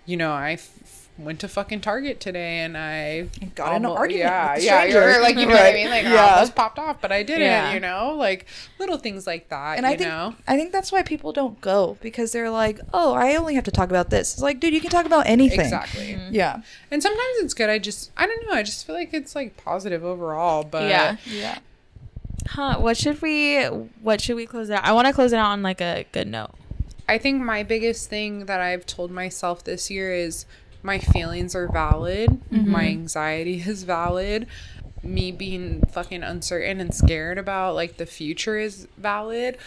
you 0.08 0.18
know 0.18 0.32
i 0.32 0.54
f- 0.54 0.74
went 1.20 1.40
to 1.40 1.48
fucking 1.48 1.82
target 1.82 2.20
today 2.20 2.60
and 2.60 2.78
i 2.78 3.28
got 3.56 3.76
in 3.76 3.84
an 3.86 3.92
argument 3.92 4.20
yeah 4.24 4.54
with 4.56 4.64
yeah 4.64 4.84
you're 4.86 5.20
like 5.20 5.36
you 5.36 5.46
know 5.48 5.54
what 5.54 5.66
i 5.66 5.74
mean 5.74 5.90
like 5.90 6.04
Yeah. 6.04 6.14
I 6.26 6.34
almost 6.36 6.54
popped 6.56 6.78
off 6.78 7.02
but 7.02 7.12
i 7.12 7.24
didn't 7.24 7.42
Yeah. 7.42 7.74
you 7.74 7.80
know 7.80 8.14
like 8.16 8.46
little 8.80 8.98
things 8.98 9.26
like 9.26 9.50
that 9.50 9.78
and 9.78 9.86
you 9.86 9.92
I 9.94 9.98
think 9.98 10.10
know 10.10 10.36
I 10.48 10.56
think 10.58 10.72
that's 10.72 10.92
why 10.92 11.02
people 11.02 11.34
don't 11.34 11.60
go 11.60 11.98
because 12.02 12.32
they're 12.34 12.52
like, 12.52 12.80
"Oh, 12.94 13.14
I 13.14 13.36
only 13.36 13.56
have 13.56 13.64
to 13.66 13.72
talk 13.72 13.90
about 13.90 14.10
this." 14.12 14.34
It's 14.34 14.42
like, 14.44 14.60
dude, 14.60 14.74
you 14.76 14.80
can 14.80 14.92
talk 14.92 15.06
about 15.08 15.26
anything. 15.28 15.60
exactly 15.60 16.14
mm-hmm. 16.14 16.34
Yeah. 16.36 16.62
and 16.92 17.02
sometimes 17.02 17.36
it's 17.40 17.56
good 17.56 17.70
i 17.72 17.80
just 17.80 18.12
i 18.16 18.28
don't 18.28 18.46
know 18.48 18.54
i 18.54 18.62
just 18.62 18.86
feel 18.86 18.96
like 18.96 19.12
it's 19.14 19.36
like 19.36 19.58
positive 19.58 20.06
overall 20.06 20.64
but 20.64 20.84
Yeah. 20.84 21.18
Yeah. 21.26 21.58
Huh? 22.50 22.78
What 22.80 22.96
should 22.96 23.22
we? 23.24 23.64
What 23.66 24.22
should 24.22 24.36
we 24.36 24.46
close 24.46 24.70
it 24.70 24.74
out? 24.74 24.86
I 24.86 24.92
want 24.94 25.08
to 25.08 25.14
close 25.14 25.34
it 25.34 25.38
out 25.38 25.48
on 25.52 25.64
like 25.64 25.82
a 25.82 26.06
good 26.14 26.28
note. 26.28 26.52
I 27.08 27.18
think 27.18 27.42
my 27.42 27.64
biggest 27.64 28.10
thing 28.10 28.46
that 28.46 28.60
I've 28.60 28.86
told 28.86 29.12
myself 29.12 29.64
this 29.64 29.90
year 29.90 30.14
is 30.14 30.46
my 30.84 31.00
feelings 31.00 31.56
are 31.56 31.68
valid, 31.68 32.30
mm-hmm. 32.52 32.70
my 32.70 32.88
anxiety 32.88 33.60
is 33.66 33.84
valid, 33.84 34.48
me 35.04 35.32
being 35.32 35.84
fucking 35.92 36.24
uncertain 36.24 36.82
and 36.82 36.94
scared 36.94 37.38
about 37.38 37.76
like 37.76 37.98
the 37.98 38.06
future 38.06 38.58
is 38.58 38.88
valid, 38.98 39.58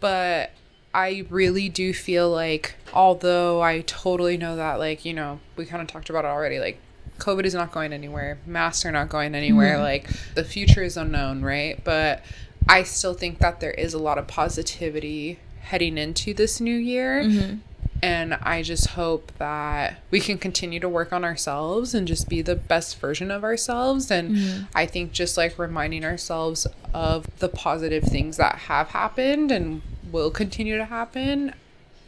but 0.00 0.50
I 0.94 1.24
really 1.30 1.68
do 1.68 1.94
feel 1.94 2.30
like 2.30 2.74
although 2.92 3.62
I 3.62 3.80
totally 3.80 4.36
know 4.36 4.56
that 4.56 4.78
like, 4.78 5.04
you 5.04 5.14
know, 5.14 5.40
we 5.56 5.64
kind 5.64 5.80
of 5.80 5.88
talked 5.88 6.10
about 6.10 6.24
it 6.24 6.28
already 6.28 6.58
like 6.58 6.78
COVID 7.18 7.44
is 7.44 7.54
not 7.54 7.72
going 7.72 7.92
anywhere. 7.92 8.38
Masks 8.46 8.84
are 8.84 8.92
not 8.92 9.08
going 9.08 9.34
anywhere. 9.34 9.74
Mm-hmm. 9.74 9.82
Like 9.82 10.10
the 10.34 10.44
future 10.44 10.82
is 10.82 10.96
unknown, 10.96 11.42
right? 11.42 11.82
But 11.82 12.22
I 12.68 12.82
still 12.82 13.14
think 13.14 13.38
that 13.38 13.60
there 13.60 13.70
is 13.70 13.94
a 13.94 13.98
lot 13.98 14.18
of 14.18 14.26
positivity 14.26 15.38
heading 15.62 15.98
into 15.98 16.34
this 16.34 16.60
new 16.60 16.76
year. 16.76 17.22
Mm-hmm. 17.22 17.56
And 18.04 18.34
I 18.34 18.62
just 18.62 18.88
hope 18.88 19.30
that 19.38 20.00
we 20.10 20.18
can 20.18 20.36
continue 20.36 20.80
to 20.80 20.88
work 20.88 21.12
on 21.12 21.24
ourselves 21.24 21.94
and 21.94 22.08
just 22.08 22.28
be 22.28 22.42
the 22.42 22.56
best 22.56 22.98
version 22.98 23.30
of 23.30 23.44
ourselves. 23.44 24.10
And 24.10 24.34
mm-hmm. 24.34 24.64
I 24.74 24.86
think 24.86 25.12
just 25.12 25.36
like 25.36 25.56
reminding 25.56 26.04
ourselves 26.04 26.66
of 26.92 27.28
the 27.38 27.48
positive 27.48 28.02
things 28.02 28.38
that 28.38 28.56
have 28.56 28.88
happened 28.88 29.52
and 29.52 29.82
will 30.10 30.32
continue 30.32 30.76
to 30.78 30.84
happen. 30.84 31.54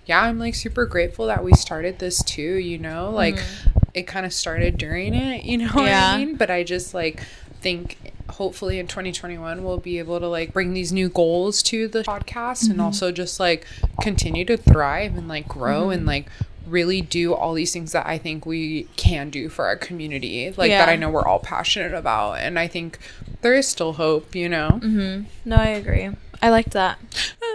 Yeah, 0.05 0.23
I'm 0.23 0.41
like 0.41 0.57
super 0.57 0.85
grateful 0.85 1.27
that 1.27 1.45
we 1.45 1.53
started 1.53 2.01
this 2.01 2.25
too, 2.25 2.43
you 2.43 2.77
know? 2.77 3.11
Like 3.11 3.37
mm-hmm. 3.37 3.79
it 3.95 4.03
kind 4.09 4.27
of 4.27 4.33
started 4.33 4.77
during 4.77 5.15
it, 5.15 5.45
you 5.45 5.59
know 5.59 5.69
what 5.69 5.89
I 5.89 6.19
mean? 6.19 6.35
But 6.35 6.51
I 6.51 6.65
just 6.65 6.93
like 6.93 7.23
think 7.61 8.14
hopefully 8.31 8.79
in 8.79 8.87
2021 8.87 9.63
we'll 9.63 9.79
be 9.79 9.99
able 9.99 10.19
to 10.19 10.27
like 10.27 10.53
bring 10.53 10.73
these 10.73 10.93
new 10.93 11.09
goals 11.09 11.63
to 11.63 11.87
the 11.89 12.03
podcast 12.03 12.65
and 12.65 12.75
mm-hmm. 12.75 12.83
also 12.83 13.13
just 13.13 13.39
like 13.39 13.67
continue 14.01 14.45
to 14.45 14.57
thrive 14.57 15.17
and 15.17 15.29
like 15.29 15.47
grow 15.47 15.83
mm-hmm. 15.83 15.93
and 15.93 16.07
like 16.07 16.27
really 16.67 17.03
do 17.03 17.35
all 17.35 17.53
these 17.53 17.73
things 17.73 17.93
that 17.93 18.07
I 18.07 18.17
think 18.17 18.47
we 18.47 18.85
can 18.97 19.29
do 19.29 19.49
for 19.49 19.67
our 19.67 19.77
community 19.77 20.53
like 20.57 20.71
that 20.71 20.89
I 20.89 20.97
know 20.97 21.11
we're 21.11 21.27
all 21.27 21.39
passionate 21.39 21.93
about 21.93 22.35
and 22.35 22.59
I 22.59 22.67
think 22.69 22.99
there 23.43 23.55
is 23.55 23.69
still 23.69 23.93
hope, 23.93 24.35
you 24.35 24.49
know. 24.49 24.81
Mm-hmm. 24.83 25.25
No, 25.45 25.57
I 25.57 25.67
agree. 25.67 26.09
I 26.41 26.49
liked 26.49 26.71
that. 26.71 26.99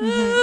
Mm-hmm. 0.01 0.39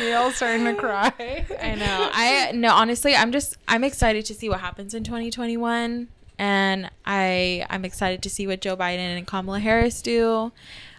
Neil's 0.04 0.36
starting 0.36 0.64
to 0.64 0.74
cry. 0.74 1.12
I 1.60 1.74
know. 1.74 2.10
I 2.12 2.52
no, 2.52 2.72
honestly, 2.74 3.14
I'm 3.14 3.32
just 3.32 3.56
I'm 3.68 3.84
excited 3.84 4.26
to 4.26 4.34
see 4.34 4.48
what 4.48 4.60
happens 4.60 4.94
in 4.94 5.04
2021 5.04 6.08
and 6.40 6.90
I 7.04 7.66
I'm 7.68 7.84
excited 7.84 8.22
to 8.22 8.30
see 8.30 8.46
what 8.46 8.62
Joe 8.62 8.74
Biden 8.74 8.98
and 8.98 9.26
Kamala 9.26 9.60
Harris 9.60 10.00
do. 10.00 10.52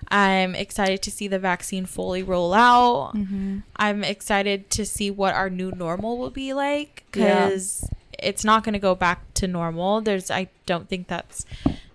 I'm 0.09 0.53
excited 0.55 1.01
to 1.01 1.11
see 1.11 1.27
the 1.27 1.39
vaccine 1.39 1.85
fully 1.87 2.21
roll 2.21 2.53
out. 2.53 3.13
Mm-hmm. 3.15 3.59
I'm 3.75 4.03
excited 4.03 4.69
to 4.71 4.85
see 4.85 5.09
what 5.09 5.33
our 5.33 5.49
new 5.49 5.71
normal 5.71 6.17
will 6.19 6.29
be 6.29 6.53
like 6.53 7.03
Yeah. 7.15 7.49
cuz 7.49 7.89
it's 8.19 8.45
not 8.45 8.63
going 8.63 8.73
to 8.73 8.79
go 8.79 8.93
back 8.93 9.33
to 9.35 9.47
normal. 9.47 9.99
There's 10.01 10.29
I 10.29 10.49
don't 10.67 10.87
think 10.87 11.07
that's 11.07 11.43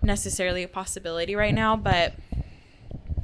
necessarily 0.01 0.63
a 0.63 0.67
possibility 0.67 1.33
right 1.35 1.53
now, 1.53 1.77
but 1.77 2.15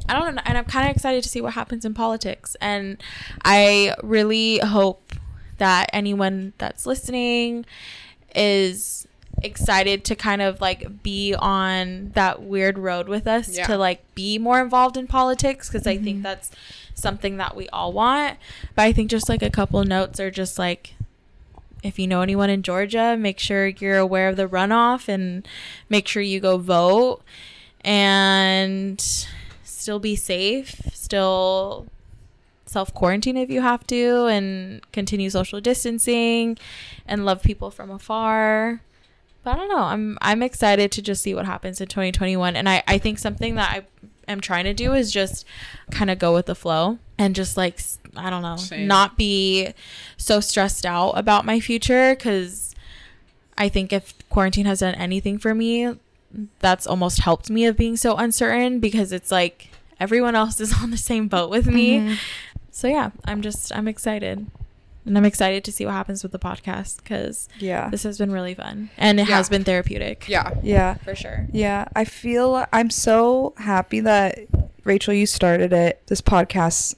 I 0.07 0.13
don't 0.17 0.35
know. 0.35 0.41
And 0.45 0.57
I'm 0.57 0.65
kind 0.65 0.89
of 0.89 0.95
excited 0.95 1.21
to 1.23 1.29
see 1.29 1.41
what 1.41 1.53
happens 1.53 1.83
in 1.83 1.93
politics. 1.93 2.55
And 2.61 3.03
I 3.43 3.93
really 4.01 4.59
hope 4.59 5.13
that 5.57 5.89
anyone 5.91 6.53
that's 6.59 6.85
listening 6.85 7.65
is 8.35 9.05
excited 9.43 10.03
to 10.05 10.15
kind 10.15 10.41
of 10.41 10.61
like 10.61 11.03
be 11.03 11.35
on 11.37 12.11
that 12.15 12.41
weird 12.41 12.77
road 12.77 13.07
with 13.07 13.27
us 13.27 13.49
Yeah. 13.49 13.67
to 13.67 13.77
like 13.77 14.03
be 14.15 14.37
more 14.37 14.61
involved 14.61 14.97
in 14.97 15.07
politics 15.07 15.69
because 15.69 15.85
I 15.85 15.97
think 15.97 16.17
mm-hmm. 16.17 16.23
that's 16.23 16.51
something 16.95 17.37
that 17.37 17.55
we 17.55 17.67
all 17.69 17.91
want. 17.91 18.37
But 18.75 18.83
I 18.83 18.93
think 18.93 19.09
just 19.09 19.29
like 19.29 19.41
a 19.41 19.49
couple 19.49 19.83
notes 19.83 20.19
are 20.19 20.31
just 20.31 20.57
like 20.57 20.95
if 21.83 21.99
you 21.99 22.07
know 22.07 22.21
anyone 22.21 22.49
in 22.49 22.63
Georgia, 22.63 23.17
make 23.19 23.39
sure 23.39 23.67
you're 23.67 23.97
aware 23.97 24.29
of 24.29 24.37
the 24.37 24.47
runoff 24.47 25.09
and 25.09 25.45
make 25.89 26.07
sure 26.07 26.21
you 26.21 26.39
go 26.39 26.57
vote 26.57 27.21
and 27.81 29.25
still 29.63 29.99
be 29.99 30.15
safe, 30.15 30.81
still 30.93 31.87
self 32.65 32.93
quarantine 32.93 33.35
if 33.37 33.49
you 33.49 33.61
have 33.61 33.85
to, 33.87 34.27
and 34.27 34.81
continue 34.93 35.29
social 35.29 35.59
distancing 35.59 36.57
and 37.05 37.25
love 37.25 37.43
people 37.43 37.69
from 37.69 37.91
afar. 37.91 38.81
But 39.43 39.51
I 39.51 39.55
don't 39.57 39.69
know. 39.69 39.83
I'm 39.83 40.17
I'm 40.21 40.41
excited 40.41 40.91
to 40.93 41.01
just 41.01 41.21
see 41.21 41.35
what 41.35 41.45
happens 41.45 41.81
in 41.81 41.87
2021, 41.87 42.55
and 42.55 42.69
I 42.69 42.83
I 42.87 42.97
think 42.97 43.19
something 43.19 43.55
that 43.55 43.71
I 43.71 44.31
am 44.31 44.39
trying 44.39 44.63
to 44.65 44.73
do 44.73 44.93
is 44.93 45.11
just 45.11 45.45
kind 45.91 46.09
of 46.09 46.17
go 46.17 46.33
with 46.33 46.45
the 46.45 46.55
flow 46.55 46.97
and 47.17 47.35
just 47.35 47.57
like 47.57 47.79
I 48.15 48.29
don't 48.29 48.41
know, 48.41 48.55
Same. 48.55 48.87
not 48.87 49.17
be 49.17 49.73
so 50.17 50.39
stressed 50.39 50.85
out 50.85 51.11
about 51.11 51.45
my 51.45 51.59
future 51.59 52.15
because 52.15 52.73
I 53.57 53.69
think 53.69 53.91
if 53.91 54.13
quarantine 54.29 54.65
has 54.65 54.79
done 54.79 54.95
anything 54.95 55.37
for 55.37 55.53
me, 55.53 55.95
that's 56.59 56.87
almost 56.87 57.19
helped 57.19 57.49
me 57.49 57.65
of 57.65 57.75
being 57.75 57.97
so 57.97 58.15
uncertain 58.15 58.79
because 58.79 59.11
it's 59.11 59.31
like 59.31 59.69
everyone 59.99 60.35
else 60.35 60.59
is 60.59 60.73
on 60.81 60.91
the 60.91 60.97
same 60.97 61.27
boat 61.27 61.49
with 61.49 61.67
me. 61.67 61.99
Mhm. 61.99 62.17
So 62.71 62.87
yeah, 62.87 63.11
I'm 63.25 63.41
just 63.41 63.75
I'm 63.75 63.87
excited. 63.87 64.47
And 65.05 65.17
I'm 65.17 65.25
excited 65.25 65.63
to 65.65 65.71
see 65.71 65.85
what 65.85 65.91
happens 65.93 66.23
with 66.23 66.31
the 66.31 66.39
podcast 66.39 67.03
cuz 67.03 67.49
Yeah. 67.59 67.89
this 67.89 68.03
has 68.03 68.17
been 68.17 68.31
really 68.31 68.53
fun 68.53 68.89
and 68.97 69.19
it 69.19 69.27
Yeah. 69.27 69.35
has 69.37 69.49
been 69.49 69.63
therapeutic. 69.63 70.27
Yeah. 70.29 70.51
Yeah. 70.63 70.95
For 70.95 71.15
sure. 71.15 71.47
Yeah. 71.51 71.85
I 71.95 72.05
feel 72.05 72.65
I'm 72.71 72.89
so 72.89 73.53
happy 73.57 73.99
that 73.99 74.39
Rachel, 74.85 75.13
you 75.13 75.25
started 75.25 75.71
it. 75.73 76.01
This 76.07 76.21
podcast 76.21 76.95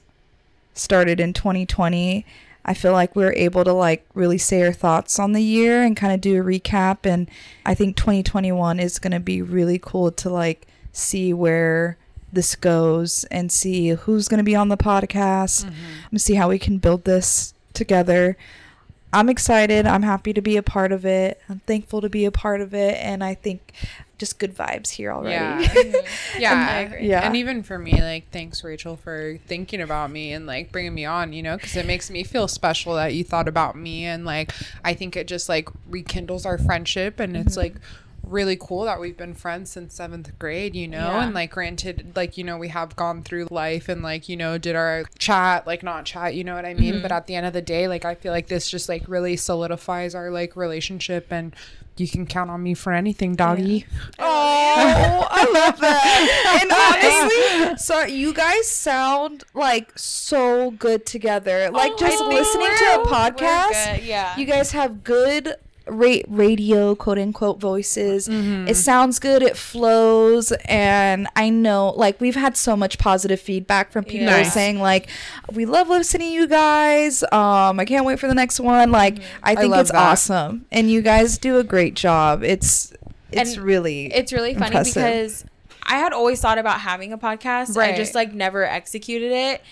started 0.74 1.20
in 1.20 1.32
2020. 1.32 2.24
I 2.68 2.74
feel 2.74 2.92
like 2.92 3.14
we 3.14 3.24
were 3.24 3.32
able 3.36 3.62
to 3.64 3.72
like 3.72 4.04
really 4.14 4.38
say 4.38 4.62
our 4.62 4.72
thoughts 4.72 5.18
on 5.20 5.32
the 5.32 5.42
year 5.42 5.82
and 5.82 5.96
kind 5.96 6.12
of 6.12 6.20
do 6.20 6.40
a 6.40 6.44
recap. 6.44 6.98
And 7.04 7.28
I 7.64 7.74
think 7.74 7.96
2021 7.96 8.80
is 8.80 8.98
going 8.98 9.12
to 9.12 9.20
be 9.20 9.40
really 9.40 9.78
cool 9.78 10.10
to 10.12 10.28
like 10.30 10.66
see 10.92 11.32
where 11.32 11.96
this 12.32 12.56
goes 12.56 13.24
and 13.30 13.52
see 13.52 13.90
who's 13.90 14.26
going 14.26 14.38
to 14.38 14.44
be 14.44 14.56
on 14.56 14.68
the 14.68 14.76
podcast 14.76 15.64
Mm-hmm. 15.64 15.74
and 16.10 16.20
see 16.20 16.34
how 16.34 16.48
we 16.48 16.58
can 16.58 16.78
build 16.78 17.04
this 17.04 17.54
together. 17.76 18.36
I'm 19.12 19.28
excited. 19.28 19.86
I'm 19.86 20.02
happy 20.02 20.32
to 20.32 20.42
be 20.42 20.56
a 20.56 20.62
part 20.62 20.92
of 20.92 21.06
it. 21.06 21.40
I'm 21.48 21.60
thankful 21.60 22.00
to 22.00 22.08
be 22.08 22.24
a 22.24 22.32
part 22.32 22.60
of 22.60 22.74
it. 22.74 22.96
And 22.96 23.22
I 23.22 23.34
think 23.34 23.72
just 24.18 24.38
good 24.38 24.54
vibes 24.54 24.90
here 24.90 25.12
already. 25.12 25.64
Yeah. 25.64 26.00
yeah. 26.38 26.68
I 26.70 26.78
agree. 26.80 27.08
Yeah. 27.08 27.20
And 27.20 27.36
even 27.36 27.62
for 27.62 27.78
me, 27.78 28.00
like, 28.02 28.30
thanks, 28.30 28.64
Rachel, 28.64 28.96
for 28.96 29.38
thinking 29.46 29.80
about 29.80 30.10
me 30.10 30.32
and 30.32 30.46
like 30.46 30.72
bringing 30.72 30.94
me 30.94 31.04
on, 31.04 31.32
you 31.32 31.42
know, 31.42 31.56
because 31.56 31.76
it 31.76 31.86
makes 31.86 32.10
me 32.10 32.24
feel 32.24 32.48
special 32.48 32.94
that 32.94 33.14
you 33.14 33.24
thought 33.24 33.48
about 33.48 33.76
me. 33.76 34.04
And 34.04 34.24
like, 34.24 34.52
I 34.84 34.94
think 34.94 35.16
it 35.16 35.28
just 35.28 35.48
like 35.48 35.68
rekindles 35.88 36.44
our 36.44 36.58
friendship. 36.58 37.20
And 37.20 37.36
it's 37.36 37.52
mm-hmm. 37.52 37.60
like, 37.60 37.74
really 38.26 38.56
cool 38.60 38.84
that 38.84 38.98
we've 39.00 39.16
been 39.16 39.34
friends 39.34 39.70
since 39.70 39.94
seventh 39.94 40.36
grade, 40.38 40.74
you 40.74 40.88
know, 40.88 40.98
Yeah. 41.12 41.24
and 41.24 41.32
like 41.34 41.52
granted, 41.52 42.12
like, 42.16 42.36
you 42.36 42.42
know, 42.44 42.58
we 42.58 42.68
have 42.68 42.96
gone 42.96 43.22
through 43.22 43.46
life 43.50 43.88
and 43.88 44.02
like, 44.02 44.28
you 44.28 44.36
know, 44.36 44.58
did 44.58 44.74
our 44.76 45.04
chat, 45.18 45.66
like 45.66 45.82
not 45.82 46.04
chat, 46.04 46.34
you 46.34 46.42
know 46.44 46.54
what 46.54 46.64
I 46.66 46.74
mean? 46.74 46.94
Mm-hmm. 46.94 47.02
But 47.02 47.12
at 47.12 47.26
the 47.28 47.34
end 47.36 47.46
of 47.46 47.52
the 47.52 47.62
day, 47.62 47.86
like, 47.88 48.04
I 48.04 48.14
feel 48.16 48.32
like 48.32 48.48
this 48.48 48.68
just 48.70 48.88
like 48.88 49.04
really 49.08 49.36
solidifies 49.36 50.14
our 50.14 50.30
like 50.30 50.56
relationship 50.56 51.28
and 51.30 51.54
you 51.98 52.06
can 52.08 52.26
count 52.26 52.50
on 52.50 52.62
me 52.62 52.74
for 52.74 52.92
anything, 52.92 53.36
doggy. 53.36 53.86
Oh, 54.18 55.26
I 55.30 55.44
love 55.50 55.80
that. 55.80 56.60
and 56.60 57.72
honestly, 57.72 57.76
sorry, 57.84 58.12
you 58.12 58.34
guys 58.34 58.68
sound 58.68 59.44
like 59.54 59.92
so 59.98 60.72
good 60.72 61.06
together. 61.06 61.70
Like 61.70 61.92
Oh, 61.94 61.96
just 61.98 62.22
listening 62.24 62.68
to 62.76 63.00
a 63.02 63.06
podcast, 63.06 64.04
Yeah. 64.06 64.36
you 64.36 64.44
guys 64.44 64.72
have 64.72 65.04
good 65.04 65.54
ra- 65.86 66.22
radio 66.28 66.94
quote 66.94 67.18
unquote 67.18 67.60
voices. 67.60 68.28
Mm-hmm. 68.28 68.68
It 68.68 68.76
sounds 68.76 69.18
good, 69.18 69.42
it 69.42 69.56
flows, 69.56 70.52
and 70.66 71.28
I 71.36 71.48
know 71.50 71.90
like 71.96 72.20
we've 72.20 72.34
had 72.34 72.56
so 72.56 72.76
much 72.76 72.98
positive 72.98 73.40
feedback 73.40 73.92
from 73.92 74.04
people 74.04 74.26
Nice. 74.26 74.52
saying 74.52 74.80
like 74.80 75.08
we 75.52 75.66
love 75.66 75.88
listening 75.88 76.28
to 76.28 76.34
you 76.34 76.46
guys. 76.46 77.22
Um, 77.24 77.78
I 77.80 77.84
can't 77.84 78.04
wait 78.04 78.18
for 78.18 78.26
the 78.28 78.34
next 78.34 78.60
one. 78.60 78.90
Like 78.90 79.14
Mm-hmm. 79.16 79.38
I 79.44 79.54
think 79.54 79.70
love 79.70 79.80
it's 79.82 79.92
that. 79.92 79.98
awesome, 80.12 80.66
and 80.72 80.90
you 80.90 81.02
guys 81.02 81.38
do 81.38 81.58
a 81.58 81.64
great 81.64 81.94
job. 81.94 82.42
It's 82.42 82.92
it's 83.32 83.54
And 83.56 83.64
really 83.64 84.06
it's 84.12 84.32
really 84.32 84.54
funny 84.54 84.66
impressive. 84.66 84.94
because 84.94 85.44
I 85.82 85.98
had 85.98 86.12
always 86.12 86.40
thought 86.40 86.58
about 86.58 86.80
having 86.80 87.12
a 87.12 87.18
podcast. 87.18 87.76
I 87.76 87.94
just 87.96 88.14
like 88.14 88.32
never 88.34 88.64
executed 88.64 89.30
it. 89.32 89.62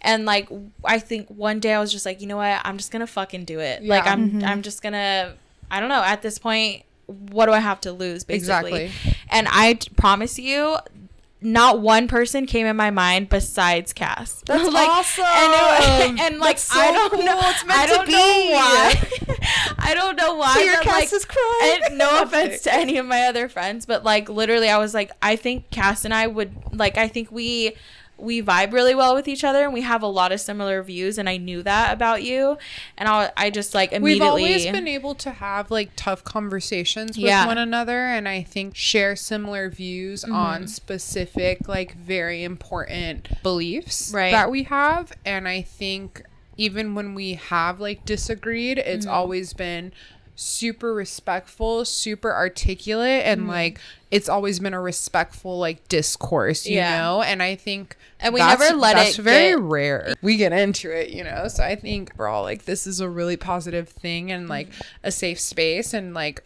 And 0.00 0.24
like 0.26 0.48
I 0.84 0.98
think 0.98 1.28
one 1.28 1.60
day 1.60 1.72
I 1.74 1.80
was 1.80 1.90
just 1.90 2.04
like, 2.06 2.20
you 2.20 2.26
know 2.26 2.36
what? 2.36 2.60
I'm 2.64 2.76
just 2.76 2.90
gonna 2.92 3.06
fucking 3.06 3.44
do 3.44 3.58
it. 3.60 3.82
Like 3.82 4.06
I'm 4.06 4.30
Mm-hmm. 4.30 4.44
I'm 4.44 4.62
just 4.62 4.82
gonna 4.82 5.34
I 5.74 5.80
don't 5.80 5.88
know, 5.88 6.02
at 6.04 6.22
this 6.22 6.38
point, 6.38 6.84
what 7.06 7.46
do 7.46 7.52
I 7.52 7.58
have 7.58 7.80
to 7.82 7.92
lose 7.92 8.22
basically? 8.22 8.84
Exactly. 8.84 9.16
And 9.28 9.48
I 9.50 9.74
t- 9.74 9.90
promise 9.96 10.38
you 10.38 10.76
not 11.40 11.80
one 11.80 12.08
person 12.08 12.46
came 12.46 12.64
in 12.64 12.76
my 12.76 12.90
mind 12.90 13.28
besides 13.28 13.92
Cass. 13.92 14.42
That's 14.46 14.68
awesome. 14.68 15.24
And, 15.26 16.18
it, 16.18 16.22
and 16.32 16.38
like 16.38 16.58
so 16.58 16.78
I 16.78 16.92
don't 16.92 17.10
cool. 17.10 17.24
know, 17.24 17.38
I 17.40 17.86
don't 17.86 18.08
know 18.08 18.16
be. 18.16 18.52
why. 18.52 19.74
I 19.78 19.94
don't 19.94 20.16
know 20.16 20.34
why. 20.36 20.54
So 20.54 20.60
your 20.60 20.80
Cass 20.80 20.86
like, 20.86 21.12
is 21.12 21.24
crying. 21.24 21.80
and 21.86 21.98
no 21.98 22.22
offense 22.22 22.62
to 22.62 22.72
any 22.72 22.96
of 22.98 23.06
my 23.06 23.26
other 23.26 23.48
friends, 23.48 23.84
but 23.84 24.04
like 24.04 24.28
literally, 24.28 24.70
I 24.70 24.78
was 24.78 24.94
like, 24.94 25.10
I 25.20 25.36
think 25.36 25.70
Cass 25.70 26.04
and 26.04 26.14
I 26.14 26.28
would 26.28 26.54
like. 26.72 26.96
I 26.96 27.08
think 27.08 27.32
we 27.32 27.74
we 28.24 28.42
vibe 28.42 28.72
really 28.72 28.94
well 28.94 29.14
with 29.14 29.28
each 29.28 29.44
other, 29.44 29.64
and 29.64 29.72
we 29.72 29.82
have 29.82 30.02
a 30.02 30.06
lot 30.06 30.32
of 30.32 30.40
similar 30.40 30.82
views. 30.82 31.18
And 31.18 31.28
I 31.28 31.36
knew 31.36 31.62
that 31.62 31.92
about 31.92 32.22
you, 32.22 32.58
and 32.96 33.08
I 33.08 33.30
I 33.36 33.50
just 33.50 33.74
like 33.74 33.92
immediately 33.92 34.20
We've 34.20 34.28
always 34.28 34.66
been 34.66 34.88
able 34.88 35.14
to 35.16 35.30
have 35.30 35.70
like 35.70 35.90
tough 35.96 36.24
conversations 36.24 37.16
with 37.16 37.26
Yeah. 37.26 37.46
one 37.46 37.58
another 37.58 38.00
and 38.06 38.28
I 38.28 38.42
think 38.42 38.74
share 38.76 39.16
similar 39.16 39.68
views 39.70 40.22
Mm-hmm. 40.24 40.34
on 40.34 40.68
specific 40.68 41.68
like 41.68 41.94
very 41.96 42.44
important 42.44 43.28
beliefs 43.42 44.10
Right. 44.14 44.30
that 44.32 44.50
we 44.50 44.62
have 44.64 45.12
and 45.24 45.46
I 45.48 45.62
think 45.62 46.22
even 46.56 46.94
when 46.94 47.14
we 47.14 47.34
have 47.34 47.80
like 47.80 48.04
disagreed 48.04 48.78
it's 48.78 49.06
Mm-hmm. 49.06 49.14
always 49.14 49.52
been 49.52 49.92
super 50.36 50.92
respectful, 50.94 51.84
super 51.84 52.32
articulate 52.34 53.22
and 53.24 53.42
Mm-hmm. 53.42 53.50
like 53.50 53.80
it's 54.10 54.28
always 54.28 54.60
been 54.60 54.74
a 54.74 54.80
respectful 54.80 55.58
like 55.58 55.86
discourse, 55.88 56.66
you 56.66 56.76
Yeah. 56.76 57.00
know? 57.00 57.22
And 57.22 57.42
I 57.42 57.54
think 57.56 57.96
And 58.20 58.32
we 58.34 58.40
never 58.40 58.70
let 58.74 58.94
that's 58.96 59.18
it 59.18 59.22
very 59.22 59.50
get- 59.56 59.60
rare. 59.60 60.14
We 60.22 60.36
get 60.36 60.52
into 60.52 60.90
it, 60.90 61.10
you 61.10 61.24
know. 61.24 61.48
So 61.48 61.62
I 61.64 61.74
think 61.76 62.12
we're 62.16 62.28
all 62.28 62.42
like, 62.42 62.64
this 62.64 62.86
is 62.86 63.00
a 63.00 63.08
really 63.08 63.36
positive 63.36 63.88
thing 63.88 64.30
and 64.32 64.48
like 64.48 64.70
Mm-hmm. 64.70 64.82
a 65.04 65.10
safe 65.10 65.40
space, 65.40 65.92
and 65.94 66.14
like, 66.14 66.42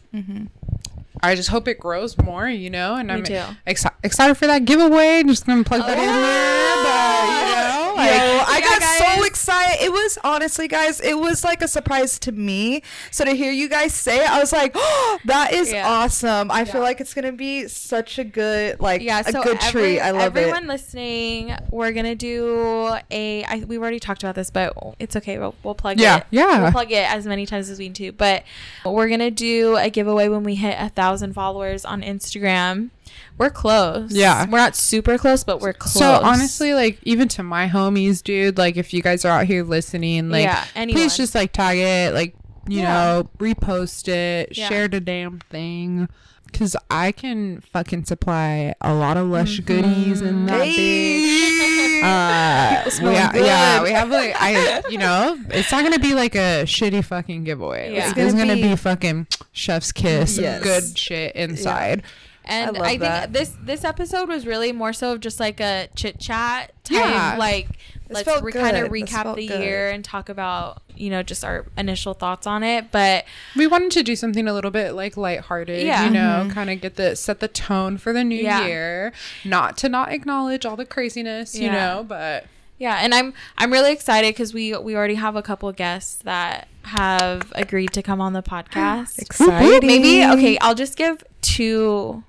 I 1.22 1.34
just 1.34 1.49
hope 1.49 1.66
it 1.68 1.78
grows 1.80 2.16
more, 2.16 2.49
you 2.49 2.70
know. 2.70 2.95
And 2.95 3.11
I'm 3.11 3.24
too. 3.24 3.41
exci- 3.66 3.93
excited 4.05 4.36
for 4.36 4.47
that 4.47 4.64
giveaway. 4.64 5.22
Just 5.26 5.47
gonna 5.47 5.64
plug 5.64 5.80
that 5.82 5.99
in 5.99 6.05
there, 6.07 6.84
but 6.84 7.49
you 7.49 7.55
know, 7.57 7.68
like, 7.99 8.11
Yo, 8.11 8.17
I 8.17 8.59
Yeah, 8.63 8.79
got 8.79 9.17
so 9.19 9.25
excited. 9.25 9.85
It 9.85 9.93
was 9.93 10.19
honestly, 10.25 10.69
guys, 10.69 11.01
it 11.01 11.19
was 11.19 11.45
like 11.45 11.63
a 11.63 11.69
surprise 11.69 12.19
to 12.21 12.33
me. 12.33 12.83
So 13.11 13.25
to 13.25 13.33
hear 13.33 13.53
you 13.53 13.69
guys 13.69 13.95
say 13.95 14.21
it, 14.25 14.31
I 14.31 14.39
was 14.41 14.53
like, 14.53 14.73
oh, 14.75 15.19
that 15.27 15.53
is 15.53 15.73
Yeah. 15.73 15.89
awesome. 15.89 16.51
I 16.51 16.65
feel 16.65 16.81
like 16.81 17.01
it's 17.01 17.15
gonna 17.15 17.33
be 17.33 17.69
such 17.69 18.19
a 18.19 18.25
good, 18.25 18.81
like, 18.81 19.03
yeah, 19.03 19.21
a 19.27 19.33
good 19.33 19.59
every- 19.63 19.71
treat. 19.71 20.01
I 20.01 20.11
love 20.13 20.23
everyone 20.23 20.37
it. 20.37 20.49
Everyone 20.49 20.67
listening, 20.69 21.57
we're 21.71 21.93
gonna 21.93 22.15
do 22.15 22.97
a. 23.11 23.45
I, 23.45 23.65
we've 23.67 23.81
already 23.81 24.01
talked 24.01 24.23
about 24.23 24.35
this, 24.35 24.51
but 24.51 24.73
it's 24.99 25.17
okay. 25.17 25.39
We'll, 25.39 25.55
we'll 25.63 25.75
plug 25.75 26.01
Yeah, 26.01 26.19
it. 26.19 26.25
yeah. 26.31 26.63
We'll 26.63 26.73
plug 26.73 26.91
it 26.93 27.09
as 27.11 27.27
many 27.27 27.47
times 27.47 27.69
as 27.71 27.79
we 27.79 27.87
need 27.89 27.95
to. 27.97 28.13
But 28.13 28.45
we're 28.85 29.09
gonna 29.09 29.31
do 29.31 29.77
a 29.77 29.91
giveaway 29.91 30.29
when 30.29 30.43
we 30.45 30.55
hit 30.55 30.77
a 30.79 30.89
thousand 30.89 31.33
followers 31.35 31.85
on 31.85 32.03
Instagram. 32.03 32.91
We're 33.39 33.51
close. 33.51 34.11
Yeah. 34.13 34.47
we're 34.51 34.59
not 34.59 34.75
super 34.77 35.17
close, 35.19 35.45
but 35.45 35.61
we're 35.61 35.73
close. 35.73 35.95
So 35.95 36.13
honestly, 36.23 36.75
like 36.75 36.99
even 37.05 37.29
to 37.29 37.43
my 37.43 37.69
homies, 37.69 38.23
dude, 38.23 38.59
like 38.59 38.77
if 38.77 38.93
you 38.93 39.01
guys 39.03 39.25
are 39.25 39.41
out 39.41 39.47
here 39.47 39.63
listening, 39.63 40.29
like 40.31 40.45
Yeah, 40.45 40.65
anyone. 40.75 41.01
please 41.03 41.17
just 41.17 41.35
like 41.35 41.53
tag 41.53 41.79
it, 41.79 42.15
like 42.15 42.35
you 42.69 42.81
Yeah. 42.81 42.93
know, 42.93 43.31
repost 43.39 44.09
it, 44.09 44.57
Yeah. 44.57 44.69
share 44.69 44.89
the 44.89 45.01
damn 45.01 45.39
thing. 45.51 46.09
Cause 46.53 46.75
I 46.91 47.13
can 47.13 47.61
fucking 47.61 48.07
supply 48.07 48.75
a 48.81 48.95
lot 48.95 49.19
of 49.19 49.29
lush 49.29 49.61
goodies 49.61 50.23
in 50.23 50.47
that 50.47 50.67
bitch. 50.67 51.45
Uh, 51.99 52.89
yeah, 53.03 53.35
yeah, 53.35 53.83
we 53.83 53.91
have 53.91 54.09
like 54.09 54.33
I, 54.39 54.83
you 54.89 54.99
know, 54.99 55.37
it's 55.51 55.71
not 55.73 55.83
gonna 55.83 55.99
be 55.99 56.15
like 56.15 56.37
a 56.37 56.63
shitty 56.65 57.05
fucking 57.05 57.43
giveaway. 57.45 57.93
Yeah. 57.93 58.07
Like, 58.09 58.17
It's 58.19 58.35
gonna 58.35 58.47
gonna 58.47 58.55
be- 58.55 58.69
be 58.71 58.77
fucking 58.77 59.27
chef's 59.53 59.91
kiss, 59.91 60.39
Yes. 60.39 60.63
good 60.63 60.97
shit 60.97 61.35
inside. 61.35 62.05
And 62.49 62.77
I 62.79 62.81
I, 62.81 62.89
think 62.89 63.01
that. 63.03 63.33
this 63.33 63.55
this 63.63 63.85
episode 63.85 64.29
was 64.29 64.47
really 64.47 64.73
more 64.73 64.93
so 64.93 65.13
of 65.13 65.21
just 65.21 65.39
like 65.39 65.61
a 65.61 65.89
chit 65.95 66.19
chat 66.19 66.73
type, 66.85 66.97
Yeah. 66.97 67.37
like 67.39 67.69
This 68.09 68.27
let's 68.27 68.43
re- 68.43 68.53
kind 68.53 68.77
of 68.77 68.91
recap 68.91 69.37
the 69.37 69.47
good. 69.47 69.61
year 69.61 69.91
and 69.91 70.03
talk 70.05 70.29
about 70.29 70.83
you 70.97 71.11
know 71.11 71.23
just 71.23 71.45
our 71.45 71.67
initial 71.77 72.15
thoughts 72.15 72.47
on 72.47 72.63
it. 72.63 72.91
But 72.91 73.25
We 73.55 73.67
wanted 73.67 73.91
to 73.93 74.03
do 74.03 74.17
something 74.17 74.49
a 74.49 74.53
little 74.55 74.71
bit 74.71 74.93
like 74.95 75.17
lighthearted, 75.17 75.87
Yeah. 75.87 76.05
you 76.07 76.11
know, 76.11 76.41
mm-hmm. 76.45 76.51
kind 76.51 76.71
of 76.71 76.81
get 76.81 76.97
the 76.97 77.15
set 77.17 77.41
the 77.41 77.49
tone 77.49 77.99
for 77.99 78.13
the 78.13 78.25
new 78.25 78.37
Yeah. 78.43 78.67
year. 78.67 79.13
Not 79.45 79.77
to 79.79 79.89
not 79.89 80.11
acknowledge 80.11 80.65
all 80.65 80.77
the 80.77 80.87
craziness, 80.87 81.55
you 81.55 81.71
know, 81.71 82.05
but 82.09 82.47
yeah, 82.79 82.99
and 83.03 83.13
I'm 83.13 83.35
I'm 83.59 83.73
really 83.73 83.93
excited 83.93 84.35
because 84.35 84.55
we 84.55 84.75
we 84.77 84.97
already 84.97 85.17
have 85.17 85.37
a 85.37 85.43
couple 85.43 85.71
guests 85.73 86.15
that 86.23 86.69
have 86.85 87.53
agreed 87.57 87.93
to 87.93 88.03
come 88.03 88.21
on 88.21 88.33
the 88.33 88.43
podcast. 88.43 89.19
Exciting. 89.19 89.87
Maybe 89.87 90.25
okay, 90.25 90.57
I'll 90.59 90.77
just 90.77 90.97
give 90.97 91.23
two. 91.43 92.23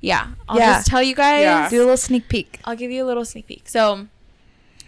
Yeah, 0.00 0.28
I'll 0.48 0.58
Yeah. 0.58 0.74
just 0.76 0.86
tell 0.86 1.02
you 1.02 1.14
guys. 1.14 1.42
Yeah. 1.42 1.68
Do 1.68 1.78
a 1.78 1.80
little 1.84 1.96
sneak 1.96 2.28
peek. 2.28 2.58
I'll 2.64 2.76
give 2.76 2.90
you 2.90 3.04
a 3.04 3.06
little 3.06 3.24
sneak 3.24 3.46
peek. 3.46 3.68
So, 3.68 4.06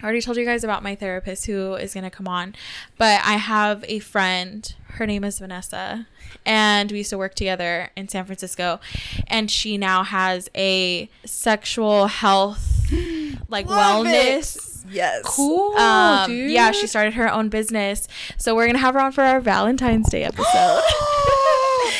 I 0.00 0.04
already 0.04 0.20
told 0.22 0.36
you 0.36 0.44
guys 0.44 0.64
about 0.64 0.82
my 0.82 0.94
therapist 0.94 1.46
who 1.46 1.74
is 1.74 1.94
going 1.94 2.04
to 2.04 2.10
come 2.10 2.26
on, 2.26 2.54
but 2.98 3.20
I 3.24 3.34
have 3.34 3.84
a 3.86 3.98
friend. 4.00 4.74
Her 4.94 5.06
name 5.06 5.22
is 5.22 5.38
Vanessa, 5.38 6.06
and 6.44 6.90
we 6.90 6.98
used 6.98 7.10
to 7.10 7.18
work 7.18 7.34
together 7.34 7.90
in 7.96 8.08
San 8.08 8.24
Francisco. 8.24 8.80
And 9.28 9.48
she 9.50 9.78
now 9.78 10.02
has 10.02 10.48
a 10.56 11.08
sexual 11.24 12.06
health, 12.08 12.90
like 13.48 13.66
Love 13.66 14.06
wellness. 14.06 14.56
it. 14.56 14.68
Yes. 14.92 15.22
cool, 15.24 15.76
Um, 15.76 16.28
dude. 16.30 16.50
yeah, 16.50 16.72
she 16.72 16.88
started 16.88 17.14
her 17.14 17.32
own 17.32 17.48
business. 17.48 18.08
So 18.38 18.54
we're 18.56 18.66
gonna 18.66 18.78
have 18.78 18.94
her 18.94 19.00
on 19.00 19.12
for 19.12 19.22
our 19.22 19.40
Valentine's 19.40 20.08
Day 20.10 20.24
episode. 20.24 20.82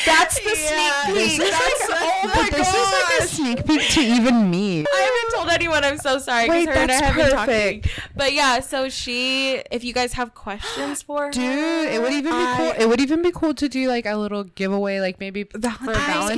That's 0.05 0.35
the 0.39 0.49
Yeah. 0.49 1.03
sneak 1.05 1.15
peek. 1.15 1.39
This 1.39 1.47
is 1.47 1.51
That's, 1.51 1.89
like, 1.89 1.99
oh 2.01 2.27
my 2.27 2.33
but 2.49 2.57
this 2.57 2.67
is 2.67 2.73
like 2.73 3.03
a 3.03 3.19
gosh. 3.19 3.29
sneak 3.29 3.65
peek 3.65 3.89
to 3.91 4.01
even 4.01 4.49
me. 4.51 4.85
I 4.91 4.99
haven't 4.99 5.37
told 5.37 5.49
anyone. 5.49 5.83
I'm 5.83 5.97
so 5.97 6.17
sorry. 6.19 6.49
Wait, 6.49 6.67
her 6.67 6.73
and 6.73 6.91
I 6.91 6.95
that's 6.99 7.05
have 7.05 7.15
been 7.15 7.31
perfect. 7.37 7.85
talking. 7.85 8.05
But 8.15 8.33
yeah, 8.33 8.59
so 8.59 8.89
she, 8.89 9.61
if 9.71 9.83
you 9.83 9.93
guys 9.93 10.13
have 10.13 10.33
questions 10.33 11.01
for 11.01 11.25
her, 11.25 11.31
Dude, 11.31 11.43
it 11.43 12.01
would 12.01 12.11
even 12.13 12.31
be 12.31 12.37
I- 12.37 12.55
cool. 12.57 12.73
It 12.83 12.87
would 12.89 13.01
even 13.01 13.21
be 13.21 13.31
cool 13.31 13.53
to 13.55 13.69
do 13.69 13.87
like 13.87 14.05
a 14.05 14.15
little 14.15 14.43
giveaway, 14.43 14.99
like 14.99 15.19
maybe 15.19 15.43
for 15.45 15.57
Valentine's 15.59 15.95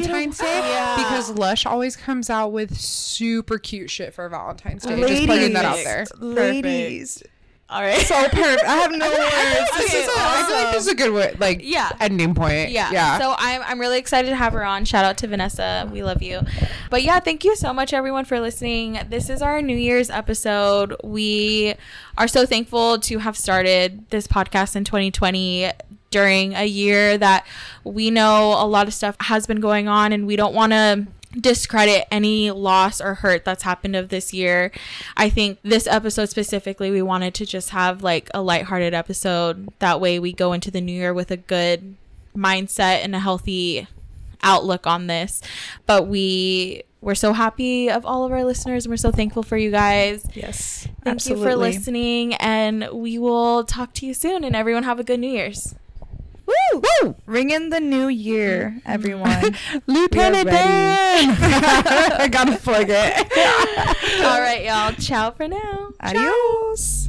Valentine's 0.08 0.38
Day, 0.38 0.60
Yeah. 0.70 0.96
because 0.98 1.30
Lush 1.32 1.66
always 1.66 1.96
comes 1.96 2.30
out 2.30 2.52
with 2.52 2.78
super 2.78 3.58
cute 3.58 3.90
shit 3.90 4.14
for 4.14 4.28
Valentine's 4.30 4.84
Day. 4.84 4.96
Just 5.00 5.28
putting 5.28 5.54
that 5.54 5.66
out 5.66 5.78
there. 5.84 6.06
Ladies, 6.20 7.24
All 7.68 7.82
right. 7.82 8.00
So 8.02 8.14
perfect. 8.30 8.64
I 8.64 8.76
have 8.76 8.92
no 8.92 9.00
words. 9.10 9.72
This 9.78 9.90
Okay, 9.90 10.02
is 10.04 10.08
a, 10.08 10.12
I 10.16 10.44
feel 10.48 10.56
like 10.56 10.74
this 10.76 10.84
is 10.86 10.92
a 10.92 10.96
good 10.96 11.12
way, 11.12 11.36
like 11.40 11.62
Yeah. 11.64 11.92
ending 12.00 12.36
point. 12.36 12.70
yeah. 12.70 12.92
yeah. 12.92 13.18
So 13.18 13.34
I'm 13.38 13.64
I'm 13.64 13.80
really 13.80 13.98
excited 13.98 14.30
to 14.30 14.36
have 14.36 14.54
her 14.54 14.64
on. 14.64 14.86
Shout 14.86 15.04
out 15.04 15.18
to 15.18 15.28
Vanessa. 15.28 15.90
We 15.92 16.04
love 16.04 16.22
you. 16.22 16.42
But 16.92 17.02
yeah, 17.02 17.20
thank 17.20 17.44
you 17.44 17.56
so 17.56 17.74
much 17.74 17.92
everyone 17.92 18.26
for 18.26 18.40
listening. 18.40 19.00
This 19.10 19.30
is 19.32 19.42
our 19.42 19.62
New 19.64 19.76
Year's 19.78 20.12
episode. 20.12 20.96
We 21.04 21.74
are 22.20 22.28
so 22.28 22.46
thankful 22.46 23.00
to 23.00 23.18
have 23.18 23.36
started 23.36 24.10
this 24.12 24.28
podcast 24.28 24.76
in 24.76 24.84
2020 24.84 25.72
during 26.12 26.54
a 26.54 26.66
year 26.66 27.18
that 27.18 27.46
we 27.84 28.12
know 28.12 28.52
a 28.54 28.68
lot 28.68 28.88
of 28.88 28.94
stuff 28.94 29.16
has 29.22 29.48
been 29.48 29.60
going 29.60 29.88
on 29.88 30.14
and 30.14 30.28
we 30.28 30.36
don't 30.36 30.54
want 30.54 30.72
to 30.72 31.08
discredit 31.40 32.08
any 32.12 32.52
loss 32.52 33.02
or 33.02 33.16
hurt 33.16 33.46
that's 33.46 33.64
happened 33.64 33.96
of 33.96 34.10
this 34.10 34.34
year. 34.34 34.72
I 35.18 35.30
think 35.30 35.60
this 35.64 35.88
episode 35.88 36.30
specifically, 36.30 36.92
we 36.92 37.02
wanted 37.02 37.34
to 37.36 37.46
just 37.46 37.72
have 37.72 38.04
like 38.04 38.30
a 38.34 38.42
lighthearted 38.42 38.94
episode. 38.94 39.70
That 39.80 40.00
way 40.00 40.20
we 40.20 40.34
go 40.34 40.54
into 40.54 40.72
the 40.72 40.82
new 40.82 40.94
year 40.94 41.14
with 41.14 41.32
a 41.32 41.38
good 41.38 41.96
mindset 42.36 43.04
and 43.04 43.16
a 43.16 43.20
healthy 43.20 43.88
outlook 44.44 44.88
on 44.88 45.08
this. 45.08 45.42
But 45.86 46.08
we 46.08 46.84
we're 47.02 47.16
so 47.16 47.34
happy 47.34 47.90
of 47.90 48.04
all 48.04 48.26
of 48.26 48.32
our 48.32 48.44
listeners 48.44 48.86
and 48.86 48.92
we're 48.92 48.98
so 48.98 49.12
thankful 49.12 49.44
for 49.44 49.58
you 49.58 49.70
guys. 49.70 50.26
Yes. 50.34 50.88
Thank 51.04 51.18
absolutely. 51.18 51.46
you 51.46 51.52
for 51.52 51.56
listening 51.56 52.34
and 52.36 52.90
we 52.92 53.20
will 53.20 53.64
talk 53.64 53.94
to 53.96 54.08
you 54.08 54.14
soon 54.16 54.44
and 54.44 54.56
everyone 54.56 54.84
have 54.84 55.00
a 55.00 55.04
good 55.04 55.20
New 55.20 55.30
Year's. 55.30 55.76
Woo! 56.46 56.82
Woo! 57.02 57.16
Ring 57.26 57.50
in 57.50 57.70
the 57.70 57.80
new 57.80 58.08
year, 58.08 58.82
everyone. 58.86 59.56
Lieutenant. 59.88 60.50
Dan. 60.50 61.36
I 62.20 62.28
gotta 62.30 62.58
plug 62.58 62.88
it. 62.90 63.18
all 64.24 64.40
right, 64.42 64.64
y'all. 64.66 64.94
Ciao 64.94 65.32
for 65.32 65.48
now. 65.48 65.92
Adios. 66.02 67.08